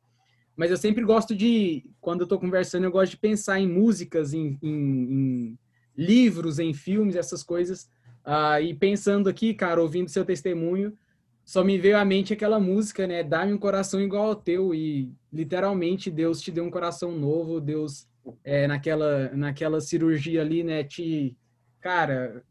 Mas 0.56 0.72
eu 0.72 0.78
sempre 0.78 1.04
gosto 1.04 1.36
de, 1.36 1.84
quando 2.00 2.22
eu 2.22 2.28
tô 2.28 2.40
conversando, 2.40 2.86
eu 2.86 2.92
gosto 2.92 3.12
de 3.12 3.18
pensar 3.18 3.60
em 3.60 3.68
músicas, 3.68 4.34
em, 4.34 4.58
em, 4.62 4.70
em 4.72 5.60
livros, 5.98 6.60
em 6.60 6.74
filmes, 6.74 7.16
essas 7.16 7.44
coisas. 7.44 7.90
Uh, 8.26 8.62
e 8.62 8.74
pensando 8.74 9.30
aqui, 9.30 9.54
cara, 9.54 9.82
ouvindo 9.82 10.10
seu 10.10 10.24
testemunho, 10.24 10.98
só 11.44 11.64
me 11.64 11.78
veio 11.78 11.98
à 11.98 12.06
mente 12.06 12.34
aquela 12.34 12.60
música, 12.60 13.06
né? 13.06 13.24
Dá-me 13.24 13.54
um 13.54 13.58
coração 13.58 14.02
igual 14.02 14.30
ao 14.30 14.36
teu. 14.36 14.74
E 14.74 15.12
literalmente 15.32 16.10
Deus 16.10 16.42
te 16.42 16.52
deu 16.52 16.64
um 16.64 16.72
coração 16.72 17.12
novo, 17.12 17.60
Deus 17.60 18.08
é, 18.44 18.66
naquela, 18.66 19.30
naquela 19.30 19.82
cirurgia 19.82 20.42
ali, 20.42 20.64
né? 20.64 20.84
Te. 20.84 21.38
Cara, 21.80 22.44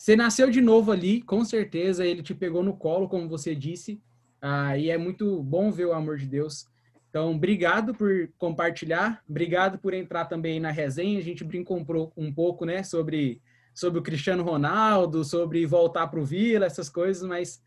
você 0.00 0.16
nasceu 0.16 0.50
de 0.50 0.62
novo 0.62 0.90
ali, 0.90 1.20
com 1.20 1.44
certeza. 1.44 2.06
Ele 2.06 2.22
te 2.22 2.34
pegou 2.34 2.62
no 2.62 2.74
colo, 2.74 3.06
como 3.06 3.28
você 3.28 3.54
disse. 3.54 4.00
Ah, 4.40 4.74
e 4.78 4.88
é 4.88 4.96
muito 4.96 5.42
bom 5.42 5.70
ver 5.70 5.84
o 5.84 5.92
amor 5.92 6.16
de 6.16 6.26
Deus. 6.26 6.66
Então, 7.10 7.34
obrigado 7.34 7.92
por 7.92 8.30
compartilhar, 8.38 9.22
obrigado 9.28 9.78
por 9.78 9.92
entrar 9.92 10.24
também 10.24 10.58
na 10.58 10.70
resenha. 10.70 11.18
A 11.18 11.22
gente 11.22 11.44
brincou 11.44 11.84
um 12.16 12.32
pouco, 12.32 12.64
né, 12.64 12.82
sobre, 12.82 13.42
sobre 13.74 13.98
o 13.98 14.02
Cristiano 14.02 14.42
Ronaldo, 14.42 15.22
sobre 15.22 15.66
voltar 15.66 16.06
para 16.06 16.20
o 16.20 16.24
Vila, 16.24 16.64
essas 16.64 16.88
coisas, 16.88 17.22
mas 17.28 17.60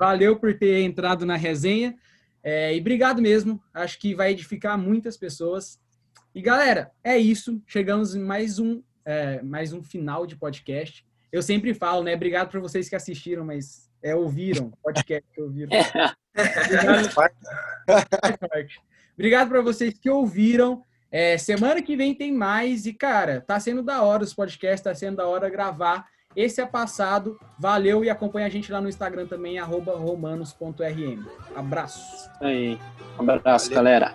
Valeu 0.00 0.38
por 0.38 0.56
ter 0.56 0.80
entrado 0.80 1.26
na 1.26 1.36
resenha. 1.36 1.94
É, 2.42 2.74
e 2.74 2.80
obrigado 2.80 3.20
mesmo. 3.20 3.62
Acho 3.74 3.98
que 3.98 4.14
vai 4.14 4.30
edificar 4.30 4.78
muitas 4.78 5.14
pessoas. 5.18 5.78
E 6.34 6.40
galera, 6.40 6.90
é 7.02 7.18
isso. 7.18 7.60
Chegamos 7.66 8.14
em 8.14 8.20
mais 8.20 8.58
um, 8.58 8.80
é, 9.04 9.42
mais 9.42 9.74
um 9.74 9.82
final 9.82 10.24
de 10.24 10.36
podcast. 10.36 11.04
Eu 11.32 11.42
sempre 11.42 11.72
falo, 11.74 12.02
né? 12.02 12.14
Obrigado 12.14 12.50
para 12.50 12.60
vocês 12.60 12.88
que 12.88 12.96
assistiram, 12.96 13.44
mas 13.44 13.88
é, 14.02 14.14
ouviram 14.14 14.72
podcast, 14.82 15.28
ouviram. 15.40 15.70
Obrigado 19.14 19.48
para 19.48 19.60
vocês 19.60 19.98
que 19.98 20.08
ouviram. 20.10 20.82
É, 21.12 21.36
semana 21.36 21.82
que 21.82 21.96
vem 21.96 22.14
tem 22.14 22.32
mais. 22.32 22.86
E, 22.86 22.92
cara, 22.92 23.40
tá 23.40 23.58
sendo 23.58 23.82
da 23.82 24.02
hora 24.02 24.22
os 24.22 24.32
podcasts, 24.32 24.82
tá 24.82 24.94
sendo 24.94 25.16
da 25.16 25.26
hora 25.26 25.48
gravar. 25.50 26.06
Esse 26.36 26.60
é 26.60 26.66
passado. 26.66 27.38
Valeu 27.58 28.04
e 28.04 28.10
acompanha 28.10 28.46
a 28.46 28.50
gente 28.50 28.70
lá 28.70 28.80
no 28.80 28.88
Instagram 28.88 29.26
também, 29.26 29.58
romanos.rm. 29.58 31.24
Abraço. 31.56 32.30
Aí. 32.40 32.78
Um 33.18 33.28
abraço, 33.28 33.68
Valeu. 33.68 33.76
galera. 33.76 34.14